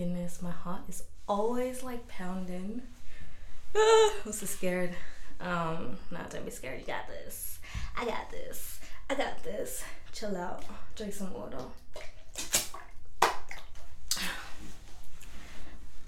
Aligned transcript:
goodness, 0.00 0.40
my 0.40 0.50
heart 0.50 0.80
is 0.88 1.02
always 1.28 1.82
like 1.82 2.08
pounding. 2.08 2.80
Ah, 3.76 4.12
I'm 4.24 4.32
so 4.32 4.46
scared. 4.46 4.94
Um, 5.42 5.98
nah, 6.10 6.22
don't 6.30 6.46
be 6.46 6.50
scared. 6.50 6.80
You 6.80 6.86
got 6.86 7.06
this. 7.06 7.58
I 7.94 8.06
got 8.06 8.30
this. 8.30 8.80
I 9.10 9.14
got 9.14 9.44
this. 9.44 9.84
Chill 10.10 10.34
out. 10.38 10.64
Drink 10.96 11.12
some 11.12 11.34
water. 11.34 11.58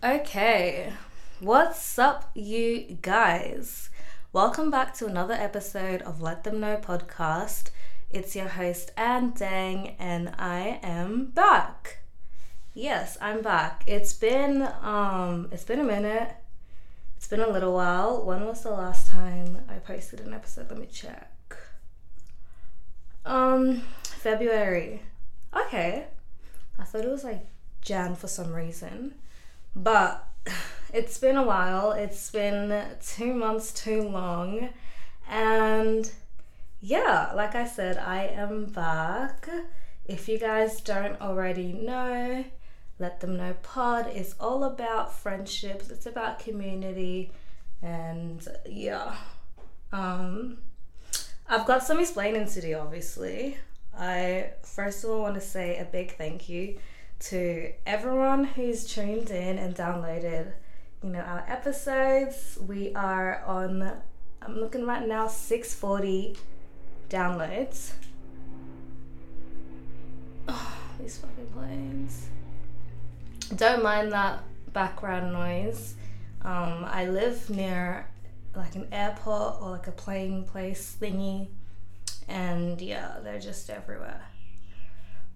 Okay, 0.02 0.94
what's 1.40 1.98
up, 1.98 2.30
you 2.34 2.96
guys? 3.02 3.90
Welcome 4.32 4.70
back 4.70 4.94
to 4.94 5.06
another 5.06 5.34
episode 5.34 6.00
of 6.00 6.22
Let 6.22 6.44
Them 6.44 6.60
Know 6.60 6.78
podcast. 6.78 7.68
It's 8.10 8.34
your 8.34 8.48
host, 8.48 8.90
Anne 8.96 9.34
Dang, 9.36 9.96
and 9.98 10.34
I 10.38 10.80
am 10.82 11.26
back. 11.26 12.01
Yes, 12.74 13.18
I'm 13.20 13.42
back. 13.42 13.84
It's 13.86 14.14
been 14.14 14.66
um 14.80 15.48
it's 15.52 15.64
been 15.64 15.78
a 15.78 15.84
minute. 15.84 16.34
It's 17.18 17.28
been 17.28 17.40
a 17.40 17.48
little 17.48 17.74
while. 17.74 18.24
When 18.24 18.46
was 18.46 18.62
the 18.62 18.70
last 18.70 19.08
time 19.08 19.58
I 19.68 19.74
posted 19.74 20.20
an 20.20 20.32
episode? 20.32 20.70
Let 20.70 20.80
me 20.80 20.86
check. 20.86 21.30
Um 23.26 23.82
February. 24.04 25.02
Okay. 25.54 26.06
I 26.78 26.84
thought 26.84 27.04
it 27.04 27.10
was 27.10 27.24
like 27.24 27.46
Jan 27.82 28.16
for 28.16 28.26
some 28.26 28.54
reason. 28.54 29.16
But 29.76 30.26
it's 30.94 31.18
been 31.18 31.36
a 31.36 31.42
while. 31.42 31.92
It's 31.92 32.30
been 32.30 32.86
2 33.04 33.34
months 33.34 33.74
too 33.74 34.08
long. 34.08 34.70
And 35.28 36.10
yeah, 36.80 37.32
like 37.34 37.54
I 37.54 37.66
said, 37.66 37.98
I 37.98 38.28
am 38.28 38.64
back. 38.64 39.46
If 40.06 40.26
you 40.26 40.38
guys 40.38 40.80
don't 40.80 41.20
already 41.20 41.74
know, 41.74 42.44
let 42.98 43.20
Them 43.20 43.36
Know 43.36 43.54
Pod 43.62 44.10
is 44.14 44.34
all 44.38 44.64
about 44.64 45.12
friendships, 45.12 45.90
it's 45.90 46.06
about 46.06 46.38
community, 46.38 47.32
and 47.82 48.46
yeah. 48.66 49.16
Um, 49.92 50.58
I've 51.48 51.66
got 51.66 51.82
some 51.82 51.98
explaining 52.00 52.46
to 52.48 52.60
do, 52.60 52.74
obviously. 52.74 53.58
I 53.98 54.50
first 54.62 55.04
of 55.04 55.10
all 55.10 55.20
want 55.20 55.34
to 55.34 55.40
say 55.40 55.78
a 55.78 55.84
big 55.84 56.16
thank 56.16 56.48
you 56.48 56.78
to 57.20 57.72
everyone 57.86 58.44
who's 58.44 58.86
tuned 58.86 59.30
in 59.30 59.58
and 59.58 59.74
downloaded, 59.74 60.52
you 61.02 61.10
know, 61.10 61.20
our 61.20 61.44
episodes. 61.46 62.58
We 62.66 62.94
are 62.94 63.42
on 63.44 64.00
I'm 64.40 64.58
looking 64.58 64.86
right 64.86 65.06
now 65.06 65.28
640 65.28 66.36
downloads. 67.08 67.92
Oh, 70.48 70.78
these 71.00 71.18
fucking 71.18 71.46
planes 71.54 72.26
don't 73.56 73.82
mind 73.82 74.12
that 74.12 74.42
background 74.72 75.32
noise. 75.32 75.94
Um, 76.42 76.84
I 76.84 77.06
live 77.06 77.50
near 77.50 78.06
like 78.54 78.74
an 78.74 78.88
airport 78.92 79.62
or 79.62 79.70
like 79.70 79.86
a 79.86 79.92
plane 79.92 80.44
place 80.44 80.96
thingy, 81.00 81.48
and 82.28 82.80
yeah, 82.80 83.18
they're 83.22 83.40
just 83.40 83.70
everywhere. 83.70 84.22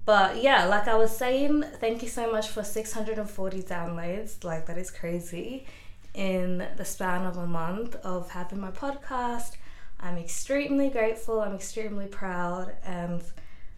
But 0.04 0.40
yeah, 0.40 0.66
like 0.66 0.86
I 0.86 0.94
was 0.94 1.14
saying, 1.16 1.64
thank 1.80 2.00
you 2.02 2.08
so 2.08 2.30
much 2.30 2.48
for 2.48 2.62
640 2.62 3.62
downloads. 3.62 4.44
Like, 4.44 4.66
that 4.66 4.78
is 4.78 4.90
crazy. 4.90 5.66
In 6.14 6.66
the 6.76 6.84
span 6.84 7.26
of 7.26 7.36
a 7.36 7.46
month 7.46 7.96
of 7.96 8.30
having 8.30 8.60
my 8.60 8.70
podcast, 8.70 9.56
I'm 9.98 10.16
extremely 10.16 10.90
grateful, 10.90 11.40
I'm 11.40 11.54
extremely 11.54 12.06
proud, 12.06 12.72
and 12.84 13.22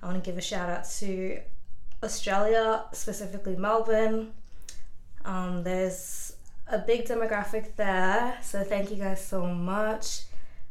I 0.02 0.06
want 0.06 0.22
to 0.22 0.30
give 0.30 0.36
a 0.36 0.42
shout 0.42 0.68
out 0.68 0.88
to 0.98 1.40
Australia, 2.02 2.84
specifically 2.92 3.56
Melbourne. 3.56 4.32
Um, 5.24 5.62
there's 5.64 6.36
a 6.68 6.78
big 6.78 7.06
demographic 7.06 7.76
there, 7.76 8.38
so 8.42 8.62
thank 8.62 8.90
you 8.90 8.96
guys 8.96 9.24
so 9.24 9.46
much. 9.46 10.22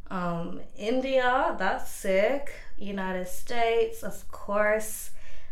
Um, 0.09 0.61
India, 0.77 1.55
that's 1.59 1.91
sick. 1.91 2.53
United 2.77 3.27
States, 3.27 4.03
of 4.03 4.27
course. 4.31 5.11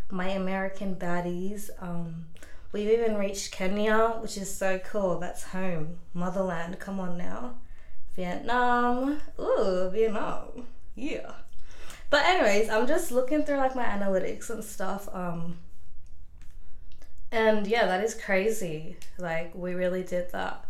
My 0.10 0.30
American 0.30 0.96
baddies. 0.96 1.70
Um, 1.80 2.28
we've 2.72 2.90
even 2.90 3.18
reached 3.18 3.52
Kenya, 3.52 4.18
which 4.22 4.38
is 4.38 4.56
so 4.56 4.80
cool. 4.80 5.20
That's 5.20 5.44
home, 5.44 5.98
motherland. 6.14 6.80
Come 6.80 7.00
on 7.00 7.18
now. 7.18 7.56
Vietnam. 8.16 9.20
Ooh, 9.40 9.90
Vietnam. 9.92 10.68
Yeah. 10.96 11.32
But 12.10 12.26
anyways, 12.26 12.70
I'm 12.70 12.88
just 12.88 13.12
looking 13.12 13.44
through 13.44 13.58
like 13.58 13.76
my 13.76 13.84
analytics 13.84 14.50
and 14.50 14.64
stuff. 14.64 15.10
Um, 15.14 15.58
and 17.32 17.68
yeah, 17.68 17.86
that 17.86 18.04
is 18.04 18.16
crazy. 18.16 18.98
Like, 19.18 19.54
we 19.56 19.74
really 19.74 20.04
did 20.04 20.32
that. 20.32 20.66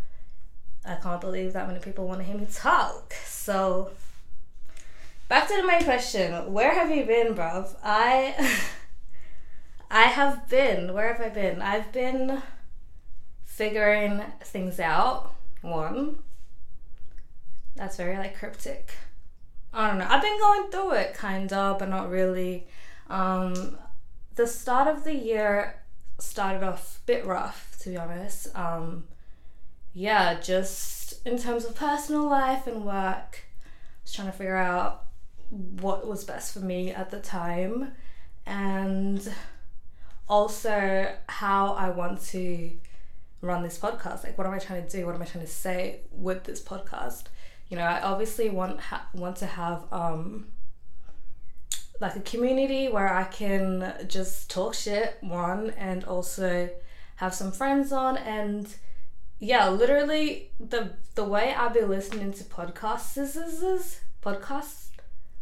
I 0.86 0.96
can't 0.96 1.22
believe 1.22 1.54
that 1.54 1.68
many 1.68 1.80
people 1.80 2.08
want 2.08 2.20
to 2.20 2.26
hear 2.26 2.38
me 2.38 2.48
talk. 2.52 3.14
So, 3.26 3.92
back 5.28 5.48
to 5.48 5.56
the 5.56 5.66
main 5.66 5.84
question 5.84 6.54
Where 6.54 6.74
have 6.74 6.90
you 6.90 7.06
been, 7.06 7.34
bruv? 7.36 7.76
I. 7.84 8.60
I 9.92 10.04
have 10.04 10.50
been. 10.50 10.94
Where 10.94 11.14
have 11.14 11.22
I 11.22 11.30
been? 11.30 11.62
I've 11.62 11.92
been 11.92 12.42
figuring 13.44 14.22
things 14.42 14.80
out. 14.80 15.34
One. 15.62 16.20
That's 17.76 17.98
very 17.98 18.18
like 18.18 18.38
cryptic. 18.38 18.94
I 19.74 19.88
don't 19.88 19.98
know. 20.00 20.08
I've 20.10 20.22
been 20.22 20.40
going 20.40 20.72
through 20.72 20.94
it 20.94 21.14
kind 21.14 21.52
of, 21.52 21.80
but 21.80 21.90
not 21.90 22.10
really. 22.10 22.68
Um, 23.10 23.78
the 24.36 24.48
start 24.48 24.88
of 24.88 25.04
the 25.04 25.14
year 25.14 25.76
started 26.20 26.64
off 26.64 27.00
a 27.03 27.06
bit 27.06 27.26
rough, 27.26 27.78
to 27.81 27.90
be 27.90 27.98
honest. 27.98 28.56
Um, 28.56 29.06
yeah, 29.94 30.40
just 30.40 31.26
in 31.26 31.38
terms 31.38 31.66
of 31.66 31.76
personal 31.76 32.28
life 32.28 32.68
and 32.68 32.86
work, 32.86 33.44
I 33.64 33.70
was 34.03 34.14
trying 34.14 34.31
to 34.31 34.38
figure 34.38 34.58
out 34.58 35.06
what 35.50 36.08
was 36.08 36.24
best 36.24 36.53
for 36.53 36.59
me 36.59 36.92
at 36.92 37.12
the 37.12 37.20
time 37.20 37.92
and 38.46 39.34
also 40.28 41.14
how 41.28 41.74
I 41.74 41.90
want 41.90 42.22
to 42.28 42.72
run 43.42 43.64
this 43.64 43.78
podcast. 43.78 44.24
Like, 44.24 44.38
what 44.38 44.47
am 44.47 44.53
I 44.53 44.59
trying 44.59 44.86
to 44.86 44.90
do? 44.90 45.06
What 45.06 45.16
am 45.16 45.22
I 45.22 45.26
trying 45.26 45.46
to 45.46 45.52
say 45.52 46.02
with 46.12 46.44
this 46.44 46.62
podcast? 46.62 47.26
You 47.70 47.78
know, 47.78 47.84
I 47.84 48.02
obviously 48.02 48.50
want 48.50 48.80
ha- 48.80 49.08
want 49.14 49.38
to 49.38 49.46
have 49.46 49.86
um, 49.92 50.47
like 52.00 52.16
a 52.16 52.22
community 52.22 52.88
where 52.88 53.14
I 53.14 53.24
can 53.24 53.94
just 54.08 54.50
talk 54.50 54.74
shit 54.74 55.18
one 55.22 55.72
and 55.72 56.04
also 56.04 56.70
have 57.18 57.34
some 57.34 57.52
friends 57.52 57.92
on. 57.92 58.18
And 58.18 58.74
yeah, 59.40 59.70
literally 59.70 60.52
the 60.60 60.92
the 61.16 61.24
way 61.24 61.54
I've 61.54 61.74
been 61.74 61.90
listening 61.90 62.34
to 62.34 62.44
podcasts 62.44 63.18
is, 63.18 63.36
is, 63.36 63.64
is 63.64 64.00
podcasts 64.22 64.90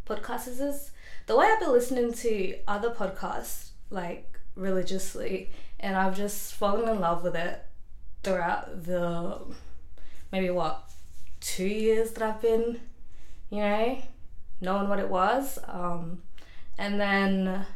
podcasts 0.06 0.48
is, 0.48 0.60
is 0.60 0.90
the 1.26 1.36
way 1.36 1.46
I've 1.46 1.60
been 1.60 1.72
listening 1.72 2.12
to 2.12 2.58
other 2.68 2.90
podcasts 2.90 3.70
like 3.90 4.38
religiously 4.54 5.50
and 5.80 5.96
I've 5.96 6.16
just 6.16 6.54
fallen 6.54 6.88
in 6.88 7.00
love 7.00 7.24
with 7.24 7.34
it 7.34 7.64
throughout 8.22 8.84
the 8.84 9.38
maybe 10.30 10.50
what 10.50 10.90
two 11.40 11.66
years 11.66 12.12
that 12.12 12.22
I've 12.22 12.42
been 12.42 12.80
you 13.50 13.58
know 13.60 13.98
knowing 14.60 14.88
what 14.88 14.98
it 14.98 15.08
was. 15.08 15.58
Um 15.66 16.22
and 16.78 17.00
then 17.00 17.66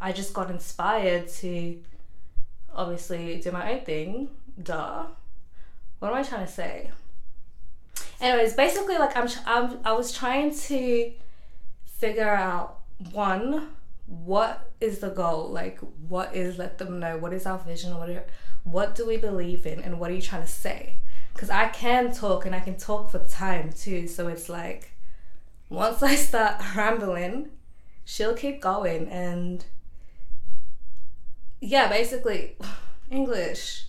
I 0.00 0.12
just 0.12 0.34
got 0.34 0.50
inspired 0.50 1.28
to 1.28 1.80
obviously 2.74 3.40
do 3.40 3.50
my 3.50 3.72
own 3.72 3.84
thing. 3.84 4.28
Duh. 4.62 5.06
What 5.98 6.12
am 6.12 6.18
I 6.18 6.22
trying 6.22 6.46
to 6.46 6.52
say? 6.52 6.90
Anyways, 8.20 8.54
basically, 8.54 8.98
like 8.98 9.16
I'm, 9.16 9.28
I'm 9.46 9.78
I 9.84 9.92
was 9.92 10.12
trying 10.12 10.54
to 10.54 11.12
figure 11.84 12.28
out 12.28 12.80
one, 13.12 13.68
what 14.06 14.70
is 14.80 15.00
the 15.00 15.10
goal? 15.10 15.48
Like, 15.48 15.78
what 16.08 16.34
is 16.34 16.58
let 16.58 16.78
them 16.78 17.00
know? 17.00 17.18
What 17.18 17.32
is 17.32 17.46
our 17.46 17.58
vision? 17.58 17.96
What 17.96 18.08
are, 18.08 18.24
what 18.64 18.94
do 18.94 19.06
we 19.06 19.16
believe 19.16 19.66
in? 19.66 19.80
And 19.80 19.98
what 19.98 20.10
are 20.10 20.14
you 20.14 20.22
trying 20.22 20.42
to 20.42 20.48
say? 20.48 20.96
Because 21.32 21.50
I 21.50 21.68
can 21.68 22.12
talk 22.12 22.46
and 22.46 22.54
I 22.54 22.60
can 22.60 22.76
talk 22.76 23.10
for 23.10 23.18
time 23.18 23.72
too. 23.72 24.06
So 24.08 24.28
it's 24.28 24.48
like, 24.48 24.92
once 25.68 26.02
I 26.02 26.14
start 26.14 26.62
rambling, 26.76 27.50
she'll 28.06 28.34
keep 28.34 28.62
going 28.62 29.08
and 29.08 29.66
yeah 31.60 31.88
basically 31.88 32.56
english. 33.10 33.86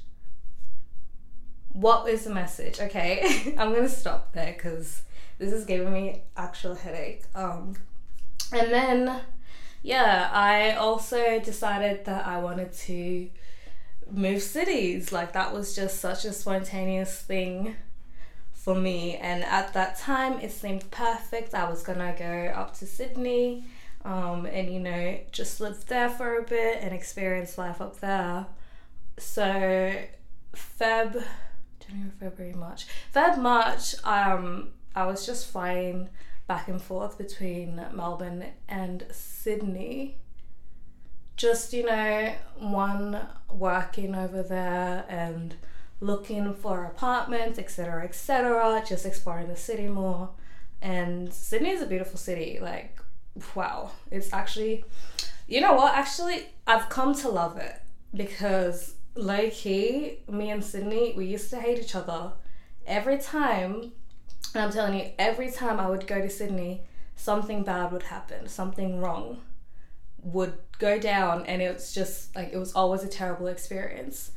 What 1.71 2.09
is 2.09 2.23
the 2.23 2.33
message? 2.33 2.81
Okay 2.81 3.53
i'm 3.57 3.73
gonna 3.73 3.87
stop 3.87 4.33
there 4.33 4.53
because 4.53 5.03
this 5.37 5.53
is 5.53 5.63
giving 5.65 5.93
me 5.93 6.23
actual 6.35 6.75
headache. 6.75 7.23
Um 7.35 7.75
and 8.51 8.73
then 8.73 9.21
yeah 9.83 10.29
i 10.33 10.71
also 10.73 11.39
decided 11.39 12.05
that 12.05 12.25
i 12.25 12.39
wanted 12.39 12.73
to 12.73 13.29
move 14.11 14.41
cities. 14.41 15.11
Like 15.11 15.33
that 15.33 15.53
was 15.53 15.75
just 15.75 15.99
such 16.01 16.25
a 16.25 16.33
spontaneous 16.33 17.21
thing 17.21 17.75
for 18.53 18.73
me. 18.73 19.15
And 19.15 19.43
at 19.43 19.73
that 19.73 19.99
time 19.99 20.39
it 20.39 20.51
seemed 20.51 20.89
perfect. 20.89 21.53
I 21.53 21.69
was 21.69 21.83
gonna 21.83 22.15
go 22.17 22.51
up 22.55 22.75
to 22.79 22.87
sydney 22.87 23.65
um, 24.07 24.45
and 24.45 24.73
you 24.73 24.79
know 24.79 25.19
just 25.31 25.59
live 25.59 25.85
there 25.85 26.09
for 26.09 26.37
a 26.37 26.43
bit 26.43 26.79
and 26.81 26.93
experience 26.93 27.57
life 27.57 27.81
up 27.81 27.99
there 27.99 28.47
so 29.19 29.93
Feb, 30.55 31.23
January, 31.79 32.11
February, 32.19 32.53
March. 32.53 32.87
Feb, 33.13 33.37
March, 33.37 33.95
um, 34.03 34.69
I 34.95 35.05
was 35.05 35.25
just 35.25 35.51
flying 35.51 36.09
back 36.47 36.67
and 36.67 36.81
forth 36.81 37.17
between 37.17 37.81
Melbourne 37.93 38.45
and 38.67 39.05
Sydney. 39.11 40.17
Just, 41.35 41.73
you 41.73 41.85
know, 41.85 42.33
one 42.57 43.27
working 43.51 44.15
over 44.15 44.41
there 44.41 45.05
and 45.07 45.55
looking 45.99 46.53
for 46.53 46.85
apartments, 46.85 47.59
etc., 47.59 48.03
etc., 48.05 48.83
just 48.87 49.05
exploring 49.05 49.47
the 49.47 49.55
city 49.55 49.87
more. 49.87 50.31
And 50.81 51.31
Sydney 51.33 51.71
is 51.71 51.81
a 51.81 51.87
beautiful 51.87 52.17
city. 52.17 52.59
Like, 52.61 52.99
wow. 53.55 53.91
It's 54.11 54.33
actually, 54.33 54.85
you 55.47 55.61
know 55.61 55.73
what? 55.73 55.95
Actually, 55.95 56.47
I've 56.65 56.89
come 56.89 57.13
to 57.15 57.29
love 57.29 57.57
it 57.57 57.81
because 58.13 58.95
low 59.15 59.49
key, 59.49 60.19
me 60.29 60.51
and 60.51 60.63
Sydney, 60.63 61.13
we 61.15 61.25
used 61.25 61.49
to 61.51 61.59
hate 61.59 61.79
each 61.79 61.95
other. 61.95 62.33
Every 62.85 63.17
time, 63.17 63.91
and 64.53 64.63
I'm 64.63 64.71
telling 64.71 64.99
you, 64.99 65.11
every 65.19 65.51
time 65.51 65.79
I 65.79 65.89
would 65.89 66.07
go 66.07 66.21
to 66.21 66.29
Sydney, 66.29 66.81
something 67.15 67.63
bad 67.63 67.91
would 67.91 68.03
happen, 68.03 68.47
something 68.47 68.99
wrong 68.99 69.41
would 70.23 70.53
go 70.79 70.99
down, 70.99 71.45
and 71.45 71.61
it 71.61 71.73
was 71.73 71.93
just 71.93 72.35
like 72.35 72.51
it 72.53 72.57
was 72.57 72.73
always 72.73 73.03
a 73.03 73.07
terrible 73.07 73.47
experience. 73.47 74.31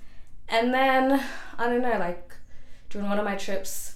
And 0.49 0.75
then, 0.75 1.23
I 1.59 1.69
don't 1.69 1.83
know, 1.83 1.99
like 1.99 2.35
during 2.89 3.09
one 3.09 3.19
of 3.19 3.25
my 3.25 3.37
trips, 3.37 3.95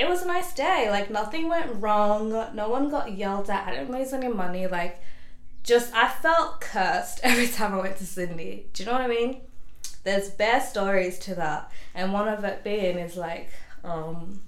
it 0.00 0.08
was 0.08 0.22
a 0.22 0.26
nice 0.26 0.52
day. 0.52 0.88
Like 0.90 1.10
nothing 1.10 1.48
went 1.48 1.82
wrong, 1.82 2.30
no 2.54 2.68
one 2.68 2.88
got 2.88 3.16
yelled 3.16 3.50
at, 3.50 3.68
I 3.68 3.72
didn't 3.72 3.92
lose 3.92 4.12
any 4.12 4.28
money. 4.28 4.66
Like, 4.66 5.00
just 5.62 5.94
I 5.94 6.08
felt 6.08 6.60
cursed 6.60 7.20
every 7.22 7.48
time 7.48 7.74
I 7.74 7.78
went 7.78 7.98
to 7.98 8.06
Sydney. 8.06 8.66
Do 8.72 8.82
you 8.82 8.86
know 8.86 8.92
what 8.92 9.02
I 9.02 9.08
mean? 9.08 9.42
there's 10.02 10.30
bare 10.30 10.60
stories 10.60 11.18
to 11.20 11.34
that, 11.34 11.70
and 11.94 12.12
one 12.12 12.28
of 12.28 12.44
it 12.44 12.64
being 12.64 12.98
is 12.98 13.16
like 13.16 13.50
um, 13.84 14.42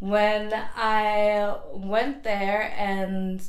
when 0.00 0.52
I 0.74 1.54
went 1.72 2.24
there 2.24 2.74
and 2.76 3.42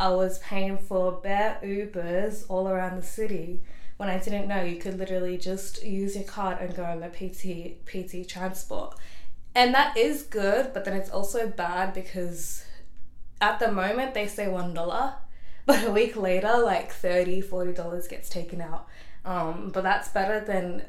I 0.00 0.08
was 0.08 0.38
paying 0.38 0.78
for 0.78 1.12
bare 1.12 1.58
Ubers 1.62 2.44
all 2.48 2.68
around 2.68 2.96
the 2.96 3.06
city 3.06 3.62
when 3.96 4.08
I 4.08 4.18
didn't 4.18 4.48
know 4.48 4.62
you 4.62 4.76
could 4.76 4.98
literally 4.98 5.38
just 5.38 5.84
use 5.84 6.16
your 6.16 6.24
card 6.24 6.58
and 6.60 6.74
go 6.74 6.84
on 6.84 7.00
the 7.00 7.08
PT 7.08 7.84
PT 7.86 8.28
transport. 8.28 8.96
And 9.54 9.74
that 9.74 9.96
is 9.96 10.22
good, 10.22 10.72
but 10.72 10.84
then 10.84 10.94
it's 10.94 11.10
also 11.10 11.46
bad 11.48 11.94
because 11.94 12.64
at 13.40 13.58
the 13.60 13.70
moment 13.70 14.14
they 14.14 14.26
say 14.26 14.48
one 14.48 14.74
dollar, 14.74 15.14
but 15.66 15.84
a 15.84 15.90
week 15.90 16.16
later 16.16 16.58
like 16.58 16.92
30 16.92 17.40
40 17.40 17.72
dollars 17.72 18.06
gets 18.08 18.28
taken 18.28 18.60
out 18.60 18.86
um, 19.24 19.70
but 19.72 19.82
that's 19.82 20.08
better 20.08 20.40
than, 20.40 20.82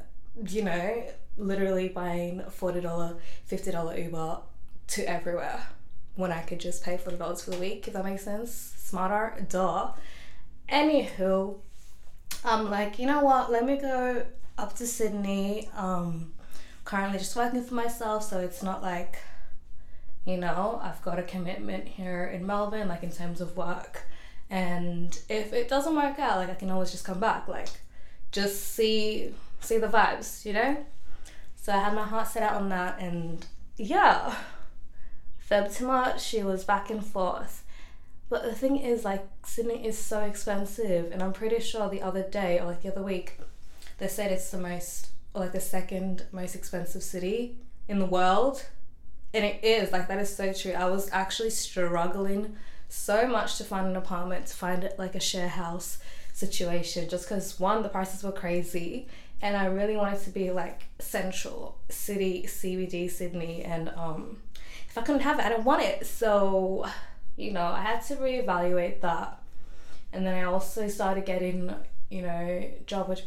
you 0.48 0.64
know, 0.64 1.04
literally 1.38 1.90
buying 1.90 2.42
$40, 2.42 3.18
$50 3.50 4.04
Uber 4.04 4.40
to 4.88 5.10
everywhere 5.10 5.68
when 6.16 6.32
I 6.32 6.42
could 6.42 6.60
just 6.60 6.84
pay 6.84 6.98
$40 6.98 7.42
for 7.44 7.52
the 7.52 7.58
week, 7.58 7.88
if 7.88 7.94
that 7.94 8.04
makes 8.04 8.24
sense. 8.24 8.74
Smarter, 8.78 9.46
duh. 9.50 9.92
Anywho, 10.70 11.58
I'm 12.44 12.70
like, 12.70 13.00
you 13.00 13.08
know 13.08 13.24
what, 13.24 13.52
let 13.52 13.66
me 13.66 13.78
go 13.78 14.26
up 14.58 14.76
to 14.78 14.88
Sydney. 14.88 15.70
Um, 15.76 16.34
currently 16.86 17.18
just 17.18 17.36
working 17.36 17.64
for 17.64 17.74
myself, 17.74 18.24
so 18.24 18.40
it's 18.40 18.64
not 18.64 18.82
like, 18.82 19.18
you 20.24 20.38
know, 20.38 20.80
I've 20.82 21.02
got 21.02 21.20
a 21.20 21.24
commitment 21.24 21.88
here 21.88 22.26
in 22.26 22.46
Melbourne, 22.46 22.88
like 22.88 23.04
in 23.04 23.12
terms 23.12 23.42
of 23.42 23.58
work. 23.58 24.04
And 24.50 25.20
if 25.28 25.52
it 25.52 25.68
doesn't 25.68 25.96
work 25.96 26.20
out, 26.20 26.38
like 26.38 26.50
I 26.50 26.54
can 26.54 26.70
always 26.70 26.92
just 26.92 27.04
come 27.04 27.20
back. 27.20 27.48
Like 27.48 27.70
just 28.32 28.74
see 28.76 29.34
see 29.60 29.78
the 29.78 29.88
vibes, 29.88 30.46
you 30.46 30.54
know? 30.54 30.86
So 31.56 31.74
I 31.74 31.80
had 31.80 31.96
my 31.96 32.04
heart 32.04 32.28
set 32.28 32.44
out 32.44 32.62
on 32.62 32.70
that 32.70 33.00
and 33.00 33.46
yeah. 33.78 34.36
Feb 35.50 35.76
to 35.78 35.84
March 35.84 36.24
she 36.24 36.44
was 36.44 36.64
back 36.64 36.90
and 36.90 37.04
forth. 37.04 37.64
But 38.30 38.44
the 38.44 38.54
thing 38.54 38.78
is 38.78 39.04
like 39.04 39.28
Sydney 39.44 39.86
is 39.86 39.98
so 39.98 40.22
expensive 40.22 41.12
and 41.12 41.24
I'm 41.24 41.34
pretty 41.34 41.60
sure 41.60 41.90
the 41.90 42.02
other 42.02 42.24
day 42.24 42.60
or 42.60 42.66
like 42.66 42.84
the 42.84 42.92
other 42.92 43.04
week 43.04 43.40
they 43.98 44.08
said 44.08 44.32
it's 44.32 44.52
the 44.52 44.58
most 44.58 45.10
like 45.36 45.52
the 45.52 45.60
second 45.60 46.26
most 46.32 46.56
expensive 46.56 47.04
city 47.04 47.58
in 47.88 48.00
the 48.00 48.06
world. 48.06 48.66
And 49.34 49.44
it 49.44 49.64
is, 49.64 49.92
like 49.92 50.08
that 50.08 50.20
is 50.20 50.34
so 50.34 50.54
true. 50.54 50.72
I 50.72 50.86
was 50.86 51.10
actually 51.12 51.50
struggling 51.50 52.56
so 52.88 53.28
much 53.28 53.58
to 53.58 53.64
find 53.64 53.88
an 53.88 53.96
apartment, 53.96 54.48
to 54.48 54.56
find 54.56 54.84
it 54.84 54.98
like 54.98 55.16
a 55.16 55.20
share 55.20 55.50
house 55.50 55.98
situation 56.36 57.08
just 57.08 57.30
because 57.30 57.58
one 57.62 57.82
the 57.82 57.88
prices 57.88 58.22
were 58.22 58.32
crazy 58.32 59.08
and 59.42 59.56
I 59.56 59.68
really 59.68 59.96
wanted 59.96 60.22
to 60.24 60.32
be 60.32 60.52
like 60.52 60.84
central 61.00 61.78
city 61.88 62.44
CBD 62.46 63.10
Sydney 63.10 63.64
and 63.64 63.88
um 63.96 64.42
if 64.90 64.98
I 64.98 65.02
couldn't 65.02 65.22
have 65.22 65.40
it 65.40 65.46
I 65.46 65.50
didn't 65.50 65.64
want 65.64 65.84
it 65.84 66.06
so 66.06 66.86
you 67.38 67.52
know 67.52 67.64
I 67.64 67.82
had 67.82 68.02
to 68.08 68.18
reevaluate 68.18 69.00
that 69.00 69.42
and 70.12 70.26
then 70.26 70.34
I 70.36 70.44
also 70.44 70.90
started 70.90 71.26
getting 71.26 71.74
you 72.10 72.22
know 72.22 72.70
job 72.86 73.18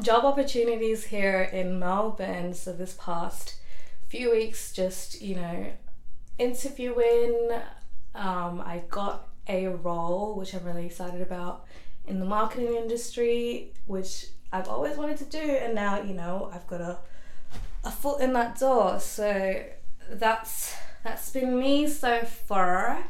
job 0.00 0.24
opportunities 0.24 1.04
here 1.04 1.42
in 1.42 1.78
Melbourne 1.78 2.54
so 2.54 2.72
this 2.72 2.96
past 3.00 3.56
few 4.08 4.30
weeks 4.30 4.72
just 4.72 5.20
you 5.20 5.34
know 5.36 5.66
interviewing 6.38 7.50
um, 8.16 8.62
I 8.64 8.82
got 8.88 9.28
a 9.48 9.68
role, 9.68 10.34
which 10.34 10.54
I'm 10.54 10.64
really 10.64 10.86
excited 10.86 11.20
about, 11.20 11.66
in 12.06 12.18
the 12.18 12.24
marketing 12.24 12.74
industry, 12.74 13.72
which 13.86 14.26
I've 14.52 14.68
always 14.68 14.96
wanted 14.96 15.18
to 15.18 15.24
do, 15.24 15.38
and 15.38 15.74
now 15.74 16.02
you 16.02 16.14
know 16.14 16.50
I've 16.52 16.66
got 16.66 16.80
a 16.80 16.98
a 17.84 17.90
foot 17.90 18.20
in 18.20 18.32
that 18.32 18.58
door. 18.58 18.98
So 18.98 19.64
that's 20.10 20.74
that's 21.04 21.30
been 21.30 21.58
me 21.58 21.86
so 21.86 22.22
far. 22.22 23.04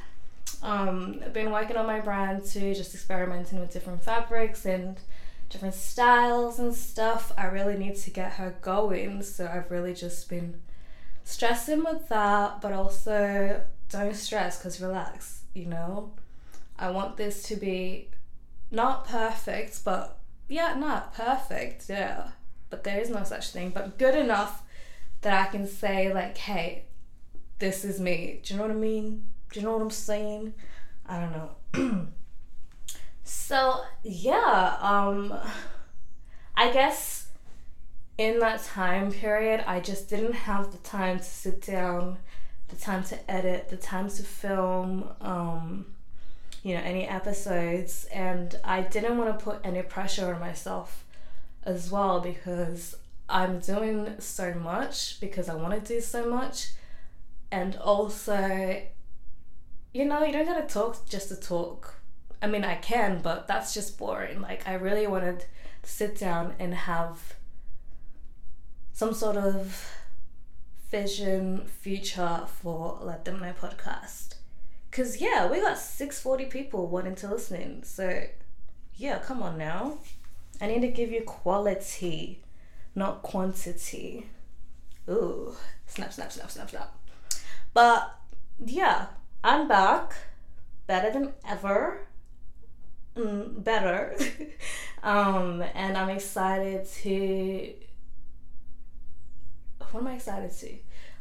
Um, 0.63 1.21
I've 1.25 1.33
been 1.33 1.51
working 1.51 1.77
on 1.77 1.87
my 1.87 2.01
brand 2.01 2.45
too, 2.45 2.75
just 2.75 2.95
experimenting 2.95 3.61
with 3.61 3.73
different 3.73 4.03
fabrics 4.03 4.65
and 4.67 4.99
different 5.49 5.75
styles 5.75 6.59
and 6.59 6.75
stuff. 6.75 7.33
I 7.37 7.47
really 7.47 7.77
need 7.77 7.97
to 7.97 8.11
get 8.11 8.33
her 8.33 8.57
going, 8.61 9.23
so 9.23 9.51
I've 9.53 9.71
really 9.71 9.95
just 9.95 10.29
been 10.29 10.61
stressing 11.25 11.85
with 11.85 12.09
that, 12.09 12.61
but 12.61 12.73
also 12.73 13.63
don't 13.89 14.17
stress 14.17 14.59
because 14.59 14.81
relax, 14.81 15.43
you 15.55 15.67
know. 15.67 16.13
I 16.79 16.91
want 16.91 17.17
this 17.17 17.43
to 17.45 17.57
be 17.57 18.11
not 18.71 19.07
perfect, 19.07 19.85
but 19.85 20.19
yeah, 20.49 20.75
not 20.75 21.15
perfect, 21.15 21.89
yeah. 21.89 22.29
But 22.71 22.85
there 22.85 23.01
is 23.01 23.11
no 23.11 23.25
such 23.25 23.51
thing, 23.51 23.71
but 23.71 23.99
good 23.99 24.15
enough 24.15 24.63
that 25.23 25.47
I 25.47 25.51
can 25.51 25.67
say, 25.67 26.13
like, 26.13 26.37
hey, 26.37 26.85
this 27.59 27.85
is 27.85 28.01
me. 28.01 28.41
Do 28.43 28.53
you 28.53 28.59
know 28.59 28.67
what 28.67 28.77
I 28.77 28.79
mean? 28.79 29.29
Do 29.51 29.61
you 29.61 29.67
know 29.67 29.73
what 29.73 29.83
I'm 29.83 29.91
saying? 29.91 30.55
I 31.07 31.21
don't 31.21 31.33
know. 31.33 31.56
Yeah, 34.09 34.77
um, 34.81 35.35
I 36.57 36.73
guess 36.73 37.29
in 38.19 38.39
that 38.39 38.63
time 38.65 39.13
period, 39.13 39.65
I 39.67 39.81
just 39.81 40.09
didn't 40.09 40.33
have 40.33 40.73
the 40.73 40.79
time 40.79 41.19
to 41.19 41.25
sit 41.25 41.63
down, 41.63 42.19
the 42.69 42.77
time 42.77 43.05
to 43.05 43.31
edit, 43.31 43.69
the 43.69 43.77
time 43.77 44.09
to 44.09 44.23
film. 44.23 45.09
Um, 45.21 45.87
you 46.67 46.75
know 46.75 46.81
any 46.81 47.07
episodes 47.07 48.07
and 48.13 48.59
I 48.65 48.81
didn't 48.81 49.19
want 49.19 49.39
to 49.39 49.45
put 49.45 49.61
any 49.63 49.83
pressure 49.83 50.35
on 50.35 50.41
myself 50.41 51.05
as 51.63 51.93
well 51.93 52.19
because 52.21 52.97
I'm 53.29 53.61
doing 53.61 54.17
so 54.19 54.53
much 54.53 55.21
because 55.21 55.49
I 55.49 55.55
want 55.55 55.75
to 55.75 55.95
do 55.95 56.01
so 56.01 56.29
much 56.29 56.73
and 57.53 57.77
also 57.77 58.83
you 59.95 60.05
know 60.07 60.25
you 60.25 60.33
don't 60.33 60.45
gotta 60.45 60.67
talk 60.67 61.09
just 61.09 61.29
to 61.29 61.37
talk 61.37 61.96
I 62.43 62.47
mean 62.47 62.65
I 62.65 62.77
can 62.77 63.21
but 63.23 63.47
that's 63.47 63.75
just 63.75 63.99
boring 63.99 64.41
like 64.41 64.67
I 64.67 64.75
really 64.75 65.07
wanted 65.07 65.41
to 65.83 65.91
sit 65.91 66.19
down 66.19 66.55
and 66.59 66.75
have 66.75 67.35
some 68.93 69.13
sort 69.13 69.37
of 69.37 69.93
vision 70.91 71.67
future 71.67 72.43
for 72.47 72.99
Let 73.03 73.25
Them 73.25 73.41
Know 73.41 73.53
podcast 73.53 74.37
Cause 74.97 75.21
yeah, 75.21 75.47
we 75.47 75.61
got 75.61 75.77
six 75.77 76.19
forty 76.19 76.47
people 76.47 76.87
wanting 76.87 77.17
to 77.17 77.29
listen. 77.29 77.83
So 77.83 78.23
yeah, 78.95 79.19
come 79.19 79.43
on 79.43 79.59
now. 79.59 79.99
I 80.59 80.69
need 80.69 80.81
to 80.81 80.89
give 80.89 81.13
you 81.13 81.21
quality, 81.21 82.43
not 82.95 83.23
quantity. 83.23 84.27
Ooh, 85.07 85.55
snap, 85.85 86.15
snap, 86.15 86.33
snap, 86.33 86.51
snap, 86.51 86.71
snap. 86.71 86.95
But 87.75 88.19
yeah, 88.65 89.09
I'm 89.45 89.69
back, 89.69 90.15
better 90.87 91.11
than 91.13 91.35
ever. 91.47 92.07
Mm, 93.17 93.65
better. 93.65 94.15
um, 95.03 95.63
and 95.75 95.97
I'm 95.97 96.11
excited 96.11 96.87
to. 96.87 97.73
What 99.91 100.01
am 100.01 100.09
I 100.09 100.15
excited 100.15 100.53
to? 100.53 100.77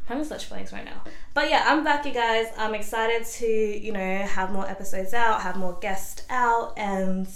I'm 0.10 0.20
in 0.20 0.26
such 0.26 0.46
feelings 0.46 0.72
right 0.72 0.86
now. 0.86 1.04
But 1.34 1.50
yeah, 1.50 1.64
I'm 1.66 1.84
back, 1.84 2.06
you 2.06 2.12
guys. 2.12 2.48
I'm 2.58 2.76
excited 2.76 3.26
to, 3.26 3.48
you 3.48 3.92
know, 3.92 4.18
have 4.20 4.52
more 4.52 4.68
episodes 4.70 5.14
out, 5.14 5.42
have 5.42 5.56
more 5.56 5.78
guests 5.82 6.24
out, 6.30 6.74
and 6.78 7.28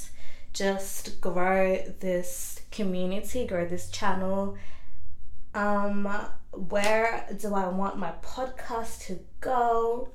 just 0.54 1.20
grow 1.20 1.78
this 2.00 2.62
community, 2.72 3.48
grow 3.48 3.66
this 3.66 3.89
channel. 3.89 4.58
Um, 5.56 6.08
where 6.51 7.28
do 7.39 7.56
I 7.56 7.68
want 7.70 7.98
my 7.98 8.13
podcast 8.22 9.06
to 9.08 9.20
go? 9.39 10.10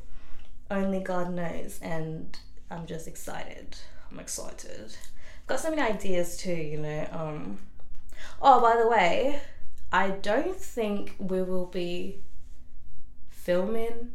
Only 0.70 1.00
God 1.00 1.32
knows, 1.32 1.80
and 1.82 2.38
I'm 2.70 2.86
just 2.86 3.08
excited. 3.08 3.76
I'm 4.14 4.20
excited. 4.20 4.96
Got 5.48 5.58
so 5.58 5.70
many 5.70 5.82
ideas 5.82 6.36
too, 6.36 6.54
you 6.54 6.78
know. 6.78 7.08
Um, 7.10 7.58
oh, 8.40 8.60
by 8.60 8.80
the 8.80 8.88
way, 8.88 9.40
I 9.92 10.10
don't 10.10 10.56
think 10.56 11.16
we 11.18 11.42
will 11.42 11.66
be 11.66 12.20
filming 13.28 14.12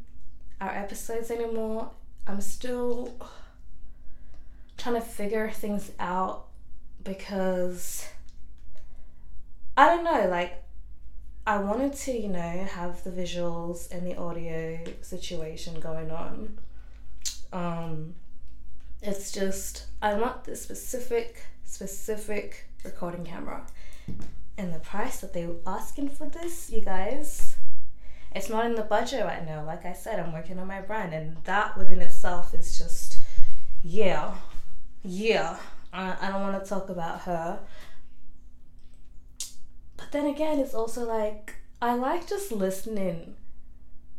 our 0.61 0.69
episodes 0.69 1.29
anymore. 1.29 1.91
I'm 2.25 2.39
still 2.39 3.13
trying 4.77 4.95
to 4.95 5.01
figure 5.01 5.49
things 5.49 5.91
out 5.99 6.45
because 7.03 8.07
I 9.75 9.87
don't 9.87 10.05
know, 10.05 10.29
like 10.29 10.63
I 11.45 11.57
wanted 11.57 11.91
to, 11.91 12.13
you 12.13 12.29
know, 12.29 12.67
have 12.71 13.03
the 13.03 13.09
visuals 13.09 13.91
and 13.91 14.07
the 14.07 14.15
audio 14.15 14.79
situation 15.01 15.81
going 15.81 16.09
on. 16.09 16.57
Um 17.51 18.15
it's 19.01 19.31
just 19.31 19.87
I 20.01 20.13
want 20.15 20.43
the 20.43 20.55
specific 20.55 21.45
specific 21.63 22.65
recording 22.83 23.23
camera. 23.23 23.65
And 24.57 24.73
the 24.73 24.79
price 24.79 25.21
that 25.21 25.33
they 25.33 25.45
were 25.45 25.59
asking 25.65 26.09
for 26.09 26.27
this, 26.27 26.69
you 26.69 26.81
guys, 26.81 27.55
it's 28.35 28.49
not 28.49 28.65
in 28.65 28.75
the 28.75 28.81
budget 28.81 29.23
right 29.23 29.45
now. 29.45 29.63
Like 29.65 29.85
I 29.85 29.93
said, 29.93 30.19
I'm 30.19 30.33
working 30.33 30.59
on 30.59 30.67
my 30.67 30.81
brand, 30.81 31.13
and 31.13 31.37
that 31.45 31.77
within 31.77 32.01
itself 32.01 32.53
is 32.53 32.77
just, 32.77 33.19
yeah, 33.83 34.35
yeah. 35.03 35.57
I, 35.93 36.17
I 36.21 36.29
don't 36.29 36.41
want 36.41 36.61
to 36.61 36.69
talk 36.69 36.89
about 36.89 37.21
her. 37.21 37.59
But 39.95 40.11
then 40.11 40.25
again, 40.25 40.59
it's 40.59 40.73
also 40.73 41.05
like, 41.05 41.55
I 41.81 41.95
like 41.95 42.27
just 42.27 42.51
listening 42.51 43.35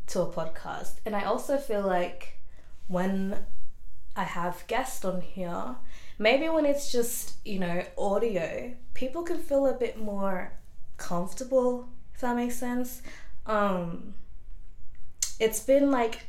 to 0.09 0.23
a 0.23 0.27
podcast. 0.27 0.95
And 1.05 1.15
I 1.15 1.25
also 1.25 1.59
feel 1.59 1.83
like 1.83 2.39
when 2.89 3.45
I 4.17 4.25
have 4.25 4.67
guests 4.67 5.05
on 5.05 5.21
here, 5.21 5.77
maybe 6.19 6.49
when 6.49 6.67
it's 6.67 6.91
just, 6.91 7.35
you 7.45 7.59
know, 7.59 7.85
audio, 7.97 8.75
people 8.95 9.23
can 9.23 9.39
feel 9.39 9.67
a 9.67 9.75
bit 9.75 9.99
more 9.99 10.53
comfortable, 10.97 11.89
if 12.15 12.21
that 12.21 12.37
makes 12.37 12.57
sense. 12.57 13.03
Um, 13.47 14.15
it's 15.39 15.61
been 15.61 15.91
like 15.91 16.27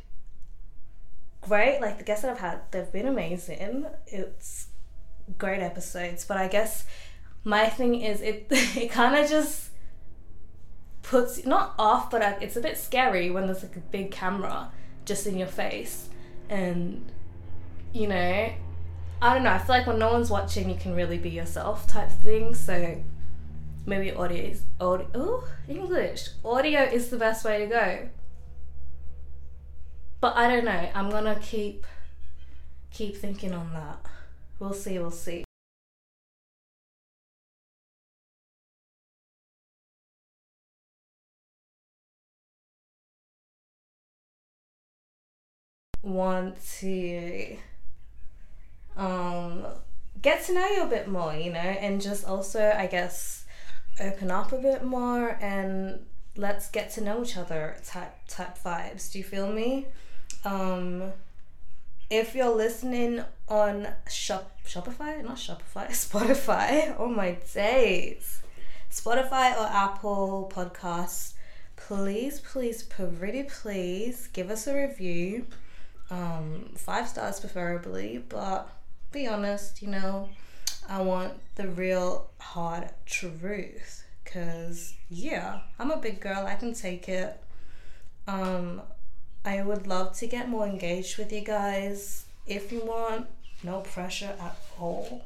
great. 1.41 1.81
Like 1.81 1.97
the 1.97 2.03
guests 2.03 2.23
that 2.23 2.31
I've 2.31 2.39
had, 2.39 2.61
they've 2.71 2.91
been 2.91 3.07
amazing. 3.07 3.85
It's 4.07 4.67
great 5.37 5.61
episodes, 5.61 6.25
but 6.25 6.37
I 6.37 6.47
guess 6.47 6.85
my 7.43 7.67
thing 7.67 8.01
is 8.01 8.21
it 8.21 8.47
it 8.51 8.91
kind 8.91 9.15
of 9.15 9.29
just 9.29 9.69
puts 11.01 11.45
not 11.45 11.73
off, 11.77 12.09
but 12.09 12.41
it's 12.41 12.55
a 12.55 12.61
bit 12.61 12.77
scary 12.77 13.29
when 13.29 13.47
there's 13.47 13.63
like 13.63 13.75
a 13.75 13.81
big 13.81 14.11
camera 14.11 14.71
just 15.03 15.27
in 15.27 15.37
your 15.37 15.47
face, 15.47 16.09
and 16.49 17.11
you 17.93 18.07
know, 18.07 18.51
I 19.21 19.33
don't 19.33 19.43
know. 19.43 19.51
I 19.51 19.57
feel 19.59 19.75
like 19.75 19.87
when 19.87 19.99
no 19.99 20.11
one's 20.13 20.29
watching, 20.29 20.69
you 20.69 20.75
can 20.75 20.95
really 20.95 21.17
be 21.17 21.29
yourself, 21.29 21.87
type 21.87 22.09
thing. 22.09 22.55
So 22.55 23.03
maybe 23.85 24.11
audio 24.11 24.43
is 24.43 24.63
audio. 24.79 25.07
Oh, 25.13 25.47
English 25.67 26.29
audio 26.43 26.81
is 26.81 27.09
the 27.09 27.17
best 27.17 27.45
way 27.45 27.59
to 27.59 27.67
go. 27.67 28.09
But 30.19 30.37
I 30.37 30.47
don't 30.47 30.65
know. 30.65 30.89
I'm 30.93 31.09
gonna 31.09 31.39
keep 31.41 31.85
keep 32.91 33.15
thinking 33.17 33.53
on 33.53 33.73
that. 33.73 34.05
We'll 34.59 34.73
see. 34.73 34.99
We'll 34.99 35.11
see. 35.11 35.43
Want 46.03 46.57
to 46.79 47.57
um 48.97 49.65
get 50.21 50.45
to 50.45 50.53
know 50.53 50.67
you 50.67 50.83
a 50.83 50.87
bit 50.87 51.07
more, 51.07 51.33
you 51.33 51.51
know, 51.51 51.59
and 51.59 52.01
just 52.01 52.25
also, 52.25 52.73
I 52.75 52.87
guess, 52.87 53.45
open 53.99 54.31
up 54.31 54.51
a 54.51 54.57
bit 54.57 54.83
more 54.83 55.37
and 55.41 56.05
let's 56.35 56.69
get 56.69 56.91
to 56.91 57.01
know 57.01 57.23
each 57.23 57.37
other 57.37 57.77
type 57.85 58.15
type 58.27 58.57
vibes. 58.63 59.11
Do 59.11 59.17
you 59.17 59.23
feel 59.23 59.51
me? 59.51 59.87
Um, 60.45 61.11
if 62.09 62.35
you're 62.35 62.55
listening 62.55 63.23
on 63.47 63.87
Shop 64.09 64.51
Shopify, 64.65 65.23
not 65.23 65.37
Shopify, 65.37 65.89
Spotify. 65.89 66.95
Oh 66.97 67.07
my 67.07 67.37
days, 67.53 68.41
Spotify 68.91 69.57
or 69.57 69.67
Apple 69.67 70.51
Podcasts. 70.53 71.33
Please, 71.75 72.39
please, 72.39 72.83
pretty 72.83 73.43
please 73.43 74.27
give 74.27 74.51
us 74.51 74.67
a 74.67 74.75
review. 74.75 75.47
Um, 76.11 76.71
five 76.75 77.07
stars 77.07 77.39
preferably, 77.39 78.23
but 78.29 78.69
be 79.11 79.27
honest, 79.27 79.81
you 79.81 79.89
know, 79.89 80.29
I 80.87 81.01
want 81.01 81.33
the 81.55 81.67
real 81.67 82.29
hard 82.39 82.89
truth. 83.05 84.03
Cause 84.25 84.93
yeah, 85.09 85.59
I'm 85.77 85.91
a 85.91 85.97
big 85.97 86.21
girl. 86.21 86.45
I 86.47 86.55
can 86.55 86.73
take 86.73 87.09
it. 87.09 87.41
Um, 88.27 88.81
I 89.43 89.61
would 89.61 89.87
love 89.87 90.15
to 90.17 90.27
get 90.27 90.47
more 90.47 90.65
engaged 90.65 91.17
with 91.17 91.33
you 91.33 91.41
guys. 91.41 92.25
If 92.47 92.71
you 92.71 92.81
want, 92.85 93.27
no 93.63 93.79
pressure 93.79 94.33
at 94.39 94.57
all. 94.79 95.25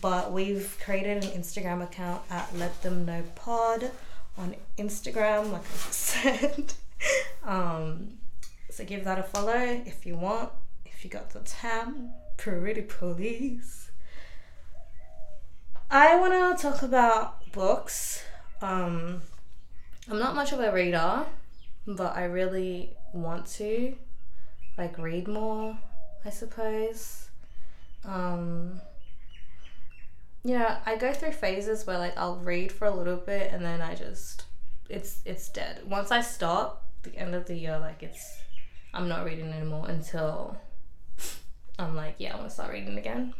But 0.00 0.32
we've 0.32 0.76
created 0.82 1.24
an 1.24 1.30
Instagram 1.30 1.82
account 1.82 2.22
at 2.30 2.54
Let 2.56 2.82
Them 2.82 3.04
Know 3.04 3.22
Pod 3.34 3.90
on 4.38 4.54
Instagram, 4.78 5.52
like 5.52 5.62
I 5.62 5.90
said. 5.90 6.74
um, 7.44 8.18
so 8.70 8.84
give 8.84 9.04
that 9.04 9.18
a 9.18 9.22
follow 9.22 9.82
if 9.86 10.06
you 10.06 10.16
want, 10.16 10.50
if 10.84 11.04
you 11.04 11.10
got 11.10 11.30
the 11.30 11.40
time. 11.40 12.12
Pretty 12.44 12.82
please. 12.82 13.90
I 15.90 16.20
want 16.20 16.58
to 16.58 16.62
talk 16.62 16.82
about 16.82 17.50
books. 17.52 18.22
Um, 18.60 19.22
I'm 20.10 20.18
not 20.18 20.34
much 20.34 20.52
of 20.52 20.60
a 20.60 20.70
reader, 20.70 21.24
but 21.86 22.14
I 22.14 22.24
really 22.24 22.98
want 23.14 23.46
to 23.52 23.96
like 24.76 24.98
read 24.98 25.26
more, 25.26 25.78
I 26.22 26.28
suppose. 26.28 27.30
Um 28.04 28.82
you 30.44 30.58
know, 30.58 30.76
I 30.84 30.96
go 30.96 31.14
through 31.14 31.32
phases 31.32 31.86
where 31.86 31.96
like 31.96 32.18
I'll 32.18 32.36
read 32.36 32.70
for 32.72 32.84
a 32.84 32.94
little 32.94 33.16
bit 33.16 33.54
and 33.54 33.64
then 33.64 33.80
I 33.80 33.94
just 33.94 34.44
it's 34.90 35.22
it's 35.24 35.48
dead. 35.48 35.80
Once 35.88 36.10
I 36.10 36.20
stop, 36.20 36.84
the 37.04 37.16
end 37.16 37.34
of 37.34 37.46
the 37.46 37.54
year 37.54 37.78
like 37.78 38.02
it's 38.02 38.36
I'm 38.92 39.08
not 39.08 39.24
reading 39.24 39.50
anymore 39.50 39.86
until 39.88 40.58
I'm 41.78 41.96
like, 41.96 42.16
yeah, 42.18 42.34
I 42.34 42.36
want 42.36 42.48
to 42.48 42.54
start 42.54 42.72
reading 42.72 42.96
again. 42.98 43.34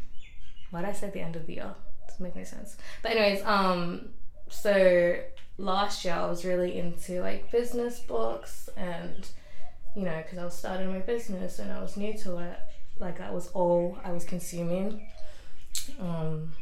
Why 0.71 0.81
did 0.81 0.91
I 0.91 0.93
say 0.93 1.11
the 1.11 1.21
end 1.21 1.37
of 1.37 1.47
the 1.47 1.55
year? 1.55 1.75
Doesn't 2.09 2.23
make 2.23 2.37
any 2.37 2.45
sense. 2.45 2.77
But 3.03 3.13
anyways, 3.13 3.45
um 3.45 4.11
so 4.49 5.17
last 5.59 6.05
year 6.05 6.15
I 6.15 6.27
was 6.27 6.45
really 6.45 6.79
into 6.79 7.21
like 7.21 7.51
business 7.51 8.01
books 8.01 8.69
and 8.77 9.27
you 9.95 10.03
know, 10.03 10.23
because 10.23 10.39
I 10.39 10.45
was 10.45 10.55
starting 10.55 10.93
my 10.93 10.99
business 10.99 11.59
and 11.59 11.73
I 11.73 11.81
was 11.81 11.97
new 11.97 12.17
to 12.19 12.39
it. 12.39 12.59
Like 12.99 13.19
that 13.19 13.33
was 13.33 13.49
all 13.49 13.99
I 14.05 14.13
was 14.13 14.25
consuming. 14.25 15.09
Um, 16.01 16.53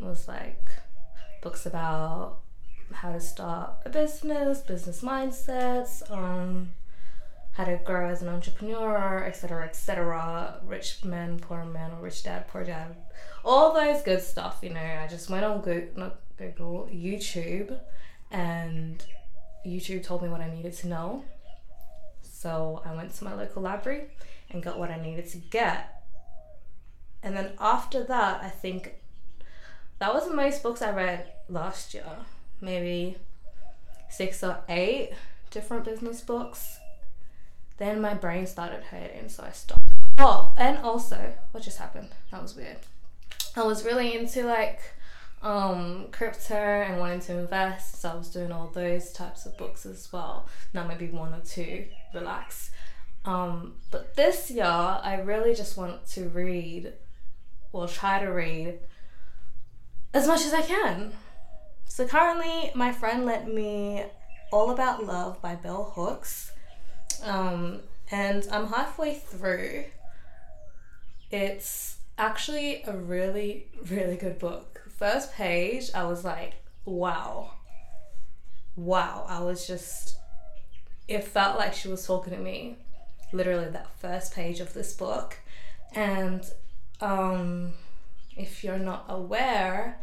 was 0.00 0.28
like 0.28 0.68
books 1.42 1.66
about 1.66 2.38
how 2.92 3.12
to 3.12 3.20
start 3.20 3.70
a 3.84 3.90
business, 3.90 4.60
business 4.60 5.02
mindsets, 5.02 6.08
um, 6.10 6.70
how 7.56 7.64
to 7.64 7.80
grow 7.84 8.08
as 8.08 8.22
an 8.22 8.28
entrepreneur, 8.28 9.24
etc., 9.24 9.64
etc. 9.64 10.60
Rich 10.64 11.04
man, 11.04 11.38
poor 11.38 11.64
man, 11.64 11.92
or 11.92 12.02
rich 12.02 12.22
dad, 12.22 12.48
poor 12.48 12.64
dad, 12.64 12.96
all 13.44 13.72
those 13.72 14.02
good 14.02 14.22
stuff. 14.22 14.58
You 14.62 14.70
know, 14.70 14.80
I 14.80 15.06
just 15.08 15.30
went 15.30 15.44
on 15.44 15.60
Google, 15.62 15.88
not 15.96 16.20
Google, 16.36 16.88
YouTube, 16.92 17.78
and 18.30 19.02
YouTube 19.66 20.04
told 20.04 20.22
me 20.22 20.28
what 20.28 20.40
I 20.40 20.52
needed 20.52 20.74
to 20.74 20.88
know 20.88 21.24
so 22.46 22.82
I 22.84 22.94
went 22.94 23.14
to 23.14 23.24
my 23.24 23.34
local 23.34 23.62
library 23.62 24.04
and 24.50 24.62
got 24.62 24.78
what 24.78 24.90
I 24.90 25.00
needed 25.00 25.26
to 25.30 25.38
get. 25.38 26.04
And 27.22 27.36
then 27.36 27.52
after 27.58 28.04
that, 28.04 28.44
I 28.44 28.50
think 28.50 28.94
that 29.98 30.14
was 30.14 30.28
the 30.28 30.34
most 30.34 30.62
books 30.62 30.82
I 30.82 30.92
read 30.92 31.32
last 31.48 31.92
year. 31.92 32.04
Maybe 32.60 33.16
six 34.10 34.44
or 34.44 34.58
eight 34.68 35.10
different 35.50 35.84
business 35.84 36.20
books. 36.20 36.78
Then 37.78 38.00
my 38.00 38.14
brain 38.14 38.46
started 38.46 38.82
hurting, 38.84 39.28
so 39.28 39.44
I 39.44 39.50
stopped. 39.50 39.82
Oh, 40.18 40.54
and 40.56 40.78
also, 40.78 41.34
what 41.50 41.62
just 41.62 41.78
happened? 41.78 42.08
That 42.30 42.42
was 42.42 42.56
weird. 42.56 42.78
I 43.54 43.62
was 43.64 43.84
really 43.84 44.16
into 44.16 44.44
like 44.44 44.80
um, 45.42 46.06
crypto 46.10 46.54
and 46.54 46.98
wanting 46.98 47.20
to 47.20 47.38
invest. 47.38 48.00
So 48.00 48.10
I 48.10 48.14
was 48.14 48.28
doing 48.28 48.52
all 48.52 48.68
those 48.68 49.12
types 49.12 49.46
of 49.46 49.56
books 49.58 49.84
as 49.84 50.10
well. 50.12 50.48
Now 50.72 50.86
maybe 50.86 51.08
one 51.08 51.34
or 51.34 51.40
two, 51.40 51.86
relax. 52.14 52.70
Um, 53.24 53.74
but 53.90 54.14
this 54.16 54.50
year, 54.50 54.64
I 54.64 55.20
really 55.24 55.54
just 55.54 55.76
want 55.76 56.06
to 56.10 56.28
read 56.28 56.92
will 57.72 57.88
try 57.88 58.18
to 58.18 58.26
read 58.26 58.78
as 60.14 60.26
much 60.26 60.46
as 60.46 60.54
I 60.54 60.62
can. 60.62 61.12
So 61.84 62.06
currently, 62.06 62.70
my 62.74 62.92
friend 62.92 63.26
lent 63.26 63.52
me 63.52 64.04
All 64.50 64.70
About 64.70 65.04
Love 65.04 65.42
by 65.42 65.54
Bell 65.56 65.92
Hooks. 65.94 66.52
Um, 67.22 67.80
and 68.10 68.46
I'm 68.50 68.68
halfway 68.68 69.14
through. 69.14 69.84
It's 71.30 71.96
actually 72.18 72.82
a 72.86 72.96
really, 72.96 73.66
really 73.88 74.16
good 74.16 74.38
book. 74.38 74.82
First 74.96 75.34
page, 75.34 75.90
I 75.94 76.04
was 76.04 76.24
like, 76.24 76.54
wow. 76.84 77.52
Wow. 78.76 79.26
I 79.28 79.40
was 79.40 79.66
just, 79.66 80.16
it 81.08 81.24
felt 81.24 81.58
like 81.58 81.74
she 81.74 81.88
was 81.88 82.06
talking 82.06 82.32
to 82.32 82.38
me. 82.38 82.78
Literally, 83.32 83.68
that 83.70 83.90
first 83.98 84.34
page 84.34 84.60
of 84.60 84.72
this 84.72 84.94
book. 84.94 85.36
And 85.94 86.44
um, 87.00 87.72
if 88.36 88.62
you're 88.62 88.78
not 88.78 89.06
aware, 89.08 89.98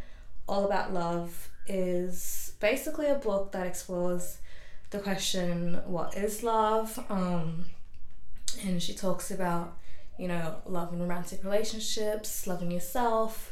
All 0.47 0.65
About 0.65 0.93
Love 0.93 1.49
is 1.67 2.53
basically 2.59 3.07
a 3.07 3.15
book 3.15 3.53
that 3.53 3.65
explores 3.65 4.39
the 4.93 4.99
question 4.99 5.81
what 5.87 6.15
is 6.15 6.43
love? 6.43 7.03
Um, 7.09 7.65
and 8.63 8.81
she 8.81 8.93
talks 8.93 9.31
about 9.31 9.75
you 10.17 10.27
know, 10.27 10.57
love 10.67 10.93
in 10.93 11.01
romantic 11.01 11.43
relationships, 11.43 12.45
loving 12.45 12.69
yourself, 12.69 13.51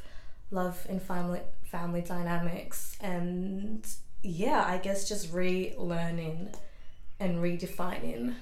love 0.51 0.85
in 0.87 0.99
family 0.99 1.41
family 1.63 2.01
dynamics, 2.01 2.95
and 3.01 3.85
yeah, 4.21 4.63
I 4.65 4.77
guess 4.77 5.09
just 5.09 5.33
relearning 5.33 6.53
and 7.19 7.39
redefining 7.39 8.35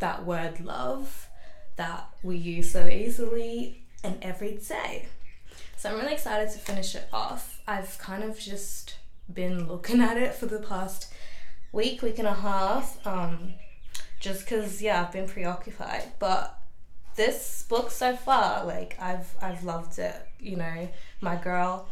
that 0.00 0.26
word 0.26 0.58
love 0.60 1.28
that 1.76 2.08
we 2.24 2.36
use 2.36 2.72
so 2.72 2.88
easily 2.88 3.84
and 4.02 4.18
every 4.20 4.58
day. 4.58 5.06
So 5.76 5.90
I'm 5.90 5.96
really 5.96 6.14
excited 6.14 6.50
to 6.50 6.58
finish 6.58 6.96
it 6.96 7.08
off. 7.12 7.60
I've 7.68 7.96
kind 7.98 8.24
of 8.24 8.36
just 8.36 8.96
been 9.32 9.68
looking 9.68 10.00
at 10.00 10.16
it 10.16 10.34
for 10.34 10.46
the 10.46 10.58
past 10.58 11.12
week, 11.72 12.02
week 12.02 12.18
and 12.18 12.28
a 12.28 12.34
half, 12.34 13.04
um, 13.06 13.54
just 14.20 14.44
because 14.44 14.80
yeah, 14.80 15.02
I've 15.02 15.12
been 15.12 15.26
preoccupied, 15.26 16.12
but 16.18 16.58
this 17.16 17.64
book 17.68 17.90
so 17.90 18.16
far, 18.16 18.64
like 18.64 18.96
I've 19.00 19.34
I've 19.42 19.64
loved 19.64 19.98
it. 19.98 20.16
You 20.38 20.56
know, 20.56 20.88
my 21.20 21.36
girl, 21.36 21.88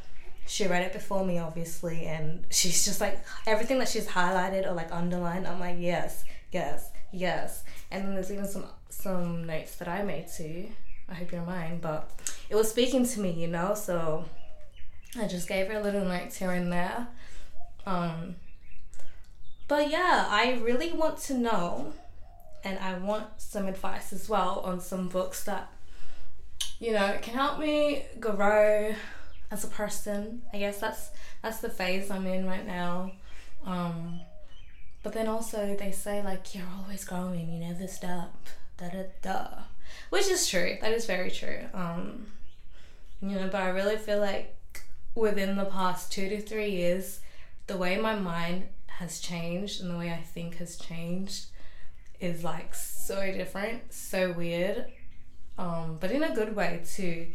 she 0.46 0.66
read 0.66 0.82
it 0.82 0.92
before 0.92 1.24
me, 1.24 1.38
obviously, 1.38 2.06
and 2.06 2.44
she's 2.50 2.84
just 2.84 3.00
like 3.00 3.20
everything 3.46 3.78
that 3.78 3.88
she's 3.88 4.06
highlighted 4.06 4.66
or 4.66 4.72
like 4.72 4.92
underlined. 4.92 5.46
I'm 5.46 5.60
like, 5.60 5.76
yes, 5.78 6.24
yes, 6.52 6.90
yes. 7.12 7.64
And 7.90 8.04
then 8.04 8.14
there's 8.14 8.32
even 8.32 8.46
some 8.46 8.66
some 8.88 9.46
notes 9.46 9.76
that 9.76 9.88
I 9.88 10.02
made 10.02 10.28
too. 10.28 10.68
I 11.08 11.14
hope 11.14 11.32
you 11.32 11.38
don't 11.38 11.46
mind, 11.46 11.80
but 11.80 12.10
it 12.48 12.54
was 12.54 12.70
speaking 12.70 13.04
to 13.04 13.20
me, 13.20 13.32
you 13.32 13.48
know. 13.48 13.74
So 13.74 14.24
I 15.18 15.26
just 15.26 15.48
gave 15.48 15.68
her 15.68 15.78
a 15.78 15.82
little 15.82 16.04
notes 16.04 16.36
here 16.36 16.52
and 16.52 16.72
there. 16.72 17.08
Um, 17.86 18.36
but 19.70 19.88
yeah, 19.88 20.26
I 20.28 20.58
really 20.64 20.92
want 20.92 21.18
to 21.28 21.34
know 21.34 21.92
and 22.64 22.76
I 22.80 22.98
want 22.98 23.26
some 23.40 23.68
advice 23.68 24.12
as 24.12 24.28
well 24.28 24.62
on 24.64 24.80
some 24.80 25.06
books 25.06 25.44
that 25.44 25.70
you 26.80 26.92
know 26.92 27.16
can 27.22 27.34
help 27.34 27.60
me 27.60 28.04
grow 28.18 28.92
as 29.48 29.62
a 29.62 29.68
person. 29.68 30.42
I 30.52 30.58
guess 30.58 30.80
that's 30.80 31.10
that's 31.40 31.60
the 31.60 31.70
phase 31.70 32.10
I'm 32.10 32.26
in 32.26 32.48
right 32.48 32.66
now. 32.66 33.12
Um, 33.64 34.22
but 35.04 35.12
then 35.12 35.28
also 35.28 35.76
they 35.76 35.92
say 35.92 36.20
like 36.20 36.52
you're 36.52 36.66
always 36.82 37.04
growing, 37.04 37.48
you 37.52 37.60
never 37.60 37.86
stop. 37.86 38.34
Da 38.76 38.88
da 38.88 39.04
da, 39.22 39.46
which 40.08 40.26
is 40.26 40.48
true. 40.48 40.78
That 40.80 40.90
is 40.90 41.06
very 41.06 41.30
true. 41.30 41.60
Um, 41.72 42.26
you 43.22 43.36
know, 43.36 43.46
but 43.46 43.62
I 43.62 43.68
really 43.68 43.98
feel 43.98 44.18
like 44.18 44.82
within 45.14 45.54
the 45.54 45.66
past 45.66 46.10
two 46.10 46.28
to 46.28 46.40
three 46.40 46.70
years, 46.70 47.20
the 47.68 47.76
way 47.76 47.96
my 47.98 48.16
mind 48.16 48.64
has 49.00 49.18
changed 49.18 49.80
and 49.80 49.90
the 49.90 49.96
way 49.96 50.10
I 50.10 50.20
think 50.20 50.56
has 50.56 50.76
changed 50.76 51.46
is 52.20 52.44
like 52.44 52.74
so 52.74 53.32
different, 53.32 53.94
so 53.94 54.30
weird, 54.32 54.84
um, 55.56 55.96
but 55.98 56.10
in 56.10 56.22
a 56.22 56.34
good 56.34 56.54
way 56.54 56.82
too. 56.86 57.28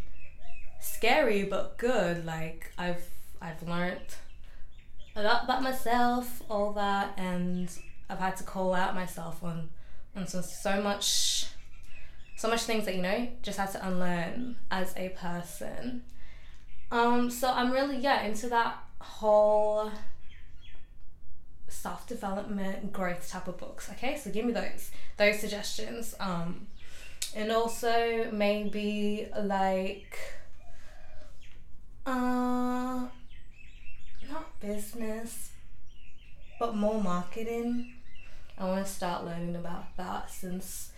Scary 0.79 1.43
but 1.43 1.77
good. 1.79 2.23
Like 2.23 2.71
I've 2.77 3.09
I've 3.41 3.67
learned 3.67 4.13
a 5.15 5.23
lot 5.23 5.45
about 5.45 5.63
myself, 5.63 6.43
all 6.49 6.71
that, 6.73 7.15
and 7.17 7.67
I've 8.11 8.19
had 8.19 8.37
to 8.37 8.43
call 8.43 8.75
out 8.75 8.93
myself 8.93 9.43
on 9.43 9.69
on 10.15 10.27
so 10.27 10.41
so 10.41 10.81
much 10.83 11.47
so 12.35 12.47
much 12.47 12.61
things 12.61 12.85
that 12.85 12.95
you 12.95 13.01
know 13.01 13.27
just 13.41 13.57
had 13.57 13.71
to 13.71 13.87
unlearn 13.87 14.57
as 14.69 14.93
a 14.95 15.09
person. 15.09 16.03
Um, 16.91 17.31
so 17.31 17.49
I'm 17.51 17.71
really 17.71 17.97
yeah 17.97 18.21
into 18.21 18.49
that 18.49 18.77
whole 19.01 19.91
self 21.75 22.07
development, 22.07 22.91
growth 22.93 23.29
type 23.29 23.47
of 23.47 23.57
books. 23.57 23.89
Okay, 23.91 24.17
so 24.17 24.31
give 24.31 24.45
me 24.45 24.53
those 24.53 24.91
those 25.17 25.39
suggestions. 25.39 26.15
Um, 26.19 26.67
and 27.35 27.51
also 27.51 28.29
maybe 28.31 29.27
like 29.43 30.17
uh 32.05 33.07
not 34.29 34.59
business 34.59 35.51
but 36.59 36.75
more 36.75 37.01
marketing. 37.01 37.93
I 38.57 38.65
want 38.65 38.85
to 38.85 38.91
start 38.91 39.25
learning 39.25 39.55
about 39.55 39.95
that 39.97 40.31
since 40.31 40.91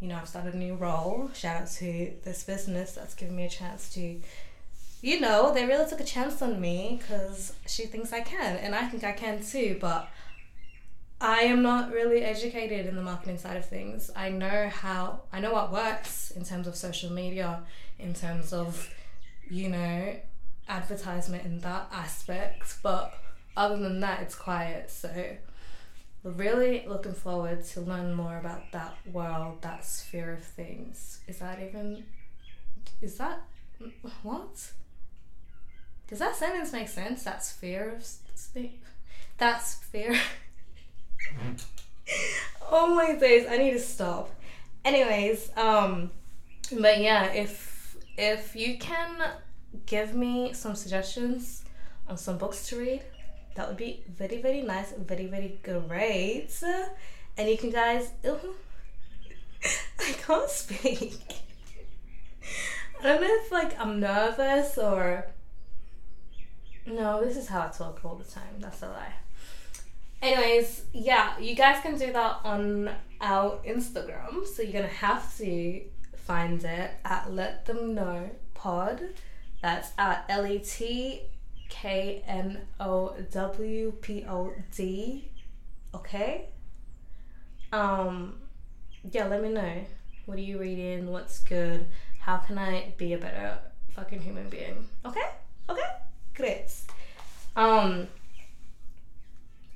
you 0.00 0.08
know 0.08 0.16
I've 0.16 0.28
started 0.28 0.54
a 0.54 0.58
new 0.58 0.74
role. 0.74 1.30
Shout 1.34 1.62
out 1.62 1.70
to 1.78 2.12
this 2.24 2.44
business 2.44 2.92
that's 2.92 3.14
given 3.14 3.36
me 3.36 3.46
a 3.46 3.48
chance 3.48 3.92
to 3.94 4.20
you 5.02 5.20
know, 5.20 5.52
they 5.54 5.66
really 5.66 5.88
took 5.88 6.00
a 6.00 6.04
chance 6.04 6.42
on 6.42 6.60
me 6.60 7.00
because 7.00 7.54
she 7.66 7.86
thinks 7.86 8.12
I 8.12 8.20
can, 8.20 8.56
and 8.56 8.74
I 8.74 8.86
think 8.88 9.04
I 9.04 9.12
can 9.12 9.42
too, 9.42 9.78
but 9.80 10.08
I 11.20 11.40
am 11.42 11.62
not 11.62 11.92
really 11.92 12.22
educated 12.22 12.86
in 12.86 12.96
the 12.96 13.02
marketing 13.02 13.38
side 13.38 13.56
of 13.56 13.66
things. 13.66 14.10
I 14.14 14.30
know 14.30 14.68
how, 14.68 15.22
I 15.32 15.40
know 15.40 15.52
what 15.52 15.72
works 15.72 16.30
in 16.30 16.44
terms 16.44 16.66
of 16.66 16.76
social 16.76 17.10
media, 17.10 17.60
in 17.98 18.14
terms 18.14 18.52
of, 18.52 18.92
you 19.48 19.68
know, 19.68 20.16
advertisement 20.68 21.44
in 21.44 21.58
that 21.60 21.88
aspect, 21.92 22.78
but 22.82 23.14
other 23.56 23.76
than 23.76 24.00
that, 24.00 24.20
it's 24.22 24.34
quiet. 24.34 24.90
So, 24.90 25.10
we're 26.22 26.32
really 26.32 26.84
looking 26.86 27.14
forward 27.14 27.64
to 27.64 27.80
learn 27.80 28.14
more 28.14 28.36
about 28.36 28.72
that 28.72 28.94
world, 29.10 29.62
that 29.62 29.84
sphere 29.86 30.34
of 30.34 30.44
things. 30.44 31.20
Is 31.26 31.38
that 31.38 31.60
even, 31.62 32.04
is 33.00 33.16
that, 33.16 33.40
what? 34.22 34.72
Does 36.10 36.18
that 36.18 36.34
sentence 36.34 36.72
make 36.72 36.88
sense? 36.88 37.22
That's 37.22 37.52
fear 37.52 37.94
of 37.96 38.04
sleep. 38.34 38.84
That's 39.38 39.76
fear. 39.76 40.20
oh 42.70 42.92
my 42.92 43.14
days, 43.14 43.46
I 43.48 43.56
need 43.58 43.70
to 43.70 43.78
stop. 43.78 44.28
Anyways, 44.84 45.56
um, 45.56 46.10
but 46.80 46.98
yeah, 46.98 47.26
if 47.26 47.96
if 48.18 48.56
you 48.56 48.76
can 48.76 49.22
give 49.86 50.16
me 50.16 50.52
some 50.52 50.74
suggestions 50.74 51.64
on 52.08 52.16
some 52.16 52.38
books 52.38 52.68
to 52.70 52.76
read, 52.76 53.02
that 53.54 53.68
would 53.68 53.76
be 53.76 54.02
very 54.08 54.42
very 54.42 54.62
nice, 54.62 54.92
very 54.92 55.26
very 55.26 55.60
great. 55.62 56.50
And 57.38 57.48
you 57.48 57.56
can 57.56 57.70
guys, 57.70 58.10
I 58.24 60.12
can't 60.26 60.50
speak. 60.50 61.20
I 62.98 63.02
don't 63.04 63.20
know 63.20 63.38
if 63.44 63.52
like 63.52 63.78
I'm 63.78 64.00
nervous 64.00 64.76
or 64.76 65.26
no, 66.90 67.24
this 67.24 67.36
is 67.36 67.48
how 67.48 67.62
I 67.62 67.68
talk 67.68 68.00
all 68.04 68.16
the 68.16 68.24
time. 68.24 68.58
That's 68.58 68.82
a 68.82 68.88
lie. 68.88 69.12
Anyways, 70.22 70.84
yeah, 70.92 71.38
you 71.38 71.54
guys 71.54 71.80
can 71.82 71.96
do 71.96 72.12
that 72.12 72.40
on 72.44 72.90
our 73.20 73.58
Instagram. 73.66 74.46
So 74.46 74.62
you're 74.62 74.72
gonna 74.72 74.86
have 74.86 75.36
to 75.38 75.82
find 76.16 76.62
it 76.62 76.90
at 77.04 77.32
Let 77.32 77.64
Them 77.66 77.94
Know 77.94 78.30
Pod. 78.54 79.00
That's 79.62 79.90
at 79.98 80.24
L 80.28 80.46
E 80.46 80.58
T 80.58 81.22
K 81.68 82.22
N 82.26 82.60
O 82.78 83.14
W 83.30 83.92
P 84.00 84.24
O 84.28 84.52
D. 84.76 85.30
Okay? 85.94 86.48
Um 87.72 88.34
yeah, 89.10 89.26
let 89.26 89.42
me 89.42 89.48
know. 89.48 89.84
What 90.26 90.38
are 90.38 90.42
you 90.42 90.58
reading? 90.58 91.10
What's 91.10 91.38
good? 91.38 91.86
How 92.20 92.36
can 92.36 92.58
I 92.58 92.92
be 92.98 93.14
a 93.14 93.18
better 93.18 93.58
fucking 93.94 94.20
human 94.20 94.50
being? 94.50 94.86
Okay? 95.06 95.28
Okay? 95.68 95.82
Great. 96.40 96.72
Um, 97.54 98.08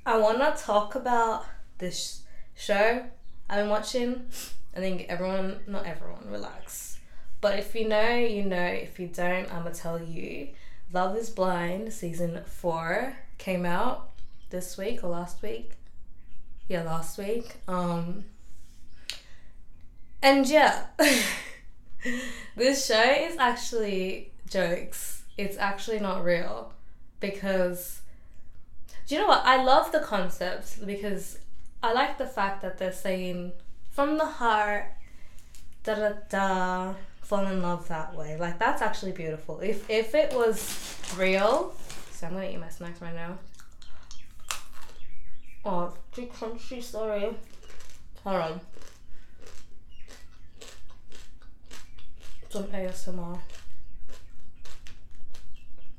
I 0.03 0.17
want 0.17 0.39
to 0.39 0.63
talk 0.63 0.95
about 0.95 1.45
this 1.77 2.23
show 2.55 3.05
I've 3.47 3.57
been 3.57 3.69
watching. 3.69 4.25
I 4.75 4.79
think 4.79 5.05
everyone, 5.07 5.59
not 5.67 5.85
everyone, 5.85 6.27
relax. 6.27 6.97
But 7.39 7.59
if 7.59 7.75
you 7.75 7.87
know, 7.87 8.15
you 8.15 8.43
know. 8.43 8.65
If 8.65 8.99
you 8.99 9.05
don't, 9.07 9.53
I'm 9.53 9.61
gonna 9.61 9.75
tell 9.75 10.01
you. 10.01 10.49
Love 10.91 11.15
is 11.15 11.29
Blind 11.29 11.93
season 11.93 12.41
four 12.45 13.15
came 13.37 13.63
out 13.63 14.09
this 14.49 14.75
week 14.75 15.03
or 15.03 15.09
last 15.09 15.43
week. 15.43 15.73
Yeah, 16.67 16.81
last 16.81 17.19
week. 17.19 17.57
Um, 17.67 18.25
and 20.23 20.49
yeah, 20.49 20.87
this 22.55 22.87
show 22.87 23.03
is 23.03 23.37
actually 23.37 24.31
jokes, 24.49 25.24
it's 25.37 25.57
actually 25.57 25.99
not 25.99 26.23
real 26.23 26.73
because 27.19 28.01
do 29.07 29.15
you 29.15 29.21
know 29.21 29.27
what? 29.27 29.43
I 29.45 29.63
love 29.63 29.91
the 29.91 29.99
concept 29.99 30.85
because 30.85 31.37
I 31.83 31.93
like 31.93 32.17
the 32.17 32.25
fact 32.25 32.61
that 32.63 32.77
they're 32.77 32.91
saying 32.91 33.51
from 33.91 34.17
the 34.17 34.25
heart, 34.25 34.85
da 35.83 35.95
da 35.95 36.13
da, 36.29 36.93
fall 37.21 37.45
in 37.45 37.61
love 37.61 37.87
that 37.89 38.15
way. 38.15 38.37
Like 38.37 38.57
that's 38.57 38.81
actually 38.81 39.11
beautiful. 39.11 39.59
If 39.59 39.89
if 39.89 40.15
it 40.15 40.33
was 40.33 40.97
real, 41.17 41.75
so 42.11 42.27
I'm 42.27 42.33
gonna 42.33 42.47
eat 42.47 42.59
my 42.59 42.69
snacks 42.69 43.01
right 43.01 43.13
now. 43.13 43.37
Oh, 45.63 45.93
too 46.11 46.27
crunchy. 46.27 46.81
Sorry. 46.81 47.35
Hold 48.23 48.35
on. 48.35 48.61
Some 52.49 52.63
ASMR. 52.65 53.39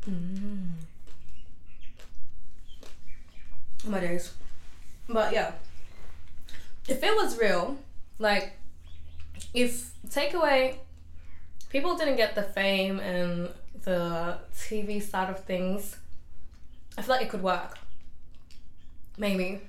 Mmm. 0.09 0.71
My 3.85 4.01
days. 4.01 4.33
But 5.09 5.33
yeah. 5.33 5.53
If 6.89 7.03
it 7.03 7.15
was 7.17 7.39
real, 7.39 7.79
like, 8.19 8.53
if 9.53 9.93
takeaway 10.09 10.77
people 11.69 11.97
didn't 11.97 12.17
get 12.17 12.35
the 12.35 12.43
fame 12.43 13.01
and 13.01 13.51
the 13.83 14.39
TV 14.55 15.03
side 15.03 15.31
of 15.31 15.45
things, 15.45 15.97
I 16.97 17.03
feel 17.03 17.17
like 17.17 17.27
it 17.27 17.29
could 17.29 17.43
work. 17.43 17.79
Maybe. 19.19 19.61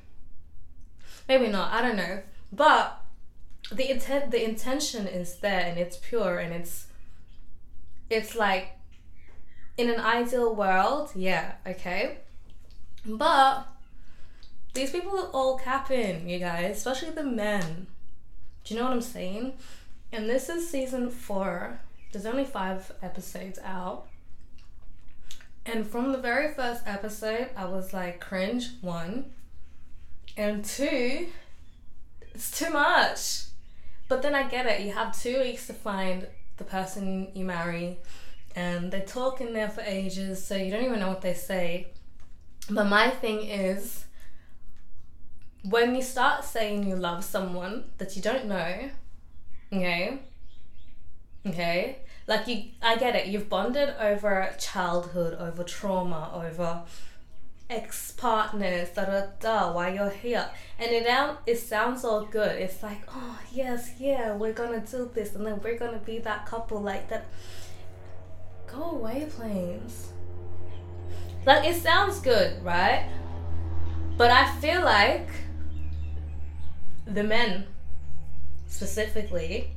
Maybe 1.28 1.48
not. 1.48 1.74
I 1.74 1.82
don't 1.82 1.98
know. 1.98 2.22
But 2.52 3.02
the 3.72 3.90
intent, 3.90 4.32
the 4.32 4.44
intention 4.44 5.08
is 5.08 5.38
there, 5.38 5.62
and 5.62 5.78
it's 5.78 5.98
pure, 5.98 6.38
and 6.38 6.54
it's, 6.54 6.86
it's 8.10 8.36
like, 8.36 8.77
in 9.78 9.90
an 9.90 10.00
ideal 10.00 10.56
world, 10.56 11.12
yeah, 11.16 11.54
okay. 11.66 12.18
But 13.06 13.68
these 14.74 14.92
people 14.92 15.18
are 15.18 15.30
all 15.30 15.58
capping, 15.58 16.28
you 16.28 16.40
guys, 16.40 16.78
especially 16.78 17.12
the 17.12 17.24
men. 17.24 17.88
Do 18.64 18.74
you 18.74 18.80
know 18.80 18.86
what 18.86 18.94
I'm 18.94 19.02
saying? 19.02 19.54
And 20.12 20.30
this 20.30 20.50
is 20.50 20.70
season 20.70 21.10
four. 21.10 21.80
There's 22.12 22.26
only 22.26 22.46
five 22.46 22.92
episodes 23.02 23.60
out. 23.64 24.08
And 25.66 25.86
from 25.86 26.12
the 26.12 26.18
very 26.18 26.54
first 26.54 26.84
episode, 26.86 27.50
I 27.56 27.66
was 27.66 27.94
like, 27.94 28.20
cringe, 28.20 28.70
one. 28.82 29.32
And 30.38 30.64
two, 30.64 31.28
it's 32.34 32.52
too 32.52 32.70
much. 32.70 33.44
But 34.08 34.22
then 34.22 34.34
I 34.34 34.48
get 34.48 34.66
it. 34.66 34.82
You 34.82 34.94
have 34.94 35.20
two 35.20 35.40
weeks 35.40 35.68
to 35.68 35.74
find 35.74 36.28
the 36.58 36.64
person 36.64 37.30
you 37.34 37.44
marry, 37.44 38.00
and 38.58 38.92
they 38.92 39.02
talk 39.02 39.40
in 39.40 39.54
there 39.54 39.70
for 39.70 39.82
ages, 39.82 40.44
so 40.44 40.56
you 40.56 40.72
don't 40.72 40.84
even 40.84 41.00
know 41.00 41.10
what 41.10 41.22
they 41.22 41.36
say. 41.36 41.90
But 42.72 42.86
my 42.86 43.12
thing 43.12 43.44
is, 43.44 44.06
when 45.64 45.94
you 45.94 46.02
start 46.02 46.44
saying 46.44 46.88
you 46.88 46.96
love 46.96 47.24
someone 47.24 47.84
that 48.00 48.16
you 48.16 48.22
don't 48.24 48.46
know, 48.46 48.90
okay, 49.72 50.20
okay, 51.46 52.00
like 52.26 52.48
you, 52.48 52.72
I 52.82 52.98
get 52.98 53.16
it. 53.16 53.28
You've 53.28 53.48
bonded 53.48 53.94
over 54.00 54.52
childhood, 54.58 55.36
over 55.36 55.64
trauma, 55.64 56.32
over 56.34 56.82
ex 57.70 58.12
partners, 58.14 58.90
da 58.96 59.06
da 59.06 59.26
da, 59.40 59.72
while 59.72 59.94
you're 59.94 60.10
here. 60.10 60.50
And 60.80 60.90
it 60.92 61.06
it 61.46 61.58
sounds 61.58 62.04
all 62.04 62.26
good. 62.26 62.60
It's 62.60 62.82
like, 62.82 63.04
oh 63.08 63.40
yes, 63.52 63.92
yeah, 64.00 64.36
we're 64.36 64.54
gonna 64.54 64.80
do 64.80 65.12
this 65.14 65.36
and 65.36 65.46
then 65.46 65.62
we're 65.64 65.78
gonna 65.78 66.00
be 66.00 66.18
that 66.20 66.48
couple 66.48 66.82
like 66.82 67.08
that. 67.10 67.28
Go 68.72 68.92
away, 68.92 69.28
planes. 69.30 70.10
Like 71.46 71.66
it 71.66 71.82
sounds 71.82 72.20
good, 72.20 72.64
right? 72.64 73.10
But 74.18 74.32
I 74.32 74.52
feel 74.60 74.84
like 74.84 75.30
the 77.06 77.24
men 77.24 77.66
specifically 78.68 79.72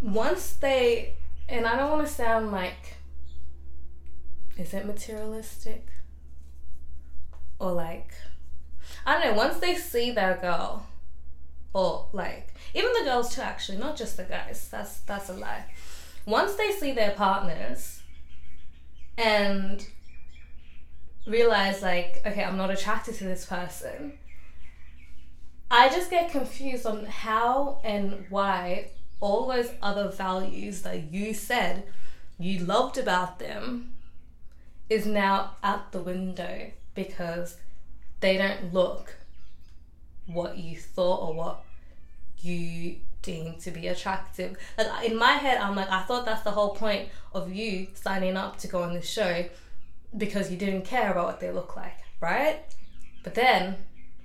once 0.00 0.54
they 0.54 1.14
and 1.48 1.66
I 1.66 1.76
don't 1.76 1.90
want 1.90 2.06
to 2.06 2.12
sound 2.12 2.50
like 2.50 2.96
is 4.58 4.72
it 4.72 4.86
materialistic? 4.86 5.86
Or 7.58 7.72
like, 7.72 8.14
I 9.04 9.12
don't 9.12 9.32
know, 9.32 9.36
once 9.36 9.58
they 9.58 9.74
see 9.74 10.10
their 10.10 10.38
girl, 10.40 10.86
or 11.76 12.06
like, 12.14 12.54
even 12.72 12.90
the 12.94 13.04
girls 13.04 13.34
too, 13.34 13.42
actually, 13.42 13.76
not 13.76 13.98
just 13.98 14.16
the 14.16 14.24
guys, 14.24 14.66
that's, 14.70 15.00
that's 15.00 15.28
a 15.28 15.34
lie. 15.34 15.66
Once 16.24 16.54
they 16.54 16.70
see 16.70 16.92
their 16.92 17.10
partners 17.10 18.00
and 19.18 19.86
realize, 21.26 21.82
like, 21.82 22.22
okay, 22.24 22.42
I'm 22.42 22.56
not 22.56 22.70
attracted 22.70 23.16
to 23.16 23.24
this 23.24 23.44
person, 23.44 24.14
I 25.70 25.90
just 25.90 26.08
get 26.08 26.30
confused 26.30 26.86
on 26.86 27.04
how 27.04 27.82
and 27.84 28.24
why 28.30 28.92
all 29.20 29.46
those 29.46 29.68
other 29.82 30.08
values 30.08 30.80
that 30.80 31.12
you 31.12 31.34
said 31.34 31.84
you 32.38 32.60
loved 32.60 32.96
about 32.96 33.38
them 33.38 33.92
is 34.88 35.04
now 35.04 35.56
out 35.62 35.92
the 35.92 36.00
window 36.00 36.70
because 36.94 37.58
they 38.20 38.38
don't 38.38 38.72
look 38.72 39.16
what 40.26 40.56
you 40.56 40.76
thought 40.76 41.28
or 41.28 41.34
what 41.34 41.65
you 42.40 42.96
deem 43.22 43.56
to 43.60 43.70
be 43.70 43.88
attractive. 43.88 44.56
Like 44.78 45.10
in 45.10 45.16
my 45.16 45.32
head, 45.32 45.58
I'm 45.58 45.74
like, 45.74 45.90
I 45.90 46.02
thought 46.02 46.24
that's 46.24 46.42
the 46.42 46.52
whole 46.52 46.74
point 46.74 47.08
of 47.34 47.52
you 47.52 47.88
signing 47.94 48.36
up 48.36 48.58
to 48.58 48.68
go 48.68 48.82
on 48.82 48.94
this 48.94 49.08
show 49.08 49.44
because 50.16 50.50
you 50.50 50.56
didn't 50.56 50.84
care 50.84 51.10
about 51.10 51.26
what 51.26 51.40
they 51.40 51.50
look 51.50 51.76
like, 51.76 51.98
right? 52.20 52.60
But 53.22 53.34
then 53.34 53.76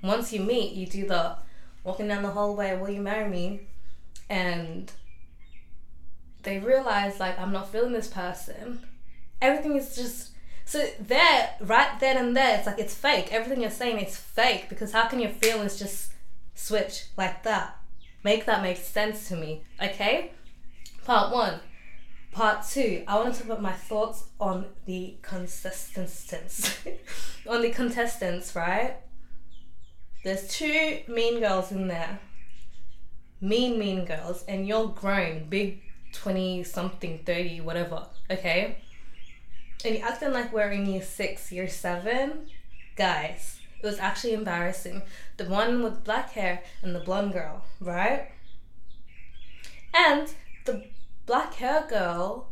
once 0.04 0.32
you 0.32 0.42
meet, 0.42 0.74
you 0.74 0.86
do 0.86 1.08
the 1.08 1.36
walking 1.84 2.08
down 2.08 2.24
the 2.24 2.30
hallway, 2.30 2.78
will 2.78 2.90
you 2.90 3.02
marry 3.02 3.30
me? 3.30 3.62
And 4.30 4.92
they 6.44 6.60
realize 6.60 7.20
like 7.20 7.40
I'm 7.40 7.52
not 7.52 7.72
feeling 7.72 7.94
this 7.94 8.08
person. 8.08 8.86
Everything 9.42 9.76
is 9.76 9.96
just 9.96 10.32
so 10.66 10.88
there, 11.00 11.50
right 11.60 12.00
then 12.00 12.18
and 12.18 12.38
there, 12.38 12.58
it's 12.58 12.68
like 12.68 12.80
it's 12.80 12.94
fake. 12.94 13.30
Everything 13.32 13.62
you're 13.62 13.72
saying 13.72 13.98
is 13.98 14.16
fake 14.16 14.70
because 14.70 14.94
how 14.94 15.08
can 15.08 15.20
your 15.20 15.32
feelings 15.32 15.78
just 15.78 16.14
switch 16.54 17.06
like 17.18 17.44
that? 17.44 17.81
Make 18.24 18.46
that 18.46 18.62
make 18.62 18.78
sense 18.78 19.28
to 19.30 19.36
me, 19.36 19.64
okay? 19.82 20.32
Part 21.06 21.34
one. 21.34 21.60
Part 22.32 22.66
two, 22.68 23.04
I 23.08 23.16
want 23.16 23.34
to 23.34 23.40
talk 23.40 23.48
about 23.48 23.62
my 23.62 23.74
thoughts 23.74 24.26
on 24.40 24.66
the 24.86 25.18
contestants. 25.22 26.78
on 27.50 27.62
the 27.62 27.72
contestants, 27.72 28.56
right? 28.56 28.96
There's 30.24 30.48
two 30.48 31.00
mean 31.08 31.40
girls 31.40 31.72
in 31.72 31.88
there. 31.88 32.20
Mean, 33.42 33.80
mean 33.80 34.06
girls, 34.06 34.46
and 34.48 34.68
you're 34.68 34.88
grown, 34.88 35.50
big 35.50 35.82
20 36.14 36.64
something, 36.64 37.20
30, 37.26 37.62
whatever, 37.62 38.06
okay? 38.30 38.78
and 39.84 39.96
you're 39.96 40.08
acting 40.08 40.32
like 40.32 40.54
we're 40.54 40.72
in 40.72 40.86
year 40.86 41.02
six, 41.02 41.52
year 41.52 41.68
seven, 41.68 42.48
guys. 42.96 43.61
It 43.82 43.86
was 43.86 44.00
actually 44.00 44.34
embarrassing. 44.34 45.02
The 45.38 45.46
one 45.46 45.84
with 45.84 46.04
black 46.04 46.32
hair 46.32 46.64
and 46.82 46.96
the 46.96 47.00
blonde 47.00 47.34
girl, 47.34 47.64
right? 47.80 48.30
And 49.94 50.34
the 50.66 50.86
black 51.26 51.56
hair 51.56 51.86
girl, 51.90 52.50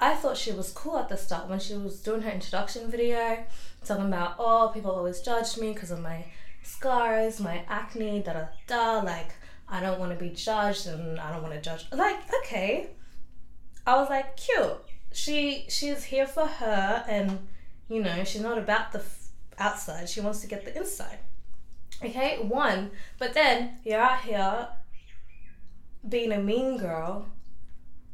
I 0.00 0.14
thought 0.14 0.36
she 0.36 0.52
was 0.52 0.72
cool 0.72 0.98
at 0.98 1.08
the 1.08 1.16
start 1.16 1.48
when 1.48 1.60
she 1.60 1.74
was 1.74 2.00
doing 2.00 2.22
her 2.22 2.30
introduction 2.30 2.90
video, 2.90 3.44
talking 3.84 4.06
about, 4.06 4.36
oh, 4.38 4.70
people 4.74 4.90
always 4.90 5.20
judged 5.20 5.60
me 5.60 5.72
because 5.72 5.90
of 5.90 6.00
my 6.00 6.24
scars, 6.62 7.40
my 7.40 7.64
acne, 7.68 8.20
da 8.20 8.32
da 8.32 8.46
da. 8.66 8.98
Like, 9.00 9.30
I 9.68 9.80
don't 9.80 10.00
want 10.00 10.12
to 10.12 10.18
be 10.18 10.30
judged 10.30 10.86
and 10.86 11.18
I 11.20 11.32
don't 11.32 11.42
want 11.42 11.54
to 11.54 11.60
judge. 11.60 11.86
Like, 11.92 12.16
okay. 12.42 12.90
I 13.86 13.96
was 13.96 14.10
like, 14.10 14.36
cute 14.36 14.78
she 15.12 15.66
she's 15.68 16.04
here 16.04 16.26
for 16.26 16.46
her, 16.46 17.04
and 17.06 17.46
you 17.88 18.02
know 18.02 18.24
she's 18.24 18.42
not 18.42 18.58
about 18.58 18.92
the 18.92 19.02
outside. 19.62 20.08
She 20.08 20.20
wants 20.20 20.40
to 20.40 20.46
get 20.46 20.64
the 20.64 20.76
inside. 20.76 21.18
Okay, 22.02 22.38
one. 22.42 22.90
But 23.18 23.34
then 23.34 23.78
you're 23.84 24.00
out 24.00 24.22
here 24.22 24.68
being 26.08 26.32
a 26.32 26.38
mean 26.38 26.78
girl, 26.78 27.26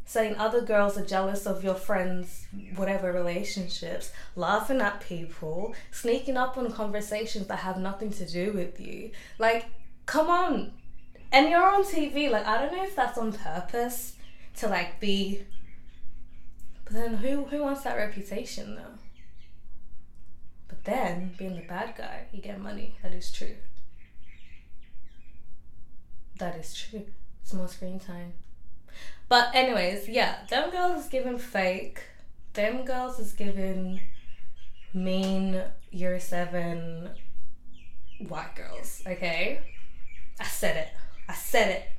saying 0.04 0.37
other 0.37 0.61
girls 0.61 0.98
are 0.98 1.04
jealous 1.04 1.46
of 1.46 1.64
your 1.64 1.74
friends' 1.74 2.46
whatever 2.76 3.12
relationships, 3.12 4.12
laughing 4.37 4.80
at 4.80 5.00
people, 5.00 5.74
sneaking 5.90 6.37
up 6.37 6.58
on 6.58 6.70
conversations 6.70 7.46
that 7.46 7.61
have 7.61 7.78
nothing 7.78 8.11
to 8.11 8.26
do 8.26 8.52
with 8.52 8.78
you. 8.80 9.11
Like, 9.38 9.66
come 10.06 10.28
on. 10.28 10.72
And 11.32 11.48
you're 11.48 11.68
on 11.68 11.84
TV. 11.84 12.30
Like, 12.30 12.46
I 12.46 12.58
don't 12.58 12.74
know 12.74 12.84
if 12.84 12.96
that's 12.96 13.18
on 13.18 13.32
purpose 13.32 14.14
to 14.56 14.68
like 14.68 14.98
be 14.98 15.44
but 16.88 16.94
then 16.94 17.14
who 17.16 17.44
who 17.44 17.62
wants 17.62 17.82
that 17.82 17.96
reputation 17.96 18.74
though? 18.74 18.98
But 20.68 20.85
then 20.85 21.35
being 21.38 21.57
the 21.57 21.62
bad 21.62 21.96
guy, 21.96 22.26
you 22.33 22.40
get 22.42 22.61
money. 22.61 22.96
That 23.02 23.12
is 23.12 23.33
true. 23.33 23.57
That 26.38 26.57
is 26.57 26.74
true. 26.74 27.07
It's 27.42 27.52
more 27.52 27.68
screen 27.68 27.98
time. 27.98 28.35
But 29.28 29.54
anyways, 29.54 30.09
yeah, 30.09 30.46
them 30.48 30.70
girls 30.70 31.04
is 31.04 31.11
giving 31.11 31.38
fake. 31.38 32.02
Them 32.52 32.85
girls 32.85 33.18
is 33.18 33.33
giving 33.33 34.00
mean 34.94 35.62
year 35.90 36.18
seven 36.20 37.11
white 38.26 38.54
girls. 38.54 39.02
Okay, 39.07 39.61
I 40.40 40.44
said 40.44 40.76
it. 40.76 40.88
I 41.28 41.35
said 41.35 41.70
it. 41.70 41.90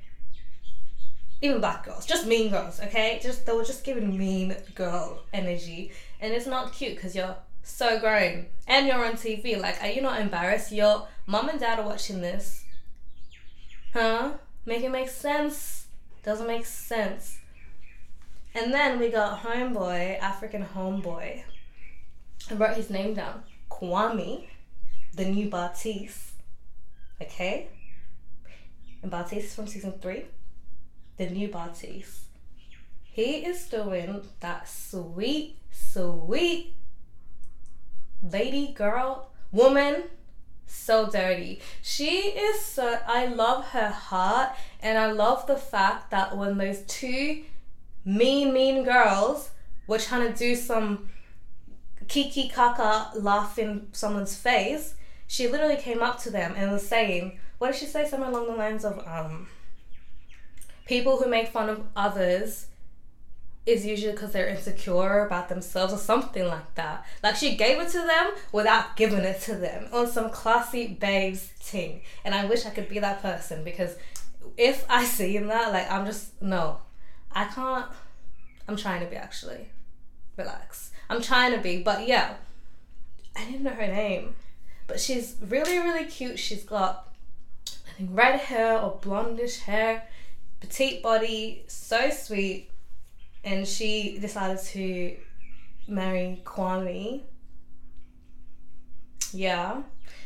Even 1.42 1.62
black 1.62 1.86
girls, 1.86 2.06
just 2.06 2.26
mean 2.26 2.50
girls. 2.50 2.82
Okay, 2.82 3.20
just 3.22 3.46
they 3.46 3.54
were 3.54 3.64
just 3.64 3.84
giving 3.84 4.18
mean 4.18 4.56
girl 4.76 5.24
energy, 5.34 5.92
and 6.20 6.34
it's 6.34 6.48
not 6.48 6.74
cute 6.74 6.96
because 6.96 7.16
you're 7.16 7.36
so 7.70 8.00
grown 8.00 8.48
and 8.68 8.88
you're 8.88 9.06
on 9.06 9.14
TV. 9.14 9.60
Like, 9.60 9.82
are 9.82 9.88
you 9.88 10.02
not 10.02 10.20
embarrassed? 10.20 10.72
Your 10.72 11.08
mom 11.26 11.50
and 11.50 11.60
dad 11.60 11.80
are 11.80 11.86
watching 11.86 12.22
this. 12.22 12.64
Huh? 13.94 14.34
Make 14.66 14.84
it 14.84 14.92
make 14.92 15.10
sense. 15.10 15.88
Doesn't 16.24 16.48
make 16.48 16.66
sense. 16.66 17.38
And 18.54 18.74
then 18.74 19.00
we 19.00 19.10
got 19.10 19.44
Homeboy, 19.44 20.20
African 20.20 20.66
Homeboy. 20.66 21.44
I 22.50 22.54
wrote 22.54 22.76
his 22.76 22.90
name 22.90 23.14
down. 23.14 23.44
Kwame, 23.70 24.48
the 25.14 25.26
new 25.26 25.50
Bartise. 25.50 26.32
Okay? 27.22 27.70
And 29.02 29.12
Bartise 29.12 29.46
is 29.46 29.56
from 29.56 29.68
season 29.68 29.94
three. 30.02 30.26
The 31.18 31.30
new 31.30 31.48
Bartise. 31.50 32.22
He 33.04 33.46
is 33.46 33.68
doing 33.68 34.22
that 34.40 34.68
sweet, 34.68 35.58
sweet 35.72 36.74
lady, 38.24 38.74
girl, 38.74 39.30
woman 39.52 40.04
so 40.66 41.10
dirty. 41.10 41.60
She 41.82 42.30
is 42.30 42.62
so 42.62 43.00
I 43.08 43.26
love 43.26 43.66
her 43.70 43.90
heart 43.90 44.52
and 44.82 44.98
I 44.98 45.12
love 45.12 45.48
the 45.48 45.58
fact 45.58 46.12
that 46.12 46.38
when 46.38 46.58
those 46.58 46.82
two 46.84 47.44
mean 48.06 48.54
mean 48.54 48.84
girls 48.84 49.50
were 49.88 49.98
trying 49.98 50.32
to 50.32 50.38
do 50.38 50.56
some 50.56 51.10
kiki 52.08 52.50
kaka 52.50 53.18
laugh 53.20 53.58
in 53.58 53.88
someone's 53.92 54.36
face, 54.36 54.94
she 55.28 55.48
literally 55.48 55.78
came 55.78 56.02
up 56.02 56.20
to 56.22 56.30
them 56.30 56.54
and 56.56 56.72
was 56.72 56.88
saying, 56.88 57.40
what 57.58 57.72
did 57.72 57.80
she 57.80 57.86
say? 57.86 58.08
Something 58.08 58.30
along 58.30 58.48
the 58.48 58.56
lines 58.56 58.86
of 58.86 59.06
um 59.08 59.48
people 60.86 61.18
who 61.18 61.30
make 61.30 61.48
fun 61.48 61.70
of 61.70 61.84
others 61.96 62.68
is 63.66 63.86
usually 63.86 64.12
because 64.12 64.32
they're 64.32 64.48
insecure 64.48 65.26
about 65.26 65.50
themselves 65.50 65.94
or 65.94 65.98
something 65.98 66.46
like 66.46 66.76
that. 66.76 67.06
Like 67.24 67.36
she 67.36 67.56
gave 67.56 67.80
it 67.80 67.90
to 67.90 68.00
them 68.00 68.32
without 68.52 68.96
giving 68.96 69.20
it 69.20 69.42
to 69.42 69.56
them 69.56 69.88
on 69.92 70.08
some 70.08 70.30
classy 70.30 70.88
babes 70.88 71.42
thing. 71.42 72.02
And 72.24 72.34
I 72.34 72.46
wish 72.46 72.66
I 72.66 72.72
could 72.72 72.90
be 72.90 73.00
that 73.00 73.22
person 73.22 73.64
because 73.64 73.96
if 74.58 74.86
I 74.90 75.06
see 75.06 75.38
that, 75.38 75.72
like 75.72 75.90
I'm 75.92 76.06
just 76.06 76.42
no, 76.42 76.80
I 77.32 77.46
can't. 77.46 77.86
I'm 78.68 78.76
trying 78.76 79.02
to 79.02 79.08
be 79.08 79.16
actually. 79.16 79.70
Relax. 80.38 80.92
I'm 81.10 81.22
trying 81.22 81.54
to 81.54 81.60
be, 81.60 81.82
but 81.84 82.08
yeah, 82.08 82.36
I 83.36 83.44
didn't 83.46 83.64
know 83.64 83.72
her 83.72 83.88
name, 83.88 84.36
but 84.88 85.00
she's 85.00 85.36
really 85.42 85.80
really 85.80 86.06
cute. 86.06 86.40
She's 86.40 86.64
got 86.64 87.10
I 87.68 87.92
think 87.98 88.10
red 88.14 88.40
hair 88.40 88.80
or 88.80 88.98
blondish 89.00 89.60
hair, 89.60 90.04
petite 90.62 91.04
body, 91.04 91.66
so 91.68 92.10
sweet 92.10 92.70
and 93.44 93.68
she 93.68 94.18
decided 94.20 94.60
to 94.60 95.16
marry 95.88 96.42
Kwame. 96.44 97.22
Yeah. 99.34 99.84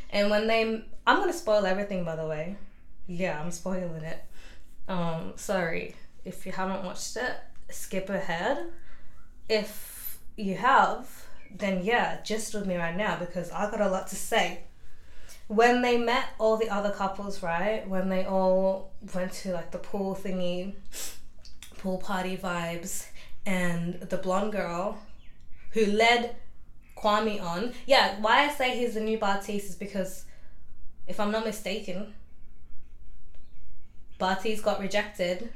And 0.09 0.29
when 0.29 0.47
they 0.47 0.85
I'm 1.05 1.17
gonna 1.19 1.33
spoil 1.33 1.65
everything 1.65 2.03
by 2.03 2.15
the 2.15 2.27
way. 2.27 2.55
Yeah, 3.07 3.39
I'm 3.39 3.51
spoiling 3.51 4.03
it. 4.03 4.23
Um, 4.87 5.33
sorry. 5.35 5.95
If 6.23 6.45
you 6.45 6.51
haven't 6.51 6.85
watched 6.85 7.17
it, 7.17 7.35
skip 7.69 8.09
ahead. 8.09 8.65
If 9.49 10.19
you 10.37 10.55
have, 10.55 11.09
then 11.55 11.83
yeah, 11.83 12.21
just 12.23 12.53
with 12.53 12.65
me 12.65 12.77
right 12.77 12.95
now 12.95 13.17
because 13.17 13.51
I 13.51 13.69
got 13.69 13.81
a 13.81 13.89
lot 13.89 14.07
to 14.07 14.15
say. 14.15 14.61
When 15.47 15.81
they 15.81 15.97
met 15.97 16.25
all 16.39 16.55
the 16.55 16.69
other 16.69 16.91
couples, 16.91 17.43
right? 17.43 17.87
When 17.87 18.07
they 18.07 18.25
all 18.25 18.91
went 19.13 19.33
to 19.33 19.51
like 19.51 19.71
the 19.71 19.77
pool 19.77 20.15
thingy, 20.15 20.73
pool 21.83 21.97
party 21.97 22.37
vibes, 22.37 23.07
and 23.45 23.99
the 23.99 24.15
blonde 24.15 24.53
girl 24.53 24.97
who 25.71 25.85
led 25.85 26.37
Kwame 26.95 27.43
on. 27.43 27.73
Yeah, 27.85 28.21
why 28.21 28.45
I 28.45 28.49
say 28.49 28.77
he's 28.79 28.93
the 28.93 29.01
new 29.01 29.19
Bartise 29.19 29.65
is 29.65 29.75
because, 29.75 30.23
if 31.07 31.19
I'm 31.19 31.31
not 31.31 31.43
mistaken, 31.43 32.13
Bartise 34.17 34.63
got 34.63 34.79
rejected 34.79 35.49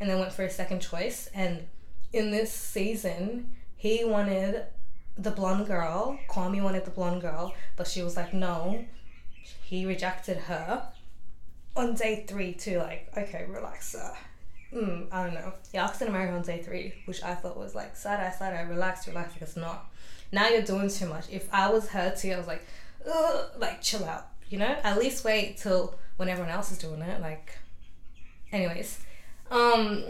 and 0.00 0.08
then 0.08 0.18
went 0.18 0.32
for 0.32 0.44
a 0.44 0.50
second 0.50 0.80
choice. 0.80 1.28
And 1.34 1.66
in 2.14 2.30
this 2.30 2.50
season, 2.50 3.50
he 3.76 4.02
wanted 4.06 4.64
the 5.18 5.32
blonde 5.32 5.66
girl. 5.66 6.18
Kwame 6.30 6.62
wanted 6.62 6.86
the 6.86 6.92
blonde 6.92 7.20
girl, 7.20 7.54
but 7.76 7.86
she 7.86 8.02
was 8.02 8.16
like, 8.16 8.32
no. 8.32 8.86
He 9.64 9.84
rejected 9.84 10.38
her 10.38 10.90
on 11.76 11.94
day 11.94 12.24
three, 12.26 12.54
too. 12.54 12.78
Like, 12.78 13.12
okay, 13.14 13.44
relax, 13.50 13.92
sir 13.92 14.16
mm, 14.72 15.06
I 15.10 15.24
don't 15.24 15.34
know. 15.34 15.52
Yeah, 15.72 15.84
Oxen 15.84 16.08
America 16.08 16.34
on 16.34 16.42
day 16.42 16.62
three, 16.62 16.94
which 17.04 17.22
I 17.22 17.34
thought 17.34 17.56
was 17.56 17.74
like 17.74 17.96
side 17.96 18.20
eye, 18.20 18.30
side 18.30 18.54
eye, 18.54 18.62
relax, 18.62 19.06
relax. 19.06 19.32
Like 19.32 19.42
it's 19.42 19.56
not. 19.56 19.90
Now 20.32 20.48
you're 20.48 20.62
doing 20.62 20.88
too 20.88 21.06
much. 21.06 21.24
If 21.30 21.52
I 21.52 21.70
was 21.70 21.88
her 21.88 22.14
too, 22.16 22.32
I 22.32 22.36
was 22.38 22.46
like, 22.46 22.62
like 23.58 23.82
chill 23.82 24.04
out. 24.04 24.28
You 24.48 24.58
know, 24.58 24.76
at 24.82 24.98
least 24.98 25.24
wait 25.24 25.58
till 25.58 25.94
when 26.16 26.28
everyone 26.28 26.52
else 26.52 26.72
is 26.72 26.78
doing 26.78 27.00
it. 27.00 27.20
Like, 27.20 27.56
anyways, 28.52 28.98
um, 29.50 30.04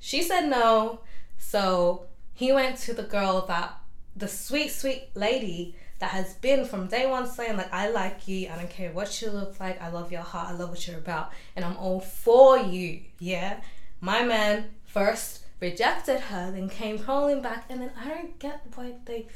she 0.00 0.22
said 0.22 0.48
no, 0.48 1.00
so 1.38 2.06
he 2.34 2.52
went 2.52 2.76
to 2.78 2.94
the 2.94 3.02
girl 3.02 3.46
that 3.46 3.76
the 4.16 4.28
sweet, 4.28 4.70
sweet 4.70 5.08
lady 5.14 5.76
that 5.98 6.10
has 6.10 6.34
been 6.34 6.64
from 6.64 6.86
day 6.86 7.06
one 7.06 7.26
saying 7.26 7.56
like 7.56 7.72
I 7.72 7.90
like 7.90 8.28
you, 8.28 8.48
I 8.48 8.56
don't 8.56 8.70
care 8.70 8.92
what 8.92 9.20
you 9.20 9.30
look 9.30 9.58
like, 9.58 9.80
I 9.82 9.88
love 9.88 10.12
your 10.12 10.22
heart, 10.22 10.50
I 10.50 10.52
love 10.52 10.70
what 10.70 10.86
you're 10.86 10.98
about, 10.98 11.32
and 11.56 11.64
I'm 11.64 11.76
all 11.76 12.00
for 12.00 12.58
you. 12.58 13.00
Yeah, 13.18 13.60
my 14.00 14.22
man 14.22 14.70
first 14.84 15.44
rejected 15.60 16.20
her, 16.20 16.50
then 16.50 16.68
came 16.68 16.98
crawling 16.98 17.42
back, 17.42 17.64
and 17.68 17.80
then 17.80 17.90
I 17.98 18.08
don't 18.08 18.38
get 18.38 18.62
why 18.74 18.94
they 19.04 19.26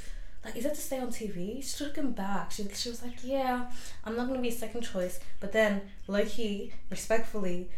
like 0.45 0.57
is 0.57 0.65
it 0.65 0.75
to 0.75 0.81
stay 0.81 0.99
on 0.99 1.09
TV? 1.09 1.63
She 1.63 1.85
took 1.85 1.97
him 1.97 2.13
back. 2.13 2.51
She 2.51 2.67
she 2.75 2.89
was 2.89 3.03
like, 3.03 3.23
Yeah, 3.23 3.71
I'm 4.05 4.17
not 4.17 4.27
gonna 4.27 4.41
be 4.41 4.51
second 4.51 4.83
choice. 4.83 5.21
But 5.41 5.53
then 5.53 5.83
Loki, 6.09 6.73
respectfully 6.91 7.69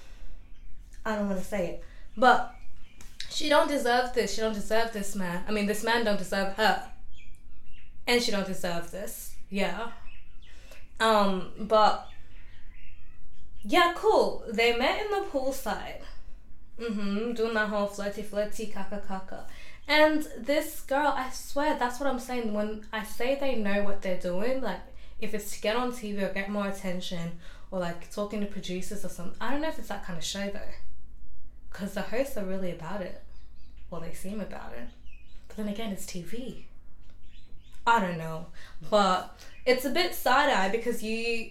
I 1.04 1.16
don't 1.16 1.28
wanna 1.28 1.44
say 1.44 1.66
it. 1.68 1.84
But 2.16 2.54
she 3.30 3.48
don't 3.48 3.68
deserve 3.68 4.14
this. 4.14 4.34
She 4.34 4.40
don't 4.40 4.54
deserve 4.54 4.92
this 4.92 5.14
man. 5.14 5.44
I 5.46 5.52
mean 5.52 5.66
this 5.66 5.84
man 5.84 6.04
don't 6.04 6.18
deserve 6.18 6.54
her. 6.54 6.90
And 8.06 8.22
she 8.22 8.30
don't 8.30 8.46
deserve 8.46 8.90
this. 8.90 9.34
Yeah. 9.50 9.88
Um, 10.98 11.50
but 11.58 12.08
yeah, 13.66 13.92
cool. 13.96 14.44
They 14.48 14.76
met 14.76 15.04
in 15.04 15.10
the 15.10 15.26
poolside. 15.26 16.02
Mm-hmm. 16.80 17.32
Doing 17.32 17.54
that 17.54 17.68
whole 17.68 17.86
flirty 17.86 18.22
flirty 18.22 18.66
kaka 18.66 19.02
kaka. 19.06 19.46
And 19.88 20.26
this 20.38 20.82
girl, 20.82 21.12
I 21.16 21.30
swear, 21.30 21.76
that's 21.78 21.98
what 21.98 22.08
I'm 22.08 22.18
saying. 22.18 22.52
When 22.52 22.86
I 22.92 23.02
say 23.04 23.36
they 23.38 23.56
know 23.56 23.82
what 23.82 24.02
they're 24.02 24.18
doing, 24.18 24.60
like 24.60 24.80
if 25.20 25.34
it's 25.34 25.52
to 25.56 25.60
get 25.60 25.76
on 25.76 25.92
TV 25.92 26.22
or 26.22 26.32
get 26.32 26.50
more 26.50 26.68
attention 26.68 27.38
or 27.70 27.80
like 27.80 28.10
talking 28.12 28.40
to 28.40 28.46
producers 28.46 29.04
or 29.04 29.08
something, 29.08 29.36
I 29.40 29.50
don't 29.50 29.62
know 29.62 29.68
if 29.68 29.78
it's 29.78 29.88
that 29.88 30.04
kind 30.04 30.18
of 30.18 30.24
show 30.24 30.48
though. 30.48 30.74
Because 31.70 31.94
the 31.94 32.02
hosts 32.02 32.36
are 32.36 32.44
really 32.44 32.70
about 32.70 33.02
it. 33.02 33.22
Well, 33.90 34.00
they 34.00 34.12
seem 34.12 34.40
about 34.40 34.72
it. 34.74 34.88
But 35.48 35.56
then 35.56 35.68
again, 35.68 35.92
it's 35.92 36.06
TV. 36.06 36.64
I 37.86 38.00
don't 38.00 38.18
know. 38.18 38.46
But 38.90 39.38
it's 39.64 39.84
a 39.84 39.90
bit 39.90 40.14
side 40.14 40.50
eye 40.50 40.68
because 40.68 41.02
you 41.02 41.50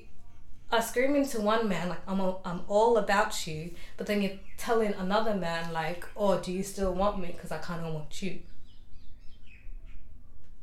are 0.71 0.81
screaming 0.81 1.27
to 1.27 1.39
one 1.39 1.67
man 1.69 1.89
like 1.89 2.01
I'm 2.07 2.19
all, 2.19 2.41
I'm 2.43 2.61
all 2.67 2.97
about 2.97 3.47
you, 3.47 3.71
but 3.97 4.07
then 4.07 4.21
you're 4.21 4.39
telling 4.57 4.93
another 4.93 5.35
man 5.35 5.71
like, 5.71 6.05
"Oh, 6.17 6.39
do 6.39 6.51
you 6.51 6.63
still 6.63 6.93
want 6.93 7.19
me? 7.19 7.27
Because 7.27 7.51
I 7.51 7.57
kind 7.57 7.85
of 7.85 7.93
want 7.93 8.21
you." 8.21 8.39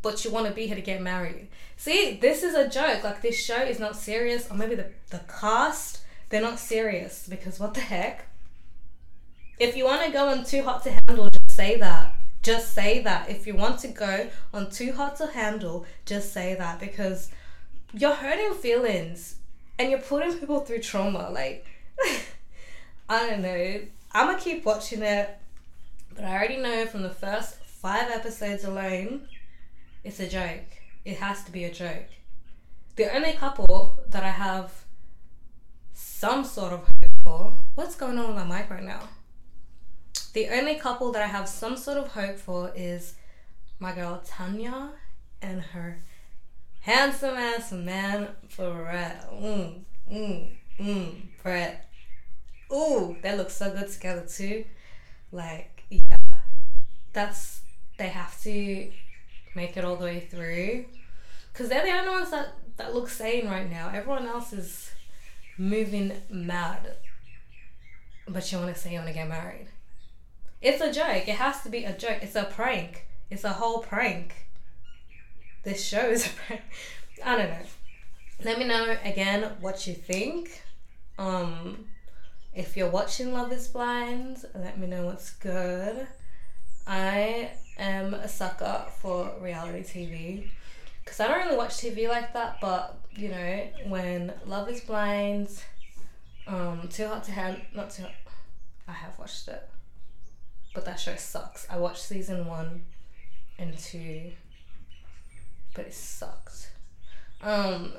But 0.03 0.25
you 0.25 0.33
want 0.33 0.49
to 0.49 0.53
be 0.53 0.67
here 0.67 0.75
to 0.75 0.83
get 0.83 1.01
married. 1.01 1.49
See, 1.77 2.19
this 2.21 2.43
is 2.43 2.55
a 2.55 2.69
joke. 2.69 3.05
Like 3.05 3.23
this 3.23 3.43
show 3.43 3.63
is 3.63 3.79
not 3.79 3.97
serious, 3.97 4.51
or 4.51 4.57
maybe 4.57 4.75
the 4.75 4.91
the 5.11 5.21
cast 5.41 6.03
they're 6.33 6.41
not 6.41 6.59
serious 6.59 7.29
because 7.29 7.61
what 7.61 7.75
the 7.75 7.81
heck? 7.81 8.25
If 9.59 9.77
you 9.77 9.85
want 9.85 10.03
to 10.05 10.11
go 10.11 10.29
on 10.29 10.45
too 10.45 10.63
hot 10.63 10.83
to 10.85 10.91
handle, 10.91 11.29
just 11.29 11.55
say 11.55 11.77
that. 11.77 12.15
Just 12.43 12.75
say 12.75 13.03
that. 13.03 13.29
If 13.29 13.47
you 13.47 13.55
want 13.55 13.79
to 13.81 13.89
go 13.89 14.31
on 14.53 14.71
too 14.71 14.93
hot 14.93 15.17
to 15.17 15.27
handle, 15.27 15.85
just 16.07 16.33
say 16.33 16.55
that 16.55 16.81
because 16.81 17.31
you're 17.93 18.15
hurting 18.15 18.55
feelings 18.55 19.37
and 19.79 19.91
you're 19.91 20.01
putting 20.01 20.39
people 20.39 20.61
through 20.61 20.81
trauma. 20.81 21.31
Like, 21.31 21.67
I 23.09 23.29
don't 23.29 23.43
know. 23.43 23.81
I'm 24.13 24.27
gonna 24.27 24.39
keep 24.39 24.65
watching 24.65 25.03
it, 25.03 25.39
but 26.15 26.25
I 26.25 26.33
already 26.35 26.59
know 26.59 26.87
from 26.87 27.03
the 27.03 27.11
first 27.11 27.57
five 27.65 28.11
episodes 28.11 28.65
alone, 28.65 29.29
it's 30.05 30.21
a 30.21 30.29
joke. 30.29 30.65
It 31.05 31.17
has 31.19 31.45
to 31.45 31.53
be 31.53 31.65
a 31.65 31.73
joke. 31.73 32.07
The 32.97 33.15
only 33.15 33.33
couple 33.33 33.99
that 34.09 34.23
I 34.23 34.31
have 34.31 34.73
some 35.95 36.45
sort 36.45 36.73
of 36.73 36.81
hope 36.81 37.11
for. 37.25 37.55
What's 37.75 37.95
going 37.95 38.19
on 38.19 38.35
with 38.35 38.47
my 38.47 38.59
mic 38.59 38.71
right 38.71 38.83
now? 38.83 39.09
The 40.33 40.49
only 40.49 40.77
couple 40.77 41.11
that 41.13 41.23
I 41.23 41.27
have 41.27 41.49
some 41.49 41.77
sort 41.77 41.99
of 41.99 42.09
hope 42.13 42.39
for 42.39 42.73
is 42.75 43.15
my 43.79 43.93
girl 43.93 44.23
Tanya 44.25 44.91
and 45.41 45.61
her 45.61 45.99
handsome 46.83 47.37
ass 47.37 47.73
man 47.73 48.29
Brett. 48.57 49.31
Mm, 49.33 49.81
mm, 50.11 50.51
mm, 50.79 51.15
Brett. 51.43 51.89
Ooh, 52.73 53.17
they 53.23 53.37
look 53.37 53.51
so 53.51 53.73
good 53.73 53.89
together 53.89 54.27
too. 54.27 54.65
Like, 55.31 55.85
yeah, 55.91 56.17
that's 57.13 57.61
they 57.99 58.09
have 58.09 58.41
to 58.43 58.91
make 59.55 59.77
it 59.77 59.85
all 59.85 59.97
the 59.97 60.05
way 60.05 60.21
through 60.21 60.87
because 61.53 61.69
they're 61.69 61.85
the 61.85 61.93
only 61.93 62.11
ones 62.11 62.31
that 62.31 62.55
that 62.77 62.95
look 62.95 63.09
sane 63.09 63.47
right 63.47 63.71
now. 63.71 63.91
Everyone 63.93 64.27
else 64.27 64.53
is 64.53 64.93
moving 65.59 66.13
mad. 66.31 66.97
But 68.29 68.51
you 68.51 68.59
want 68.59 68.75
to 68.75 68.81
say 68.81 68.93
you 68.93 68.99
want 68.99 69.09
to 69.09 69.15
get 69.15 69.29
married. 69.29 69.69
It's 70.61 70.81
a 70.81 70.93
joke. 70.93 71.29
It 71.29 71.37
has 71.37 71.63
to 71.63 71.69
be 71.69 71.85
a 71.85 71.97
joke. 71.97 72.19
It's 72.23 72.37
a 72.37 72.45
prank. 72.45 73.07
It's 73.31 73.45
a 73.45 73.53
whole 73.53 73.81
prank. 73.81 74.47
This 75.63 75.87
show 75.87 76.11
is 76.11 76.27
a 76.27 76.31
prank. 76.31 76.63
I 77.25 77.37
don't 77.37 77.51
know. 77.51 77.67
Let 78.45 78.59
me 78.59 78.65
know 78.65 78.97
again 79.05 79.53
what 79.61 79.87
you 79.87 79.95
think. 79.95 80.63
Um, 81.19 81.87
if 82.55 82.77
you're 82.77 82.91
watching 82.91 83.33
Love 83.33 83.53
is 83.53 83.69
Blind, 83.69 84.45
let 84.55 84.79
me 84.79 84.87
know 84.87 85.07
what's 85.07 85.31
good. 85.31 86.07
I 86.87 87.51
am 87.79 88.15
a 88.15 88.29
sucker 88.29 88.85
for 89.01 89.33
reality 89.41 89.83
TV 89.83 90.49
because 91.05 91.21
I 91.21 91.29
don't 91.29 91.45
really 91.45 91.57
watch 91.57 91.77
TV 91.79 92.09
like 92.09 92.33
that, 92.33 92.59
but 92.61 92.99
you 93.13 93.29
know, 93.29 93.69
when 93.87 94.33
Love 94.47 94.69
is 94.69 94.81
Blind, 94.81 95.49
um, 96.47 96.89
Too 96.91 97.07
Hot 97.07 97.25
to 97.25 97.33
Handle, 97.33 97.63
not 97.75 97.91
too 97.91 98.03
hot, 98.03 98.13
I 98.89 98.93
have 98.93 99.19
watched 99.19 99.49
it, 99.49 99.69
but 100.75 100.85
that 100.85 100.99
show 100.99 101.15
sucks. 101.15 101.67
I 101.71 101.79
watched 101.79 102.03
season 102.03 102.47
one 102.47 102.83
and 103.59 103.77
two, 103.79 104.33
but 105.75 105.87
it 105.87 105.95
sucked. 105.95 106.71
Um, 107.43 107.93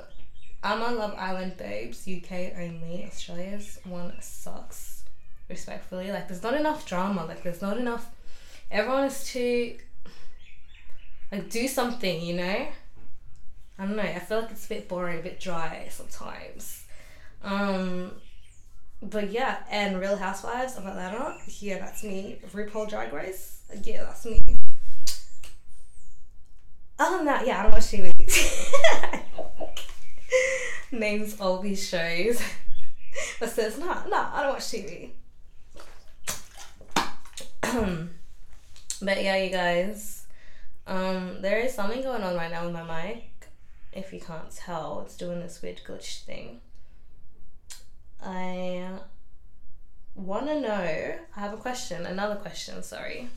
I'm 0.63 0.81
on 0.81 0.97
Love 0.97 1.15
Island 1.17 1.57
Babes, 1.57 2.07
UK 2.07 2.53
only. 2.57 3.05
Australia's 3.05 3.79
one 3.83 4.13
sucks, 4.21 5.03
respectfully. 5.49 6.11
Like, 6.11 6.27
there's 6.27 6.43
not 6.43 6.53
enough 6.53 6.85
drama. 6.85 7.25
Like, 7.25 7.43
there's 7.43 7.61
not 7.61 7.77
enough. 7.77 8.07
Everyone 8.71 9.03
is 9.05 9.25
too. 9.25 9.77
Like, 11.31 11.49
do 11.49 11.67
something, 11.67 12.21
you 12.21 12.35
know? 12.35 12.67
I 13.79 13.85
don't 13.85 13.95
know. 13.95 14.03
I 14.03 14.19
feel 14.19 14.41
like 14.41 14.51
it's 14.51 14.65
a 14.65 14.69
bit 14.69 14.87
boring, 14.87 15.19
a 15.19 15.23
bit 15.23 15.39
dry 15.39 15.87
sometimes. 15.89 16.85
Um, 17.43 18.11
but 19.01 19.31
yeah, 19.31 19.57
and 19.69 19.99
Real 19.99 20.15
Housewives 20.15 20.77
of 20.77 20.85
Atlanta. 20.85 21.37
Yeah, 21.59 21.79
that's 21.79 22.03
me. 22.03 22.39
RuPaul 22.53 22.87
Drag 22.87 23.11
Race. 23.11 23.63
Yeah, 23.83 24.03
that's 24.03 24.25
me. 24.25 24.39
Other 26.99 27.17
than 27.17 27.25
that, 27.25 27.45
yeah, 27.47 27.59
I 27.59 27.63
don't 27.63 27.71
watch 27.71 27.83
TV. 27.83 28.13
Names 30.91 31.39
all 31.39 31.59
these 31.59 31.87
shows. 31.87 32.41
but 33.39 33.49
says, 33.49 33.77
nah, 33.79 34.05
no, 34.07 34.27
I 34.31 34.43
don't 34.43 34.53
watch 34.53 34.63
TV. 34.63 35.11
but 39.01 39.23
yeah, 39.23 39.37
you 39.37 39.49
guys. 39.49 40.25
Um, 40.85 41.41
there 41.41 41.59
is 41.59 41.73
something 41.73 42.01
going 42.01 42.23
on 42.23 42.35
right 42.35 42.51
now 42.51 42.65
with 42.65 42.73
my 42.73 42.83
mic 42.83 43.33
if 43.95 44.11
you 44.11 44.19
can't 44.19 44.51
tell, 44.51 45.03
it's 45.05 45.15
doing 45.15 45.39
this 45.39 45.61
weird 45.61 45.81
glitch 45.85 46.23
thing. 46.23 46.61
I 48.21 48.89
want 50.15 50.47
to 50.47 50.59
know. 50.59 51.15
I 51.35 51.39
have 51.39 51.53
a 51.53 51.57
question, 51.57 52.05
another 52.05 52.35
question, 52.35 52.81
sorry. 52.83 53.29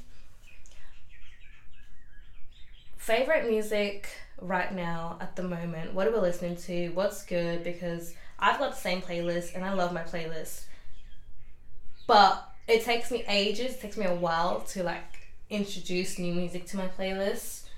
Favorite 3.07 3.49
music 3.49 4.09
right 4.40 4.75
now 4.75 5.16
at 5.21 5.37
the 5.37 5.45
moment? 5.45 5.95
What 5.95 6.09
are 6.09 6.11
we 6.11 6.19
listening 6.19 6.57
to? 6.57 6.88
What's 6.88 7.25
good? 7.25 7.62
Because 7.62 8.14
I've 8.37 8.59
got 8.59 8.73
the 8.73 8.81
same 8.81 9.01
playlist 9.01 9.55
and 9.55 9.64
I 9.64 9.75
love 9.75 9.92
my 9.92 10.03
playlist. 10.03 10.64
But 12.09 12.51
it 12.66 12.83
takes 12.83 13.12
me 13.12 13.25
ages, 13.29 13.75
it 13.75 13.81
takes 13.81 13.97
me 13.97 14.07
a 14.07 14.14
while 14.14 14.62
to 14.73 14.83
like 14.83 15.29
introduce 15.51 16.19
new 16.19 16.35
music 16.35 16.66
to 16.66 16.77
my 16.77 16.88
playlist 16.88 17.69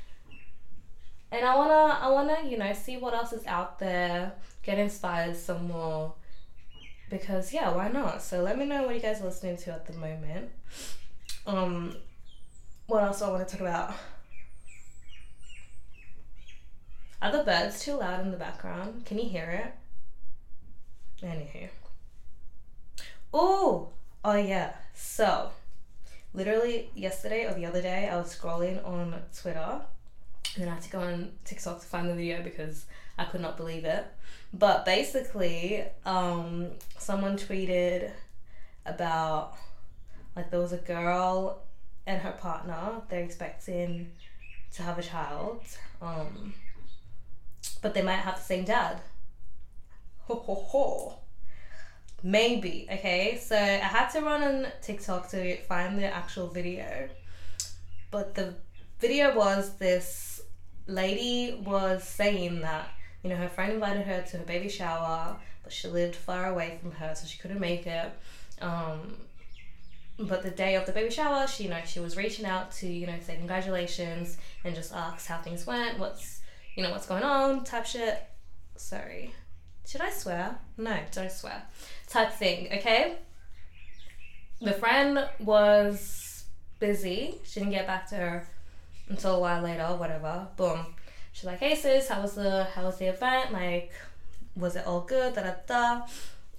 and 1.31 1.45
I 1.45 1.57
wanna 1.57 1.99
I 2.01 2.09
wanna 2.09 2.39
you 2.49 2.57
know 2.57 2.73
see 2.73 2.97
what 2.97 3.13
else 3.13 3.35
is 3.35 3.47
out 3.47 3.79
there, 3.79 4.33
get 4.63 4.79
inspired 4.79 5.37
some 5.37 5.69
more, 5.69 6.15
because 7.11 7.53
yeah, 7.53 7.71
why 7.71 7.89
not? 7.89 8.23
So 8.23 8.43
let 8.43 8.57
me 8.59 8.65
know 8.65 8.85
what 8.85 8.95
you 8.95 9.03
guys 9.03 9.21
are 9.21 9.27
listening 9.27 9.59
to 9.59 9.73
at 9.73 9.87
the 9.87 9.93
moment. 9.93 10.51
Um, 11.47 11.97
what 12.87 13.03
else 13.03 13.19
do 13.19 13.27
I 13.27 13.29
want 13.29 13.47
to 13.47 13.53
talk 13.53 13.61
about? 13.61 13.95
Are 17.21 17.33
the 17.33 17.43
birds 17.43 17.81
too 17.81 17.95
loud 17.97 18.21
in 18.21 18.31
the 18.31 18.37
background? 18.37 19.05
Can 19.05 19.19
you 19.19 19.29
hear 19.29 19.51
it? 21.21 21.27
Anywho. 21.27 21.69
Oh, 23.35 23.89
oh 24.25 24.37
yeah. 24.37 24.75
So, 24.95 25.51
literally 26.33 26.91
yesterday 26.95 27.47
or 27.47 27.55
the 27.55 27.67
other 27.67 27.83
day, 27.83 28.09
I 28.09 28.17
was 28.17 28.37
scrolling 28.37 28.87
on 28.87 29.15
Twitter 29.37 29.81
and 30.55 30.65
then 30.65 30.69
I 30.69 30.75
had 30.75 30.83
to 30.85 30.91
go 30.91 31.01
on 31.01 31.33
TikTok 31.45 31.81
to 31.81 31.87
find 31.87 32.09
the 32.09 32.15
video 32.15 32.43
because 32.43 32.87
I 33.19 33.25
could 33.25 33.41
not 33.41 33.57
believe 33.57 33.85
it. 33.85 34.07
But 34.53 34.85
basically, 34.85 35.85
um, 36.07 36.69
someone 36.99 37.37
tweeted 37.37 38.11
about 38.87 39.55
like 40.35 40.51
there 40.51 40.61
was 40.61 40.73
a 40.73 40.79
girl 40.79 41.63
and 42.07 42.23
her 42.23 42.33
partner. 42.33 43.03
They're 43.09 43.25
expecting 43.25 44.13
to 44.75 44.83
have 44.83 44.99
a 44.99 45.03
child, 45.03 45.63
um, 46.01 46.55
but 47.81 47.95
they 47.95 48.03
might 48.03 48.17
have 48.17 48.37
the 48.37 48.45
same 48.45 48.65
dad. 48.65 49.01
Ho 50.27 50.35
ho 50.35 50.55
ho. 50.55 51.19
Maybe 52.23 52.89
okay. 52.91 53.39
So 53.41 53.57
I 53.57 53.77
had 53.77 54.09
to 54.11 54.21
run 54.21 54.43
on 54.43 54.67
TikTok 54.83 55.31
to 55.31 55.57
find 55.63 55.99
the 55.99 56.13
actual 56.13 56.49
video, 56.49 57.09
but 58.11 58.35
the 58.35 58.55
video 58.99 59.37
was 59.37 59.77
this 59.77 60.41
lady 60.87 61.61
was 61.65 62.03
saying 62.03 62.61
that 62.63 62.89
you 63.23 63.31
know 63.31 63.37
her 63.37 63.49
friend 63.49 63.73
invited 63.73 64.07
her 64.07 64.23
to 64.23 64.39
her 64.39 64.45
baby 64.45 64.69
shower, 64.69 65.37
but 65.63 65.73
she 65.73 65.87
lived 65.89 66.17
far 66.17 66.47
away 66.47 66.79
from 66.81 66.93
her, 66.93 67.15
so 67.15 67.27
she 67.27 67.39
couldn't 67.39 67.61
make 67.61 67.87
it. 67.87 68.11
Um, 68.61 69.17
but 70.19 70.43
the 70.43 70.51
day 70.51 70.75
of 70.75 70.85
the 70.87 70.93
baby 70.93 71.11
shower, 71.11 71.47
she 71.47 71.65
you 71.65 71.71
know 71.71 71.81
she 71.87 72.01
was 72.01 72.17
reaching 72.17 72.45
out 72.45 72.73
to 72.73 72.89
you 72.89 73.07
know 73.07 73.15
say 73.23 73.37
congratulations 73.37 74.39
and 74.65 74.75
just 74.75 74.93
ask 74.93 75.27
how 75.27 75.39
things 75.39 75.67
went, 75.67 75.99
what's 76.01 76.38
you 76.79 76.85
know 76.85 76.93
what's 76.93 77.07
going 77.07 77.25
on, 77.25 77.65
type 77.65 77.87
shit. 77.87 78.23
Sorry, 78.77 79.35
should 79.85 80.01
I 80.01 80.11
swear? 80.11 80.57
No, 80.77 80.97
don't 81.11 81.33
swear. 81.33 81.61
Type 82.07 82.31
thing, 82.31 82.69
okay. 82.73 83.17
The 84.61 84.73
friend 84.75 85.29
was 85.41 86.45
busy. 86.79 87.35
She 87.43 87.59
didn't 87.59 87.73
get 87.73 87.89
back 87.89 88.09
to 88.11 88.15
her 88.15 88.49
until 89.09 89.35
a 89.35 89.41
while 89.41 89.61
later, 89.61 89.87
whatever. 89.87 90.47
Boom. 90.57 90.87
She's 91.33 91.47
like, 91.47 91.59
hey 91.59 91.75
sis, 91.75 92.09
how 92.09 92.23
was 92.23 92.35
the 92.35 92.63
how 92.77 92.85
was 92.85 92.99
the 92.99 93.07
event? 93.07 93.53
Like, 93.53 93.91
was 94.55 94.77
it 94.77 94.87
all 94.87 95.01
good? 95.01 95.35
Da 95.35 95.43
da 95.43 95.55
da. 95.67 96.07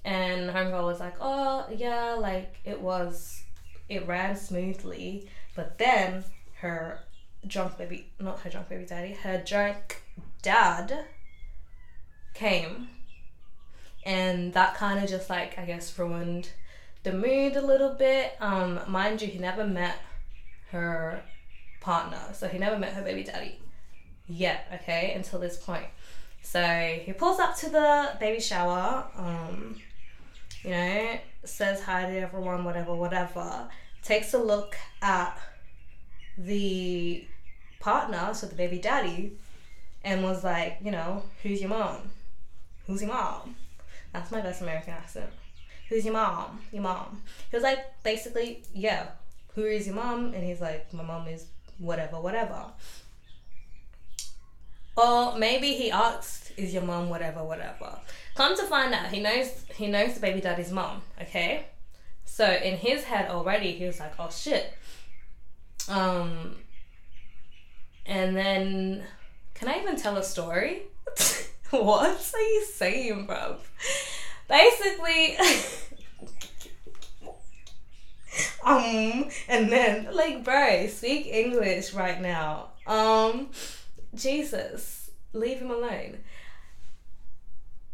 And 0.03 0.49
homegirl 0.49 0.83
was 0.83 0.99
like, 0.99 1.15
oh 1.21 1.65
yeah, 1.73 2.15
like 2.15 2.59
it 2.65 2.81
was, 2.81 3.41
it 3.87 4.05
ran 4.05 4.35
smoothly. 4.35 5.29
But 5.55 5.77
then 5.77 6.25
her 6.55 6.99
drunk 7.47 7.77
baby, 7.77 8.11
not 8.19 8.41
her 8.41 8.49
drunk 8.49 8.67
baby 8.67 8.85
daddy, 8.85 9.13
her 9.13 9.41
drunk 9.45 10.03
dad 10.41 11.05
came, 12.33 12.89
and 14.05 14.53
that 14.53 14.75
kind 14.75 15.03
of 15.03 15.09
just 15.09 15.29
like 15.29 15.57
I 15.57 15.65
guess 15.65 15.97
ruined 15.97 16.49
the 17.03 17.13
mood 17.13 17.55
a 17.55 17.61
little 17.61 17.93
bit. 17.93 18.33
Um, 18.39 18.79
mind 18.87 19.21
you, 19.21 19.27
he 19.27 19.39
never 19.39 19.65
met 19.65 19.97
her 20.71 21.23
partner. 21.81 22.21
So 22.33 22.47
he 22.47 22.57
never 22.57 22.77
met 22.77 22.93
her 22.93 23.01
baby 23.01 23.23
daddy 23.23 23.59
yet, 24.27 24.67
okay, 24.73 25.13
until 25.15 25.39
this 25.39 25.57
point. 25.57 25.85
So 26.41 26.61
he 27.03 27.13
pulls 27.13 27.39
up 27.39 27.55
to 27.57 27.69
the 27.69 28.11
baby 28.19 28.39
shower, 28.39 29.05
um, 29.15 29.75
you 30.63 30.71
know, 30.71 31.19
says 31.43 31.81
hi 31.81 32.05
to 32.05 32.19
everyone, 32.19 32.63
whatever, 32.63 32.95
whatever. 32.95 33.69
Takes 34.03 34.33
a 34.33 34.37
look 34.37 34.77
at 35.01 35.39
the 36.37 37.25
partner, 37.79 38.33
so 38.33 38.47
the 38.47 38.55
baby 38.55 38.77
daddy, 38.79 39.37
and 40.03 40.23
was 40.23 40.43
like, 40.43 40.77
you 40.83 40.91
know, 40.91 41.23
who's 41.43 41.61
your 41.61 41.69
mom? 41.69 42.11
Who's 42.87 43.01
your 43.01 43.11
mom? 43.11 43.55
That's 44.13 44.31
my 44.31 44.41
best 44.41 44.61
American 44.61 44.93
accent. 44.93 45.29
Who's 45.89 46.05
your 46.05 46.13
mom? 46.13 46.61
Your 46.71 46.83
mom. 46.83 47.21
He 47.49 47.57
was 47.57 47.63
like, 47.63 47.79
basically, 48.03 48.63
yeah, 48.73 49.07
who 49.55 49.65
is 49.65 49.87
your 49.87 49.95
mom? 49.95 50.33
And 50.33 50.43
he's 50.43 50.61
like, 50.61 50.93
my 50.93 51.03
mom 51.03 51.27
is 51.27 51.45
whatever, 51.77 52.19
whatever. 52.19 52.65
Or 54.99 55.37
maybe 55.37 55.73
he 55.73 55.91
asked, 55.91 56.51
"Is 56.57 56.73
your 56.73 56.83
mom 56.83 57.07
whatever, 57.09 57.41
whatever?" 57.41 57.99
Come 58.35 58.57
to 58.57 58.63
find 58.63 58.93
out, 58.93 59.07
he 59.13 59.21
knows 59.21 59.63
he 59.73 59.87
knows 59.87 60.15
the 60.15 60.19
baby 60.19 60.41
daddy's 60.41 60.73
mom. 60.73 61.01
Okay, 61.21 61.67
so 62.25 62.45
in 62.45 62.75
his 62.75 63.05
head 63.05 63.29
already, 63.29 63.71
he 63.71 63.85
was 63.85 63.99
like, 63.99 64.11
"Oh 64.19 64.29
shit." 64.29 64.73
Um, 65.87 66.57
and 68.05 68.35
then, 68.35 69.05
can 69.59 69.67
I 69.67 69.79
even 69.81 69.97
tell 69.97 70.15
a 70.15 70.23
story? 70.23 70.83
what 71.71 72.33
are 72.33 72.41
you 72.41 72.65
saying, 72.65 73.25
bro? 73.25 73.57
Basically. 74.47 75.37
um, 78.65 79.29
and 79.49 79.69
then 79.69 80.07
like, 80.13 80.45
bro, 80.45 80.87
speak 80.87 81.27
English 81.27 81.93
right 81.93 82.21
now. 82.21 82.69
Um, 82.87 83.49
Jesus, 84.15 85.11
leave 85.33 85.59
him 85.59 85.71
alone. 85.71 86.19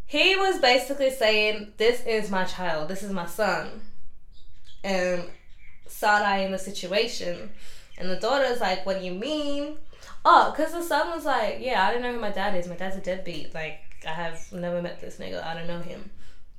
He 0.06 0.36
was 0.36 0.60
basically 0.60 1.10
saying, 1.10 1.74
"This 1.78 2.06
is 2.06 2.30
my 2.30 2.46
child. 2.46 2.90
This 2.90 3.02
is 3.02 3.12
my 3.12 3.26
son," 3.26 3.82
and 4.84 5.24
side 5.88 6.46
in 6.46 6.52
the 6.52 6.60
situation. 6.60 7.50
And 7.98 8.10
the 8.10 8.18
daughter's 8.18 8.62
like, 8.62 8.86
"What 8.86 9.00
do 9.00 9.06
you 9.06 9.16
mean?" 9.16 9.80
Oh, 10.28 10.52
because 10.52 10.74
the 10.74 10.82
son 10.82 11.10
was 11.12 11.24
like, 11.24 11.60
"Yeah, 11.62 11.86
I 11.88 11.94
don't 11.94 12.02
know 12.02 12.12
who 12.12 12.20
my 12.20 12.32
dad 12.32 12.56
is. 12.56 12.68
My 12.68 12.76
dad's 12.76 12.98
a 12.98 13.02
deadbeat. 13.02 13.54
Like, 13.54 13.80
I 14.06 14.12
have 14.12 14.52
never 14.52 14.82
met 14.82 15.00
this 15.00 15.18
nigga. 15.18 15.44
I 15.44 15.54
don't 15.54 15.68
know 15.68 15.82
him." 15.82 16.10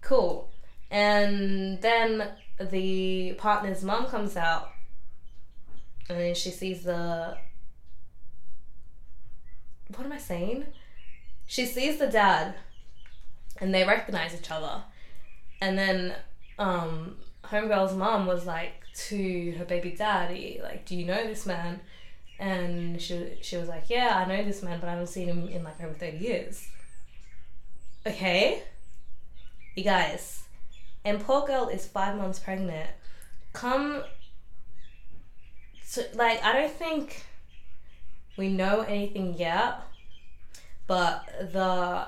Cool. 0.00 0.48
And 0.90 1.80
then 1.82 2.28
the 2.60 3.34
partner's 3.34 3.82
mom 3.82 4.06
comes 4.06 4.36
out 4.36 4.70
and 6.08 6.36
she 6.36 6.50
sees 6.50 6.84
the 6.84 7.36
what 9.94 10.04
am 10.04 10.12
I 10.12 10.18
saying? 10.18 10.64
She 11.46 11.64
sees 11.66 11.98
the 11.98 12.06
dad 12.08 12.54
and 13.58 13.74
they 13.74 13.84
recognize 13.84 14.34
each 14.34 14.50
other. 14.50 14.82
And 15.60 15.78
then 15.78 16.14
um 16.58 17.16
homegirl's 17.44 17.94
mom 17.94 18.26
was 18.26 18.46
like 18.46 18.74
to 19.08 19.52
her 19.58 19.64
baby 19.64 19.90
daddy, 19.90 20.60
like, 20.62 20.86
do 20.86 20.96
you 20.96 21.04
know 21.04 21.26
this 21.26 21.46
man? 21.46 21.80
And 22.38 23.00
she 23.00 23.38
she 23.40 23.56
was 23.56 23.68
like, 23.68 23.88
Yeah, 23.88 24.22
I 24.24 24.28
know 24.28 24.44
this 24.44 24.62
man, 24.62 24.80
but 24.80 24.88
I 24.88 24.92
haven't 24.92 25.08
seen 25.08 25.28
him 25.28 25.48
in 25.48 25.64
like 25.64 25.82
over 25.82 25.94
thirty 25.94 26.18
years. 26.18 26.68
Okay? 28.06 28.62
You 29.74 29.84
guys, 29.84 30.44
and 31.04 31.20
poor 31.20 31.46
girl 31.46 31.68
is 31.68 31.86
five 31.86 32.16
months 32.16 32.38
pregnant. 32.38 32.90
Come 33.52 34.02
to, 35.92 36.06
like, 36.14 36.42
I 36.44 36.52
don't 36.52 36.72
think 36.72 37.24
we 38.36 38.48
know 38.48 38.80
anything 38.82 39.34
yet, 39.34 39.80
but 40.86 41.26
the 41.52 42.06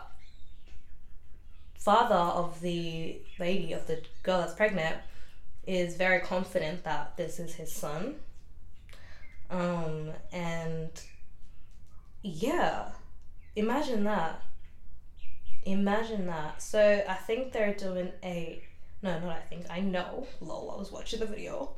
father 1.78 2.14
of 2.14 2.60
the 2.60 3.20
lady, 3.38 3.72
of 3.72 3.86
the 3.86 4.02
girl 4.22 4.40
that's 4.40 4.54
pregnant, 4.54 4.96
is 5.66 5.96
very 5.96 6.20
confident 6.20 6.84
that 6.84 7.16
this 7.16 7.38
is 7.38 7.54
his 7.54 7.72
son. 7.72 8.16
Um, 9.51 10.11
and 10.32 10.90
yeah, 12.22 12.90
imagine 13.57 14.05
that. 14.05 14.42
Imagine 15.64 16.26
that. 16.26 16.62
So 16.62 17.03
I 17.09 17.14
think 17.14 17.53
they're 17.53 17.74
doing 17.74 18.12
a 18.22 18.62
no, 19.03 19.18
not 19.20 19.30
I 19.30 19.40
think, 19.40 19.66
I 19.70 19.80
know, 19.80 20.26
lol, 20.40 20.72
I 20.72 20.78
was 20.78 20.90
watching 20.90 21.20
the 21.20 21.26
video. 21.26 21.70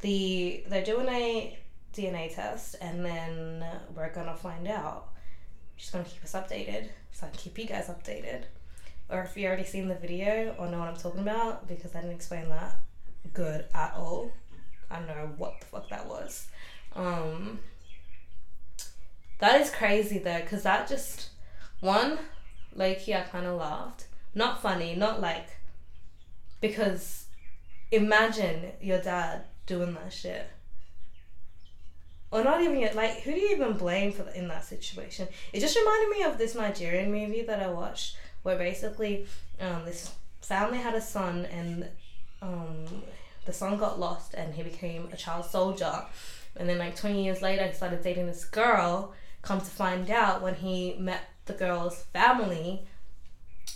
The 0.00 0.64
they're 0.68 0.84
doing 0.84 1.08
a 1.08 1.58
DNA 1.94 2.34
test 2.34 2.76
and 2.80 3.04
then 3.04 3.64
we're 3.94 4.12
gonna 4.12 4.36
find 4.36 4.66
out. 4.68 5.08
She's 5.76 5.90
gonna 5.90 6.04
keep 6.04 6.24
us 6.24 6.32
updated, 6.32 6.88
so 7.12 7.26
I 7.26 7.30
can 7.30 7.38
keep 7.38 7.58
you 7.58 7.66
guys 7.66 7.88
updated. 7.88 8.44
Or 9.10 9.22
if 9.22 9.36
you 9.36 9.46
already 9.46 9.64
seen 9.64 9.88
the 9.88 9.94
video 9.94 10.54
or 10.58 10.68
know 10.68 10.78
what 10.78 10.88
I'm 10.88 10.96
talking 10.96 11.20
about, 11.20 11.68
because 11.68 11.94
I 11.94 12.00
didn't 12.00 12.16
explain 12.16 12.48
that 12.48 12.76
good 13.32 13.64
at 13.74 13.94
all. 13.94 14.32
I 14.90 14.98
don't 14.98 15.08
know 15.08 15.32
what 15.36 15.60
the 15.60 15.66
fuck 15.66 15.88
that 15.90 16.06
was. 16.06 16.48
Um, 16.98 17.60
that 19.38 19.60
is 19.60 19.70
crazy 19.70 20.18
though, 20.18 20.40
because 20.40 20.64
that 20.64 20.88
just 20.88 21.28
one, 21.80 22.18
like 22.74 23.06
yeah, 23.06 23.20
I 23.20 23.30
kind 23.30 23.46
of 23.46 23.58
laughed. 23.58 24.06
Not 24.34 24.60
funny, 24.60 24.94
not 24.96 25.20
like 25.20 25.48
because 26.60 27.26
imagine 27.92 28.72
your 28.80 29.00
dad 29.00 29.44
doing 29.66 29.94
that 29.94 30.12
shit. 30.12 30.50
Or 32.30 32.44
not 32.44 32.60
even 32.60 32.78
yet, 32.78 32.94
like, 32.94 33.22
who 33.22 33.32
do 33.32 33.38
you 33.38 33.54
even 33.54 33.72
blame 33.72 34.12
for 34.12 34.28
in 34.30 34.48
that 34.48 34.64
situation? 34.64 35.28
It 35.52 35.60
just 35.60 35.78
reminded 35.78 36.10
me 36.10 36.24
of 36.24 36.36
this 36.36 36.54
Nigerian 36.54 37.10
movie 37.10 37.42
that 37.42 37.62
I 37.62 37.70
watched 37.70 38.18
where 38.42 38.58
basically 38.58 39.26
um, 39.60 39.86
this 39.86 40.12
family 40.42 40.76
had 40.76 40.94
a 40.94 41.00
son 41.00 41.46
and 41.46 41.88
um, 42.42 42.84
the 43.46 43.52
son 43.52 43.78
got 43.78 43.98
lost 43.98 44.34
and 44.34 44.54
he 44.54 44.62
became 44.62 45.08
a 45.10 45.16
child 45.16 45.46
soldier. 45.46 46.04
And 46.58 46.68
then, 46.68 46.78
like, 46.78 46.96
20 46.96 47.24
years 47.24 47.42
later, 47.42 47.66
he 47.66 47.72
started 47.72 48.02
dating 48.02 48.26
this 48.26 48.44
girl. 48.44 49.14
Come 49.42 49.60
to 49.60 49.66
find 49.66 50.10
out, 50.10 50.42
when 50.42 50.54
he 50.54 50.96
met 50.98 51.22
the 51.46 51.52
girl's 51.52 52.02
family, 52.12 52.82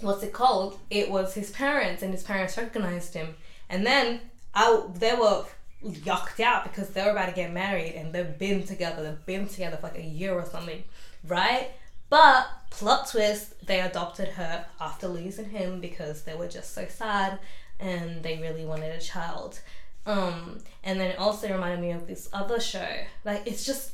what's 0.00 0.22
it 0.22 0.32
called? 0.32 0.78
It 0.90 1.10
was 1.10 1.34
his 1.34 1.50
parents, 1.50 2.02
and 2.02 2.12
his 2.12 2.22
parents 2.22 2.56
recognized 2.56 3.14
him. 3.14 3.36
And 3.68 3.86
then 3.86 4.20
I, 4.54 4.84
they 4.94 5.14
were 5.14 5.44
yucked 5.84 6.40
out 6.40 6.64
because 6.64 6.90
they 6.90 7.02
were 7.04 7.10
about 7.10 7.28
to 7.28 7.34
get 7.34 7.52
married, 7.52 7.94
and 7.94 8.12
they've 8.12 8.38
been 8.38 8.64
together. 8.64 9.02
They've 9.02 9.26
been 9.26 9.48
together 9.48 9.76
for 9.76 9.88
like 9.88 9.98
a 9.98 10.02
year 10.02 10.34
or 10.34 10.44
something, 10.44 10.82
right? 11.26 11.70
But 12.12 12.46
plot 12.70 13.08
twist, 13.08 13.66
they 13.66 13.80
adopted 13.80 14.28
her 14.28 14.66
after 14.78 15.08
losing 15.08 15.48
him 15.48 15.80
because 15.80 16.24
they 16.24 16.34
were 16.34 16.46
just 16.46 16.74
so 16.74 16.86
sad 16.86 17.38
and 17.80 18.22
they 18.22 18.38
really 18.38 18.66
wanted 18.66 18.94
a 18.94 19.00
child. 19.00 19.60
Um, 20.04 20.58
and 20.82 20.98
then 20.98 21.10
it 21.10 21.18
also 21.18 21.52
reminded 21.52 21.80
me 21.80 21.92
of 21.92 22.06
this 22.06 22.28
other 22.32 22.60
show. 22.60 22.88
Like 23.24 23.42
it's 23.46 23.64
just 23.64 23.92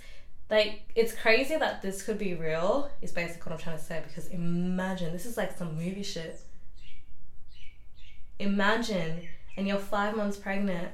like 0.51 0.83
it's 0.95 1.13
crazy 1.15 1.57
that 1.57 1.83
this 1.83 2.03
could 2.03 2.19
be 2.19 2.35
real 2.35 2.91
is 3.03 3.13
basically 3.13 3.51
what 3.51 3.53
i'm 3.53 3.59
trying 3.63 3.77
to 3.77 3.85
say 3.85 4.03
because 4.07 4.29
imagine 4.29 5.13
this 5.13 5.27
is 5.27 5.37
like 5.37 5.57
some 5.57 5.77
movie 5.77 6.03
shit. 6.03 6.41
Imagine 8.39 9.29
and 9.57 9.67
you're 9.67 9.79
five 9.79 10.17
months 10.17 10.37
pregnant. 10.37 10.89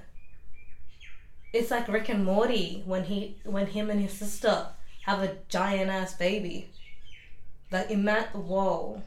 It's 1.52 1.70
like 1.70 1.86
rick 1.86 2.08
and 2.08 2.24
morty 2.24 2.82
when 2.84 3.04
he 3.04 3.36
when 3.44 3.68
him 3.68 3.90
and 3.90 4.00
his 4.00 4.12
sister 4.12 4.66
have 5.04 5.22
a 5.22 5.36
giant 5.48 5.90
ass 5.90 6.14
baby. 6.14 6.70
Like 7.70 7.90
imagine 7.90 8.46
whoa. 8.46 9.02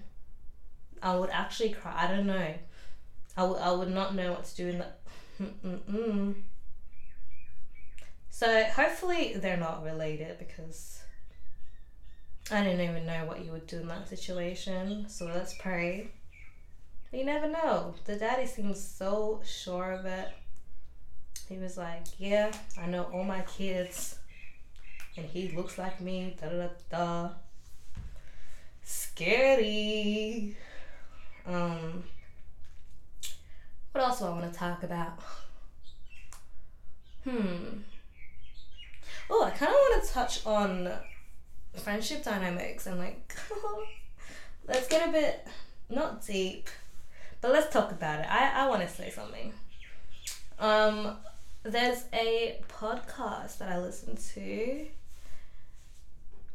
I 1.04 1.16
would 1.16 1.30
actually 1.30 1.70
cry 1.72 1.94
i 1.96 2.08
don't 2.08 2.26
know. 2.26 2.54
I, 3.36 3.42
w- 3.42 3.60
I 3.62 3.72
would 3.72 3.92
not 3.92 4.16
know 4.16 4.32
what 4.32 4.46
to 4.46 4.56
do 4.56 4.68
in 4.70 4.80
that 4.80 4.97
Mm-mm-mm. 5.42 6.36
So 8.30 8.64
hopefully 8.66 9.34
they're 9.36 9.58
not 9.58 9.84
related 9.84 10.38
because 10.40 11.02
I 12.52 12.64
didn't 12.64 12.82
even 12.82 13.06
know 13.06 13.26
what 13.26 13.44
you 13.44 13.52
would 13.52 13.68
do 13.68 13.80
in 13.80 13.88
that 13.88 14.08
situation. 14.08 15.10
So 15.10 15.26
let's 15.26 15.54
pray. 15.56 16.10
You 17.12 17.26
never 17.26 17.48
know. 17.48 17.96
The 18.06 18.16
daddy 18.16 18.46
seems 18.46 18.82
so 18.82 19.42
sure 19.46 19.92
of 19.92 20.06
it. 20.06 20.30
He 21.50 21.58
was 21.58 21.78
like, 21.78 22.06
Yeah, 22.20 22.52
I 22.78 22.88
know 22.88 23.04
all 23.14 23.24
my 23.24 23.42
kids. 23.42 24.20
And 25.16 25.26
he 25.26 25.50
looks 25.50 25.78
like 25.78 26.00
me. 26.00 26.36
Da 26.40 26.50
da 26.50 26.68
da. 26.92 27.30
Scary. 28.84 30.56
Um, 31.46 32.04
what 33.92 34.04
else 34.04 34.20
do 34.20 34.26
I 34.26 34.30
want 34.30 34.52
to 34.52 34.58
talk 34.58 34.84
about? 34.84 35.20
Hmm. 37.24 37.80
Oh, 39.30 39.44
I 39.44 39.50
kind 39.50 39.70
of 39.70 39.76
want 39.76 40.04
to 40.04 40.10
touch 40.10 40.46
on 40.46 40.90
friendship 41.76 42.24
dynamics 42.24 42.86
and 42.86 43.00
like, 43.00 43.36
let's 44.68 44.88
get 44.88 45.08
a 45.08 45.12
bit 45.12 45.48
not 45.90 46.26
deep, 46.26 46.70
but 47.42 47.52
let's 47.52 47.72
talk 47.72 47.92
about 47.92 48.20
it. 48.20 48.28
I, 48.30 48.66
I 48.66 48.70
want 48.70 48.82
to 48.82 48.88
say 48.88 49.10
something. 49.10 49.54
Um, 50.60 51.18
there's 51.64 52.06
a 52.14 52.62
podcast 52.68 53.58
that 53.60 53.70
I 53.70 53.80
listen 53.80 54.18
to, 54.34 54.88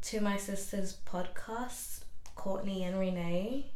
to 0.01 0.21
my 0.21 0.37
sister's 0.37 0.97
podcast, 1.05 2.01
Courtney 2.35 2.83
and 2.83 2.99
Renee. 2.99 3.67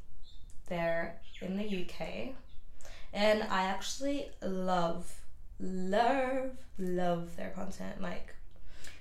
They're 0.68 1.16
in 1.42 1.58
the 1.58 1.64
UK, 1.64 2.36
and 3.18 3.42
I 3.50 3.64
actually 3.64 4.30
love, 4.44 5.12
love, 5.60 6.52
love 6.78 7.36
their 7.36 7.50
content. 7.50 8.00
Like, 8.00 8.36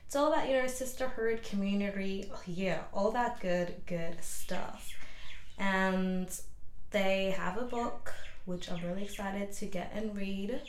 it's 0.07 0.17
all 0.17 0.33
about, 0.33 0.49
you 0.49 0.57
know, 0.57 0.67
sisterhood, 0.67 1.43
community, 1.43 2.33
yeah, 2.47 2.85
all 2.95 3.11
that 3.11 3.41
good, 3.41 3.75
good 3.85 4.17
stuff. 4.23 4.89
And 5.59 6.29
they 6.93 7.35
have 7.37 7.59
a 7.59 7.65
book 7.65 8.15
which 8.47 8.71
I'm 8.71 8.83
really 8.87 9.05
excited 9.05 9.53
to 9.53 9.67
get 9.67 9.93
and 9.95 10.17
read. 10.17 10.63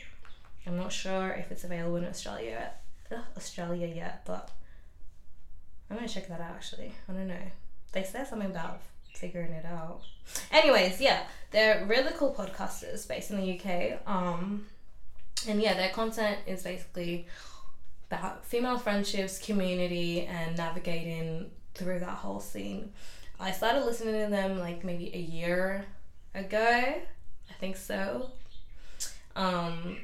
I'm 0.66 0.76
not 0.76 0.92
sure 0.92 1.30
if 1.30 1.50
it's 1.50 1.64
available 1.64 1.96
in 1.96 2.04
Australia 2.04 2.70
yet, 3.10 3.22
Australia 3.34 3.86
yet, 3.86 4.26
but 4.26 4.50
I'm 5.88 5.96
gonna 5.96 6.08
check 6.08 6.28
that 6.28 6.40
out 6.42 6.50
actually. 6.50 6.92
I 7.08 7.12
don't 7.12 7.28
know. 7.28 7.50
they 7.92 8.02
said 8.02 8.26
something 8.26 8.50
about 8.50 8.82
figuring 9.14 9.52
it 9.52 9.64
out. 9.64 10.00
Anyways, 10.50 11.00
yeah, 11.00 11.22
they're 11.50 11.84
really 11.86 12.12
cool 12.16 12.34
podcasters 12.34 13.06
based 13.08 13.30
in 13.30 13.40
the 13.40 13.58
UK. 13.58 14.00
Um, 14.06 14.66
and 15.48 15.60
yeah, 15.60 15.74
their 15.74 15.90
content 15.90 16.38
is 16.46 16.62
basically 16.62 17.26
about 18.10 18.44
female 18.44 18.78
friendships, 18.78 19.38
community, 19.38 20.22
and 20.22 20.56
navigating 20.56 21.50
through 21.74 22.00
that 22.00 22.08
whole 22.08 22.40
scene. 22.40 22.92
I 23.38 23.52
started 23.52 23.84
listening 23.84 24.24
to 24.24 24.30
them 24.30 24.58
like 24.58 24.82
maybe 24.82 25.14
a 25.14 25.18
year 25.18 25.84
ago, 26.34 26.58
I 26.58 27.52
think 27.60 27.76
so. 27.76 28.30
Um, 29.36 29.98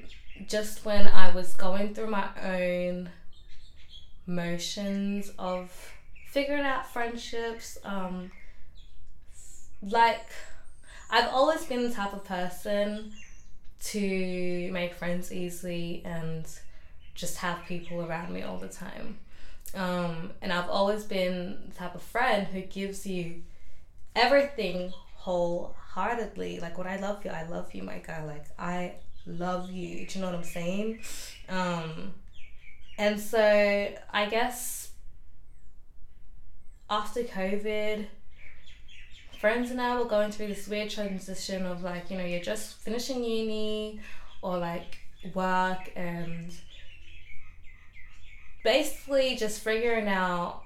just 0.46 0.84
when 0.84 1.08
I 1.08 1.34
was 1.34 1.54
going 1.54 1.94
through 1.94 2.10
my 2.10 2.28
own 2.42 3.10
motions 4.26 5.30
of 5.38 5.72
figuring 6.28 6.62
out 6.62 6.92
friendships, 6.92 7.78
um, 7.84 8.30
like 9.90 10.26
I've 11.10 11.28
always 11.28 11.64
been 11.64 11.82
the 11.82 11.94
type 11.94 12.12
of 12.12 12.24
person 12.24 13.12
to 13.84 14.70
make 14.72 14.94
friends 14.94 15.32
easily 15.32 16.02
and 16.04 16.46
just 17.14 17.36
have 17.38 17.64
people 17.66 18.02
around 18.02 18.32
me 18.32 18.42
all 18.42 18.58
the 18.58 18.68
time. 18.68 19.18
Um, 19.74 20.32
and 20.40 20.52
I've 20.52 20.68
always 20.68 21.04
been 21.04 21.58
the 21.68 21.74
type 21.74 21.94
of 21.94 22.02
friend 22.02 22.46
who 22.46 22.60
gives 22.62 23.06
you 23.06 23.42
everything 24.16 24.92
wholeheartedly. 25.16 26.60
Like 26.60 26.78
when 26.78 26.86
I 26.86 26.96
love 26.96 27.24
you, 27.24 27.30
I 27.30 27.46
love 27.48 27.74
you, 27.74 27.82
my 27.82 27.98
guy. 27.98 28.24
Like 28.24 28.46
I 28.58 28.94
love 29.26 29.70
you. 29.70 30.06
Do 30.06 30.18
you 30.18 30.24
know 30.24 30.30
what 30.30 30.38
I'm 30.38 30.44
saying? 30.44 31.00
Um, 31.48 32.14
and 32.98 33.20
so 33.20 33.40
I 34.12 34.26
guess 34.26 34.90
after 36.88 37.22
COVID, 37.22 38.06
friends 39.44 39.70
and 39.70 39.78
I 39.78 39.98
were 39.98 40.06
going 40.06 40.32
through 40.32 40.46
this 40.46 40.66
weird 40.68 40.88
transition 40.88 41.66
of 41.66 41.82
like, 41.82 42.10
you 42.10 42.16
know, 42.16 42.24
you're 42.24 42.40
just 42.40 42.76
finishing 42.78 43.22
uni 43.22 44.00
or 44.40 44.56
like 44.56 45.00
work 45.34 45.92
and 45.94 46.50
basically 48.64 49.36
just 49.36 49.60
figuring 49.60 50.08
out 50.08 50.62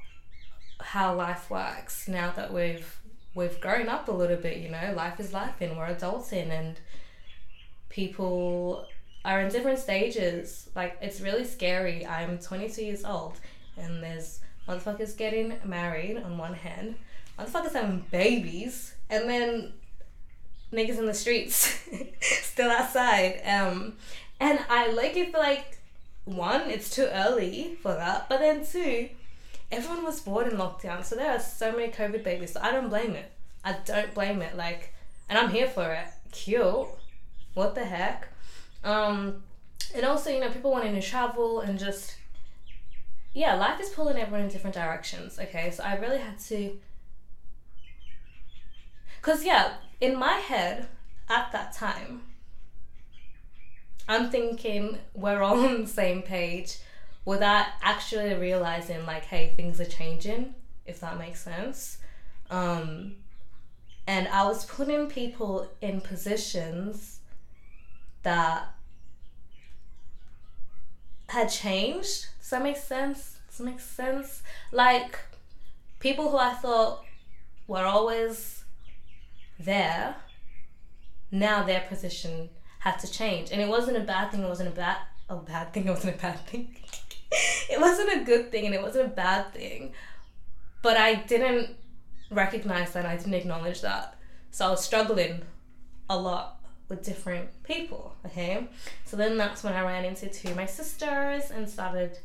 how 0.78 1.12
life 1.12 1.50
works 1.50 2.06
now 2.06 2.30
that 2.36 2.54
we've 2.54 3.00
we've 3.34 3.60
grown 3.60 3.88
up 3.88 4.06
a 4.06 4.12
little 4.12 4.36
bit, 4.36 4.58
you 4.58 4.68
know, 4.68 4.94
life 4.94 5.18
is 5.18 5.32
life 5.32 5.60
and 5.60 5.76
we're 5.76 5.92
adulting 5.92 6.48
and 6.50 6.78
people 7.88 8.86
are 9.24 9.40
in 9.40 9.50
different 9.50 9.80
stages. 9.80 10.70
Like 10.76 10.96
it's 11.02 11.20
really 11.20 11.44
scary. 11.44 12.06
I'm 12.06 12.38
22 12.38 12.84
years 12.84 13.04
old 13.04 13.40
and 13.76 14.00
there's 14.00 14.38
motherfuckers 14.68 15.16
getting 15.16 15.58
married 15.64 16.16
on 16.18 16.38
one 16.38 16.54
hand 16.54 16.94
motherfuckers 17.38 17.72
having 17.72 18.04
babies, 18.10 18.94
and 19.08 19.28
then 19.28 19.72
niggas 20.72 20.98
in 20.98 21.06
the 21.06 21.14
streets 21.14 21.78
still 22.20 22.70
outside. 22.70 23.40
Um, 23.44 23.94
and 24.40 24.60
I 24.68 24.90
like 24.90 25.16
it 25.16 25.32
for 25.32 25.38
like 25.38 25.78
one, 26.24 26.70
it's 26.70 26.90
too 26.90 27.08
early 27.12 27.78
for 27.82 27.94
that, 27.94 28.28
but 28.28 28.40
then 28.40 28.64
two, 28.66 29.08
everyone 29.72 30.04
was 30.04 30.20
bored 30.20 30.46
in 30.46 30.58
lockdown, 30.58 31.04
so 31.04 31.16
there 31.16 31.30
are 31.30 31.40
so 31.40 31.72
many 31.72 31.90
COVID 31.90 32.22
babies. 32.22 32.52
So 32.52 32.60
I 32.62 32.70
don't 32.70 32.88
blame 32.88 33.12
it. 33.12 33.30
I 33.64 33.76
don't 33.84 34.12
blame 34.14 34.42
it. 34.42 34.56
Like, 34.56 34.94
and 35.28 35.38
I'm 35.38 35.50
here 35.50 35.68
for 35.68 35.92
it. 35.92 36.06
Cute. 36.32 36.86
What 37.54 37.74
the 37.74 37.84
heck? 37.84 38.28
Um, 38.84 39.42
and 39.94 40.04
also, 40.04 40.30
you 40.30 40.40
know, 40.40 40.50
people 40.50 40.70
wanting 40.70 40.94
to 40.94 41.02
travel 41.02 41.60
and 41.60 41.78
just 41.78 42.16
yeah, 43.34 43.54
life 43.54 43.80
is 43.80 43.90
pulling 43.90 44.16
everyone 44.16 44.46
in 44.46 44.48
different 44.48 44.74
directions. 44.74 45.38
Okay, 45.38 45.70
so 45.70 45.84
I 45.84 45.96
really 45.96 46.18
had 46.18 46.38
to 46.40 46.76
because, 49.20 49.44
yeah, 49.44 49.74
in 50.00 50.18
my 50.18 50.34
head 50.34 50.88
at 51.28 51.52
that 51.52 51.72
time, 51.72 52.22
I'm 54.08 54.30
thinking 54.30 54.98
we're 55.14 55.42
all 55.42 55.60
on 55.66 55.82
the 55.82 55.88
same 55.88 56.22
page 56.22 56.78
without 57.24 57.66
actually 57.82 58.34
realizing, 58.34 59.04
like, 59.04 59.24
hey, 59.24 59.52
things 59.56 59.80
are 59.80 59.84
changing, 59.84 60.54
if 60.86 61.00
that 61.00 61.18
makes 61.18 61.42
sense. 61.42 61.98
Um, 62.50 63.16
and 64.06 64.26
I 64.28 64.44
was 64.44 64.64
putting 64.64 65.08
people 65.08 65.70
in 65.82 66.00
positions 66.00 67.20
that 68.22 68.74
had 71.28 71.48
changed. 71.48 72.26
Does 72.40 72.50
that 72.50 72.62
make 72.62 72.78
sense? 72.78 73.38
Does 73.48 73.58
that 73.58 73.64
make 73.64 73.80
sense? 73.80 74.42
Like 74.72 75.18
people 76.00 76.30
who 76.30 76.38
I 76.38 76.54
thought 76.54 77.04
were 77.66 77.84
always 77.84 78.57
there, 79.58 80.16
now 81.30 81.62
their 81.62 81.80
position 81.82 82.50
had 82.80 82.98
to 83.00 83.10
change. 83.10 83.50
And 83.50 83.60
it 83.60 83.68
wasn't 83.68 83.96
a 83.96 84.00
bad 84.00 84.30
thing, 84.30 84.42
it 84.42 84.48
wasn't 84.48 84.68
a 84.68 84.72
bad 84.76 84.98
a 85.28 85.36
bad 85.36 85.72
thing, 85.72 85.86
it 85.86 85.90
wasn't 85.90 86.14
a 86.14 86.18
bad 86.18 86.46
thing. 86.46 86.74
it 87.70 87.80
wasn't 87.80 88.22
a 88.22 88.24
good 88.24 88.50
thing 88.50 88.66
and 88.66 88.74
it 88.74 88.82
wasn't 88.82 89.06
a 89.06 89.10
bad 89.10 89.52
thing. 89.52 89.92
But 90.82 90.96
I 90.96 91.16
didn't 91.16 91.76
recognize 92.30 92.92
that, 92.92 93.04
I 93.04 93.16
didn't 93.16 93.34
acknowledge 93.34 93.82
that. 93.82 94.16
So 94.50 94.66
I 94.66 94.70
was 94.70 94.82
struggling 94.82 95.42
a 96.08 96.18
lot 96.18 96.60
with 96.88 97.02
different 97.02 97.50
people, 97.64 98.14
okay? 98.24 98.66
So 99.04 99.16
then 99.16 99.36
that's 99.36 99.62
when 99.62 99.74
I 99.74 99.82
ran 99.82 100.04
into 100.04 100.28
two 100.28 100.48
of 100.48 100.56
my 100.56 100.64
sisters 100.66 101.50
and 101.50 101.68
started, 101.68 102.18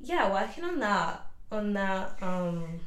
yeah, 0.00 0.32
working 0.32 0.64
on 0.64 0.78
that, 0.80 1.26
on 1.52 1.74
that, 1.74 2.16
um, 2.22 2.80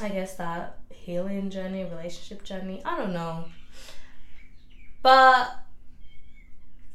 I 0.00 0.10
guess 0.10 0.34
that 0.34 0.78
healing 1.06 1.50
journey, 1.50 1.84
relationship 1.84 2.42
journey. 2.42 2.82
I 2.84 2.96
don't 2.96 3.12
know. 3.12 3.44
But 5.02 5.56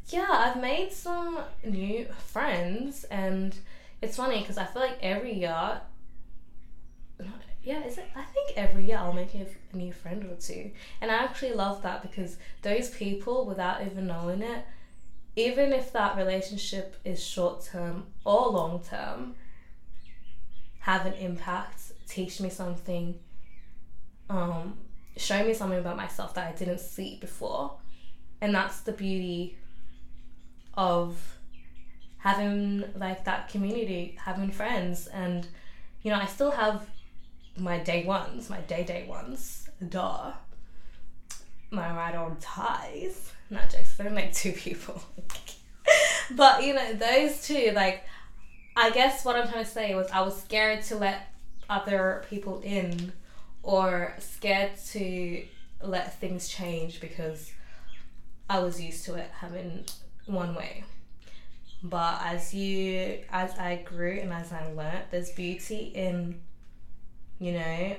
yeah, 0.10 0.28
I've 0.30 0.62
made 0.62 0.92
some 0.92 1.40
new 1.64 2.06
friends, 2.18 3.06
and 3.06 3.56
it's 4.02 4.18
funny 4.18 4.42
because 4.42 4.58
I 4.58 4.66
feel 4.66 4.82
like 4.82 4.98
every 5.02 5.34
year, 5.34 5.80
yeah, 7.64 7.86
is 7.86 7.98
it? 7.98 8.06
I 8.14 8.24
think 8.24 8.52
every 8.58 8.86
year 8.86 8.98
I'll 8.98 9.14
make 9.14 9.34
a, 9.34 9.48
new 9.74 9.94
friend 9.94 10.26
or 10.26 10.36
two, 10.36 10.72
and 11.00 11.10
I 11.10 11.16
actually 11.16 11.54
love 11.54 11.82
that 11.84 12.02
because 12.02 12.36
those 12.64 12.90
people, 12.90 13.46
without 13.46 13.86
even 13.86 14.08
knowing 14.08 14.42
it, 14.42 14.66
even 15.38 15.72
if 15.72 15.94
that 15.94 16.18
relationship 16.18 16.98
is 17.06 17.24
short 17.24 17.64
term 17.64 18.08
or 18.26 18.50
long 18.50 18.84
term, 18.84 19.36
have 20.82 21.06
an 21.06 21.14
impact, 21.14 21.94
teach 22.10 22.42
me 22.42 22.50
something, 22.50 23.18
um, 24.32 24.78
show 25.18 25.44
me 25.46 25.54
something 25.54 25.80
about 25.80 25.98
myself 25.98 26.34
that 26.36 26.48
I 26.48 26.58
didn't 26.58 26.80
see 26.80 27.18
before. 27.20 27.74
And 28.40 28.56
that's 28.56 28.82
the 28.82 28.94
beauty 28.94 29.58
of 30.74 31.38
having 32.18 32.86
like 32.96 33.26
that 33.26 33.50
community, 33.50 34.18
having 34.24 34.52
friends. 34.52 35.08
And, 35.08 35.48
you 36.02 36.12
know, 36.12 36.18
I 36.18 36.26
still 36.26 36.52
have 36.52 36.88
my 37.58 37.78
day 37.80 38.06
ones, 38.06 38.50
my 38.50 38.62
day 38.62 38.84
day 38.84 39.06
ones, 39.08 39.70
duh. 39.90 40.32
My 41.70 41.94
ride 41.96 42.16
on 42.16 42.38
ties. 42.40 43.32
Not 43.50 43.70
jokes, 43.70 43.98
they're 43.98 44.10
like 44.10 44.34
two 44.34 44.54
people. 44.54 45.02
but, 46.32 46.64
you 46.64 46.74
know, 46.74 46.94
those 46.94 47.46
two, 47.46 47.72
like, 47.76 48.04
I 48.78 48.92
guess 48.92 49.26
what 49.26 49.36
I'm 49.36 49.50
trying 49.50 49.66
to 49.66 49.70
say 49.70 49.94
was 49.94 50.10
I 50.12 50.22
was 50.22 50.42
scared 50.42 50.84
to 50.84 50.96
let 50.96 51.28
other 51.70 52.26
people 52.30 52.62
in 52.62 53.12
or 53.64 54.16
scared 54.20 54.72
to 54.92 55.46
let 55.84 56.20
things 56.20 56.48
change 56.48 57.00
because 57.00 57.52
I 58.50 58.60
was 58.60 58.82
used 58.82 59.06
to 59.06 59.16
it 59.16 59.30
having 59.40 59.86
one 60.26 60.56
way. 60.56 60.84
But 61.84 62.22
as 62.24 62.54
you, 62.54 63.20
as 63.32 63.58
I 63.58 63.82
grew 63.84 64.20
and 64.20 64.32
as 64.32 64.52
I 64.52 64.72
learned, 64.72 65.06
there's 65.10 65.32
beauty 65.32 65.92
in, 65.96 66.42
you 67.40 67.54
know, 67.54 67.96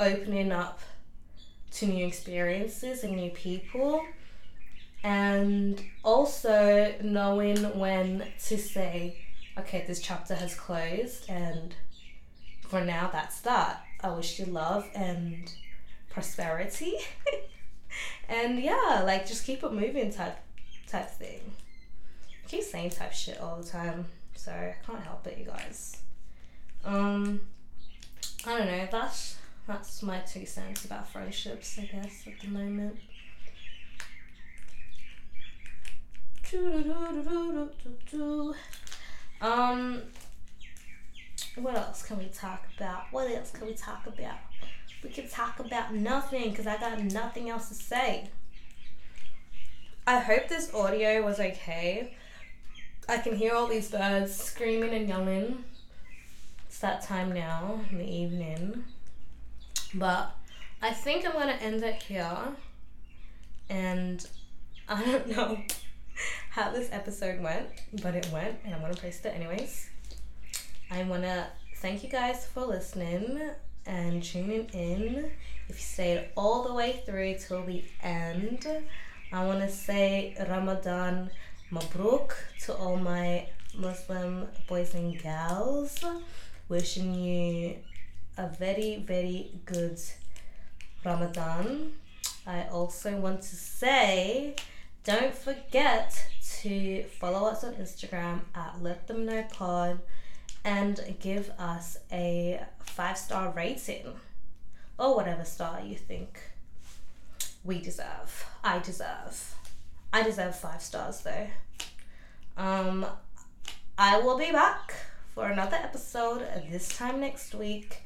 opening 0.00 0.50
up 0.50 0.80
to 1.72 1.86
new 1.86 2.06
experiences 2.06 3.04
and 3.04 3.14
new 3.14 3.30
people, 3.30 4.04
and 5.04 5.80
also 6.02 6.94
knowing 7.02 7.58
when 7.78 8.24
to 8.46 8.58
say, 8.58 9.16
okay, 9.58 9.84
this 9.86 10.00
chapter 10.00 10.34
has 10.34 10.54
closed 10.54 11.28
and 11.30 11.74
for 12.70 12.84
now, 12.84 13.10
that's 13.12 13.40
that. 13.40 13.84
I 14.00 14.10
wish 14.10 14.38
you 14.38 14.46
love 14.46 14.88
and 14.94 15.52
prosperity. 16.08 16.94
and 18.28 18.60
yeah, 18.60 19.02
like 19.04 19.26
just 19.26 19.44
keep 19.44 19.64
it 19.64 19.72
moving 19.72 20.12
type 20.12 20.38
type 20.86 21.10
thing. 21.10 21.40
I 22.44 22.48
keep 22.48 22.62
saying 22.62 22.90
type 22.90 23.12
shit 23.12 23.40
all 23.40 23.56
the 23.56 23.68
time. 23.68 24.06
So 24.36 24.52
I 24.52 24.76
can't 24.86 25.02
help 25.02 25.26
it, 25.26 25.36
you 25.36 25.46
guys. 25.46 25.96
Um 26.84 27.40
I 28.46 28.58
don't 28.58 28.68
know, 28.68 28.88
that's 28.90 29.36
that's 29.66 30.02
my 30.04 30.20
two 30.20 30.46
cents 30.46 30.84
about 30.84 31.08
friendships, 31.08 31.76
I 31.76 31.86
guess, 31.86 32.24
at 32.26 32.40
the 32.40 32.48
moment. 32.48 32.98
Um 39.40 40.02
what 41.56 41.76
else 41.76 42.02
can 42.02 42.18
we 42.18 42.26
talk 42.26 42.64
about? 42.76 43.04
What 43.10 43.30
else 43.30 43.50
can 43.50 43.66
we 43.66 43.74
talk 43.74 44.06
about? 44.06 44.38
We 45.02 45.10
can 45.10 45.28
talk 45.28 45.58
about 45.58 45.94
nothing 45.94 46.50
because 46.50 46.66
I 46.66 46.76
got 46.76 47.02
nothing 47.02 47.48
else 47.48 47.68
to 47.68 47.74
say. 47.74 48.28
I 50.06 50.18
hope 50.18 50.48
this 50.48 50.72
audio 50.74 51.22
was 51.22 51.40
okay. 51.40 52.14
I 53.08 53.18
can 53.18 53.36
hear 53.36 53.54
all 53.54 53.66
these 53.66 53.90
birds 53.90 54.34
screaming 54.34 54.94
and 54.94 55.08
yelling. 55.08 55.64
It's 56.66 56.78
that 56.78 57.02
time 57.02 57.32
now 57.32 57.80
in 57.90 57.98
the 57.98 58.08
evening. 58.08 58.84
But 59.94 60.34
I 60.80 60.92
think 60.92 61.26
I'm 61.26 61.32
gonna 61.32 61.52
end 61.52 61.82
it 61.82 62.02
here. 62.02 62.38
And 63.68 64.26
I 64.88 65.04
don't 65.04 65.28
know 65.28 65.60
how 66.50 66.70
this 66.70 66.88
episode 66.92 67.40
went, 67.40 67.66
but 68.02 68.14
it 68.14 68.28
went, 68.32 68.58
and 68.64 68.74
I'm 68.74 68.80
gonna 68.80 68.94
post 68.94 69.24
it 69.26 69.34
anyways. 69.34 69.89
I 70.92 71.04
wanna 71.04 71.46
thank 71.76 72.02
you 72.02 72.08
guys 72.08 72.44
for 72.46 72.64
listening 72.66 73.40
and 73.86 74.20
tuning 74.20 74.68
in. 74.72 75.30
If 75.68 75.76
you 75.76 75.82
stayed 75.82 76.30
all 76.36 76.64
the 76.64 76.74
way 76.74 77.04
through 77.06 77.36
till 77.38 77.64
the 77.64 77.84
end, 78.02 78.66
I 79.32 79.46
wanna 79.46 79.70
say 79.70 80.34
Ramadan 80.48 81.30
Mubarak 81.70 82.32
to 82.62 82.74
all 82.74 82.96
my 82.96 83.46
Muslim 83.72 84.48
boys 84.66 84.92
and 84.96 85.16
gals. 85.16 86.04
Wishing 86.68 87.14
you 87.14 87.76
a 88.36 88.48
very, 88.48 88.96
very 89.06 89.52
good 89.64 90.00
Ramadan. 91.04 91.92
I 92.48 92.64
also 92.64 93.16
want 93.16 93.42
to 93.42 93.54
say 93.54 94.56
don't 95.04 95.34
forget 95.34 96.20
to 96.62 97.04
follow 97.04 97.48
us 97.48 97.62
on 97.62 97.74
Instagram 97.74 98.40
at 98.56 98.82
Let 98.82 99.06
Them 99.06 99.24
Know 99.24 99.44
Pod 99.52 100.00
and 100.64 101.16
give 101.20 101.50
us 101.58 101.98
a 102.12 102.60
five 102.82 103.16
star 103.16 103.50
rating 103.50 104.14
or 104.98 105.16
whatever 105.16 105.44
star 105.44 105.80
you 105.80 105.96
think 105.96 106.40
we 107.64 107.80
deserve. 107.80 108.46
I 108.62 108.78
deserve. 108.78 109.54
I 110.12 110.22
deserve 110.22 110.56
five 110.56 110.82
stars 110.82 111.20
though. 111.22 111.46
Um, 112.56 113.06
I 113.96 114.18
will 114.18 114.38
be 114.38 114.50
back 114.50 114.94
for 115.34 115.46
another 115.46 115.76
episode 115.76 116.46
this 116.70 116.88
time 116.88 117.20
next 117.20 117.54
week. 117.54 118.02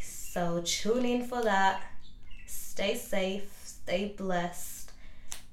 So 0.00 0.62
tune 0.64 1.04
in 1.04 1.26
for 1.26 1.42
that. 1.42 1.82
Stay 2.46 2.94
safe, 2.94 3.50
stay 3.64 4.14
blessed, 4.16 4.92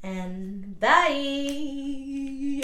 and 0.04 0.80
bye. 0.80 2.62